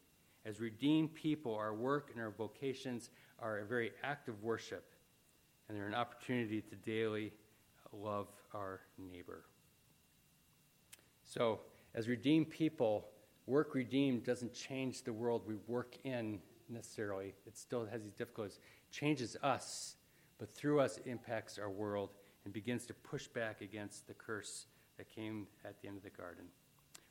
As 0.45 0.61
redeemed 0.61 1.15
people, 1.15 1.55
our 1.55 1.75
work 1.75 2.11
and 2.13 2.21
our 2.21 2.31
vocations 2.31 3.11
are 3.39 3.59
a 3.59 3.65
very 3.65 3.93
act 4.03 4.29
of 4.29 4.43
worship, 4.43 4.85
and 5.69 5.77
they're 5.77 5.87
an 5.87 5.95
opportunity 5.95 6.61
to 6.61 6.75
daily 6.77 7.33
love 7.93 8.29
our 8.55 8.81
neighbor. 8.99 9.45
So, 11.25 11.61
as 11.95 12.09
redeemed 12.09 12.51
people, 12.51 13.09
work 13.47 13.75
redeemed 13.75 14.25
doesn't 14.25 14.53
change 14.55 15.03
the 15.03 15.13
world 15.13 15.43
we 15.47 15.57
work 15.67 15.97
in 16.05 16.41
necessarily. 16.69 17.35
It 17.47 17.57
still 17.57 17.87
has 17.87 18.03
these 18.03 18.15
difficulties. 18.15 18.59
It 18.59 18.95
Changes 18.95 19.37
us, 19.43 19.97
but 20.39 20.51
through 20.51 20.81
us 20.81 20.99
impacts 21.05 21.59
our 21.59 21.71
world 21.71 22.11
and 22.45 22.53
begins 22.53 22.87
to 22.87 22.95
push 22.95 23.29
back 23.29 23.61
against 23.61 24.07
the 24.07 24.15
curse 24.15 24.67
that 24.99 25.09
came 25.09 25.47
at 25.65 25.81
the 25.81 25.89
end 25.89 25.97
of 25.97 26.03
the 26.03 26.11
garden. 26.11 26.45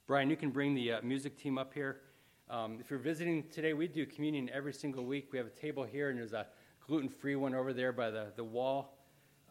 Brian, 0.08 0.30
you 0.30 0.36
can 0.36 0.50
bring 0.50 0.74
the 0.74 0.94
uh, 0.94 1.02
music 1.04 1.38
team 1.38 1.58
up 1.58 1.74
here. 1.74 2.02
Um, 2.50 2.78
if 2.82 2.90
you're 2.90 3.00
visiting 3.00 3.44
today, 3.50 3.74
we 3.74 3.88
do 3.88 4.06
communion 4.06 4.50
every 4.54 4.74
single 4.74 5.06
week. 5.06 5.30
We 5.32 5.38
have 5.38 5.48
a 5.48 5.52
table 5.52 5.84
here, 5.84 6.10
and 6.10 6.20
there's 6.20 6.34
a 6.34 6.48
gluten 6.86 7.08
free 7.08 7.36
one 7.36 7.56
over 7.56 7.72
there 7.72 7.94
by 7.94 8.10
the, 8.10 8.28
the 8.36 8.44
wall. 8.44 8.98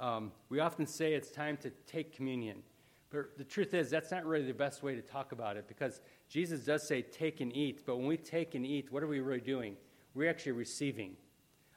Um, 0.01 0.33
we 0.49 0.61
often 0.61 0.87
say 0.87 1.13
it's 1.13 1.31
time 1.31 1.59
to 1.59 1.71
take 1.87 2.17
communion. 2.17 2.63
But 3.11 3.37
the 3.37 3.45
truth 3.45 3.75
is, 3.75 3.91
that's 3.91 4.11
not 4.11 4.25
really 4.25 4.47
the 4.47 4.55
best 4.55 4.83
way 4.83 4.95
to 4.95 5.03
talk 5.03 5.33
about 5.33 5.57
it 5.57 5.69
because 5.69 6.01
Jesus 6.29 6.61
does 6.61 6.87
say 6.87 7.03
take 7.03 7.41
and 7.41 7.55
eat. 7.55 7.83
But 7.85 7.99
when 7.99 8.07
we 8.07 8.17
take 8.17 8.55
and 8.55 8.65
eat, 8.65 8.91
what 8.91 9.03
are 9.03 9.09
we 9.09 9.21
really 9.21 9.41
doing? 9.41 9.77
We're 10.15 10.31
actually 10.31 10.53
receiving. 10.53 11.17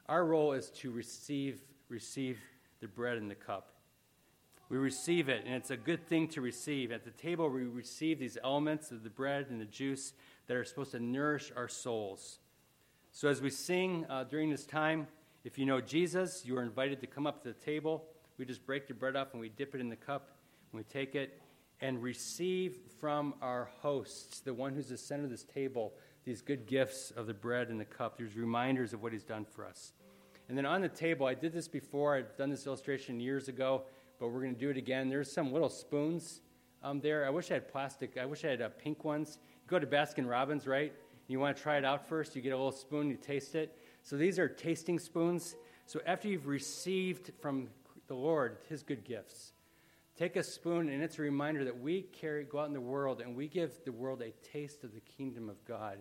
Our 0.07 0.25
role 0.25 0.53
is 0.53 0.69
to 0.77 0.91
receive, 0.91 1.61
receive 1.89 2.39
the 2.79 2.87
bread 2.87 3.17
and 3.17 3.29
the 3.29 3.35
cup. 3.35 3.71
We 4.69 4.77
receive 4.77 5.27
it, 5.27 5.43
and 5.45 5.53
it's 5.53 5.69
a 5.71 5.77
good 5.77 6.07
thing 6.07 6.27
to 6.29 6.41
receive. 6.41 6.91
At 6.91 7.03
the 7.03 7.11
table, 7.11 7.49
we 7.49 7.63
receive 7.65 8.19
these 8.19 8.37
elements 8.43 8.91
of 8.91 9.03
the 9.03 9.09
bread 9.09 9.47
and 9.49 9.59
the 9.59 9.65
juice 9.65 10.13
that 10.47 10.55
are 10.55 10.63
supposed 10.63 10.91
to 10.91 10.99
nourish 10.99 11.51
our 11.55 11.67
souls. 11.67 12.39
So, 13.11 13.27
as 13.27 13.41
we 13.41 13.49
sing 13.49 14.05
uh, 14.09 14.23
during 14.23 14.49
this 14.49 14.65
time, 14.65 15.07
if 15.43 15.57
you 15.57 15.65
know 15.65 15.81
Jesus, 15.81 16.43
you 16.45 16.57
are 16.57 16.63
invited 16.63 17.01
to 17.01 17.07
come 17.07 17.27
up 17.27 17.43
to 17.43 17.49
the 17.49 17.53
table. 17.53 18.05
We 18.43 18.47
just 18.47 18.65
break 18.65 18.89
the 18.89 18.93
bread 18.93 19.15
up 19.15 19.31
and 19.31 19.39
we 19.39 19.47
dip 19.47 19.73
it 19.73 19.79
in 19.79 19.87
the 19.87 19.95
cup, 19.95 20.35
and 20.73 20.77
we 20.77 20.83
take 20.83 21.15
it 21.15 21.41
and 21.79 22.03
receive 22.03 22.77
from 22.99 23.35
our 23.41 23.69
hosts, 23.79 24.41
the 24.41 24.53
one 24.53 24.73
who's 24.73 24.89
the 24.89 24.97
center 24.97 25.23
of 25.23 25.29
this 25.29 25.45
table, 25.45 25.93
these 26.25 26.41
good 26.41 26.65
gifts 26.65 27.11
of 27.11 27.25
the 27.25 27.33
bread 27.33 27.69
and 27.69 27.79
the 27.79 27.85
cup, 27.85 28.17
these 28.17 28.35
reminders 28.35 28.91
of 28.91 29.01
what 29.01 29.13
he's 29.13 29.23
done 29.23 29.45
for 29.45 29.63
us. 29.63 29.93
And 30.49 30.57
then 30.57 30.65
on 30.65 30.81
the 30.81 30.89
table, 30.89 31.25
I 31.25 31.35
did 31.35 31.53
this 31.53 31.69
before, 31.69 32.17
I've 32.17 32.35
done 32.35 32.49
this 32.49 32.67
illustration 32.67 33.17
years 33.21 33.47
ago, 33.47 33.83
but 34.19 34.27
we're 34.27 34.41
going 34.41 34.55
to 34.55 34.59
do 34.59 34.69
it 34.69 34.75
again. 34.75 35.07
There's 35.07 35.31
some 35.31 35.53
little 35.53 35.69
spoons 35.69 36.41
um, 36.83 36.99
there. 36.99 37.25
I 37.25 37.29
wish 37.29 37.49
I 37.49 37.53
had 37.53 37.71
plastic, 37.71 38.17
I 38.17 38.25
wish 38.25 38.43
I 38.43 38.49
had 38.49 38.61
uh, 38.61 38.67
pink 38.77 39.05
ones. 39.05 39.37
You 39.63 39.69
go 39.69 39.79
to 39.79 39.87
Baskin 39.87 40.29
Robbins, 40.29 40.67
right? 40.67 40.91
You 41.29 41.39
want 41.39 41.55
to 41.55 41.63
try 41.63 41.77
it 41.77 41.85
out 41.85 42.09
first, 42.09 42.35
you 42.35 42.41
get 42.41 42.51
a 42.51 42.57
little 42.57 42.73
spoon, 42.73 43.09
you 43.09 43.15
taste 43.15 43.55
it. 43.55 43.77
So 44.01 44.17
these 44.17 44.37
are 44.37 44.49
tasting 44.49 44.99
spoons. 44.99 45.55
So 45.85 46.01
after 46.05 46.27
you've 46.27 46.47
received 46.47 47.31
from 47.39 47.69
the 48.07 48.15
Lord 48.15 48.57
his 48.69 48.83
good 48.83 49.03
gifts, 49.03 49.53
take 50.17 50.35
a 50.35 50.43
spoon, 50.43 50.89
and 50.89 51.01
it's 51.01 51.19
a 51.19 51.21
reminder 51.21 51.63
that 51.65 51.79
we 51.79 52.03
carry, 52.03 52.43
go 52.43 52.59
out 52.59 52.67
in 52.67 52.73
the 52.73 52.81
world 52.81 53.21
and 53.21 53.35
we 53.35 53.47
give 53.47 53.71
the 53.85 53.91
world 53.91 54.21
a 54.21 54.31
taste 54.47 54.83
of 54.83 54.93
the 54.93 55.01
kingdom 55.01 55.49
of 55.49 55.63
God 55.65 55.97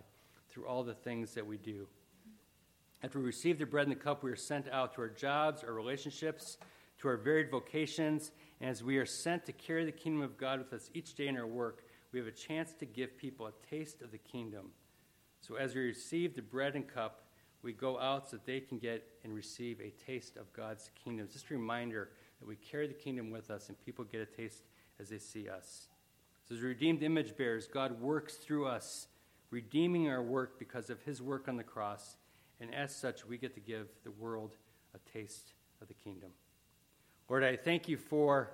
through 0.48 0.66
all 0.66 0.82
the 0.82 0.94
things 0.94 1.34
that 1.34 1.46
we 1.46 1.57
do. 1.57 1.86
After 3.03 3.18
we 3.18 3.26
receive 3.26 3.59
the 3.59 3.66
bread 3.66 3.86
and 3.86 3.96
the 3.96 4.00
cup, 4.00 4.22
we 4.22 4.30
are 4.30 4.36
sent 4.36 4.68
out 4.68 4.94
to 4.94 5.00
our 5.00 5.09
jobs, 5.09 5.64
our 5.64 5.72
relationships, 5.72 6.59
to 6.98 7.09
our 7.09 7.16
varied 7.16 7.50
vocations, 7.50 8.30
and 8.61 8.70
as 8.70 8.84
we 8.84 8.96
are 8.98 9.07
sent 9.07 9.44
to 9.46 9.53
carry 9.53 9.84
the 9.84 9.90
kingdom 9.90 10.22
of 10.22 10.38
God 10.38 10.61
with 10.61 10.72
us 10.72 10.88
each 10.94 11.14
day 11.14 11.26
in 11.26 11.36
our 11.36 11.46
work, 11.46 11.84
we 12.12 12.18
have 12.20 12.28
a 12.28 12.32
chance 12.32 12.72
to 12.74 12.86
give 12.86 13.16
people 13.16 13.46
a 13.46 13.53
taste 13.68 14.03
of 14.03 14.12
the 14.12 14.18
kingdom. 14.18 14.70
So 15.40 15.57
as 15.57 15.74
we 15.74 15.80
receive 15.80 16.36
the 16.36 16.42
bread 16.42 16.76
and 16.76 16.86
cup, 16.86 17.24
we 17.62 17.72
go 17.72 17.98
out 17.98 18.28
so 18.28 18.36
that 18.36 18.46
they 18.46 18.60
can 18.60 18.78
get 18.78 19.06
and 19.24 19.32
receive 19.32 19.80
a 19.80 19.90
taste 20.04 20.36
of 20.36 20.52
God's 20.52 20.90
kingdom. 21.04 21.28
Just 21.32 21.50
a 21.50 21.54
reminder 21.54 22.10
that 22.40 22.48
we 22.48 22.56
carry 22.56 22.86
the 22.86 22.94
kingdom 22.94 23.30
with 23.30 23.50
us 23.50 23.68
and 23.68 23.78
people 23.84 24.04
get 24.04 24.20
a 24.20 24.26
taste 24.26 24.64
as 24.98 25.08
they 25.08 25.18
see 25.18 25.48
us. 25.48 25.88
So, 26.48 26.56
as 26.56 26.60
redeemed 26.60 27.02
image 27.02 27.36
bearers, 27.36 27.68
God 27.68 28.00
works 28.00 28.34
through 28.34 28.66
us, 28.66 29.06
redeeming 29.50 30.08
our 30.08 30.22
work 30.22 30.58
because 30.58 30.90
of 30.90 31.00
his 31.02 31.22
work 31.22 31.46
on 31.46 31.56
the 31.56 31.62
cross. 31.62 32.16
And 32.60 32.74
as 32.74 32.94
such, 32.94 33.26
we 33.26 33.38
get 33.38 33.54
to 33.54 33.60
give 33.60 33.88
the 34.04 34.10
world 34.10 34.56
a 34.94 34.98
taste 35.16 35.52
of 35.80 35.88
the 35.88 35.94
kingdom. 35.94 36.30
Lord, 37.28 37.44
I 37.44 37.56
thank 37.56 37.88
you 37.88 37.96
for 37.96 38.50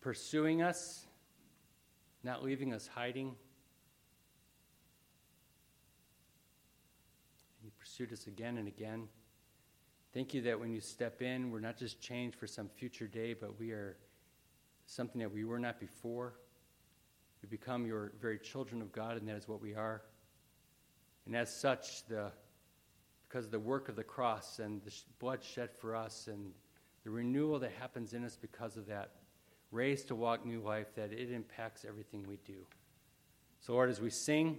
pursuing 0.00 0.62
us, 0.62 1.06
not 2.22 2.44
leaving 2.44 2.74
us 2.74 2.86
hiding. 2.86 3.34
You 7.64 7.70
pursued 7.94 8.12
us 8.12 8.26
again 8.26 8.58
and 8.58 8.66
again. 8.66 9.06
Thank 10.12 10.34
you 10.34 10.42
that 10.42 10.58
when 10.58 10.72
you 10.72 10.80
step 10.80 11.22
in, 11.22 11.52
we're 11.52 11.60
not 11.60 11.78
just 11.78 12.00
changed 12.00 12.36
for 12.36 12.48
some 12.48 12.68
future 12.68 13.06
day, 13.06 13.34
but 13.34 13.56
we 13.60 13.70
are 13.70 13.96
something 14.86 15.20
that 15.20 15.32
we 15.32 15.44
were 15.44 15.60
not 15.60 15.78
before. 15.78 16.34
We 17.40 17.48
become 17.48 17.86
your 17.86 18.10
very 18.20 18.40
children 18.40 18.82
of 18.82 18.90
God, 18.90 19.16
and 19.16 19.28
that 19.28 19.36
is 19.36 19.46
what 19.46 19.62
we 19.62 19.76
are. 19.76 20.02
And 21.24 21.36
as 21.36 21.54
such, 21.54 22.04
the, 22.08 22.32
because 23.28 23.44
of 23.44 23.52
the 23.52 23.60
work 23.60 23.88
of 23.88 23.94
the 23.94 24.02
cross 24.02 24.58
and 24.58 24.82
the 24.82 24.92
blood 25.20 25.44
shed 25.44 25.70
for 25.78 25.94
us 25.94 26.26
and 26.26 26.50
the 27.04 27.10
renewal 27.10 27.60
that 27.60 27.70
happens 27.78 28.12
in 28.12 28.24
us 28.24 28.36
because 28.36 28.76
of 28.76 28.86
that, 28.88 29.12
raised 29.70 30.08
to 30.08 30.16
walk 30.16 30.44
new 30.44 30.60
life, 30.60 30.92
that 30.96 31.12
it 31.12 31.30
impacts 31.30 31.84
everything 31.84 32.24
we 32.26 32.40
do. 32.44 32.66
So, 33.60 33.72
Lord, 33.72 33.88
as 33.88 34.00
we 34.00 34.10
sing, 34.10 34.58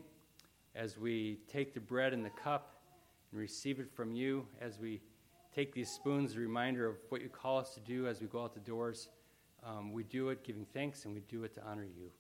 as 0.74 0.98
we 0.98 1.40
take 1.50 1.74
the 1.74 1.82
bread 1.82 2.14
and 2.14 2.24
the 2.24 2.30
cup, 2.30 2.75
and 3.36 3.42
receive 3.42 3.82
it 3.82 3.94
from 3.94 4.14
you 4.14 4.48
as 4.62 4.80
we 4.80 5.02
take 5.54 5.74
these 5.74 5.90
spoons, 5.90 6.38
a 6.38 6.40
reminder 6.40 6.88
of 6.88 6.96
what 7.10 7.22
you 7.22 7.28
call 7.28 7.58
us 7.58 7.74
to 7.74 7.82
do 7.82 8.08
as 8.08 8.22
we 8.22 8.28
go 8.28 8.42
out 8.42 8.54
the 8.54 8.62
doors. 8.62 9.10
Um, 9.62 9.92
we 9.92 10.04
do 10.04 10.30
it 10.30 10.42
giving 10.46 10.66
thanks 10.74 11.04
and 11.04 11.14
we 11.14 11.20
do 11.20 11.44
it 11.44 11.54
to 11.56 11.66
honor 11.66 11.84
you. 11.84 12.12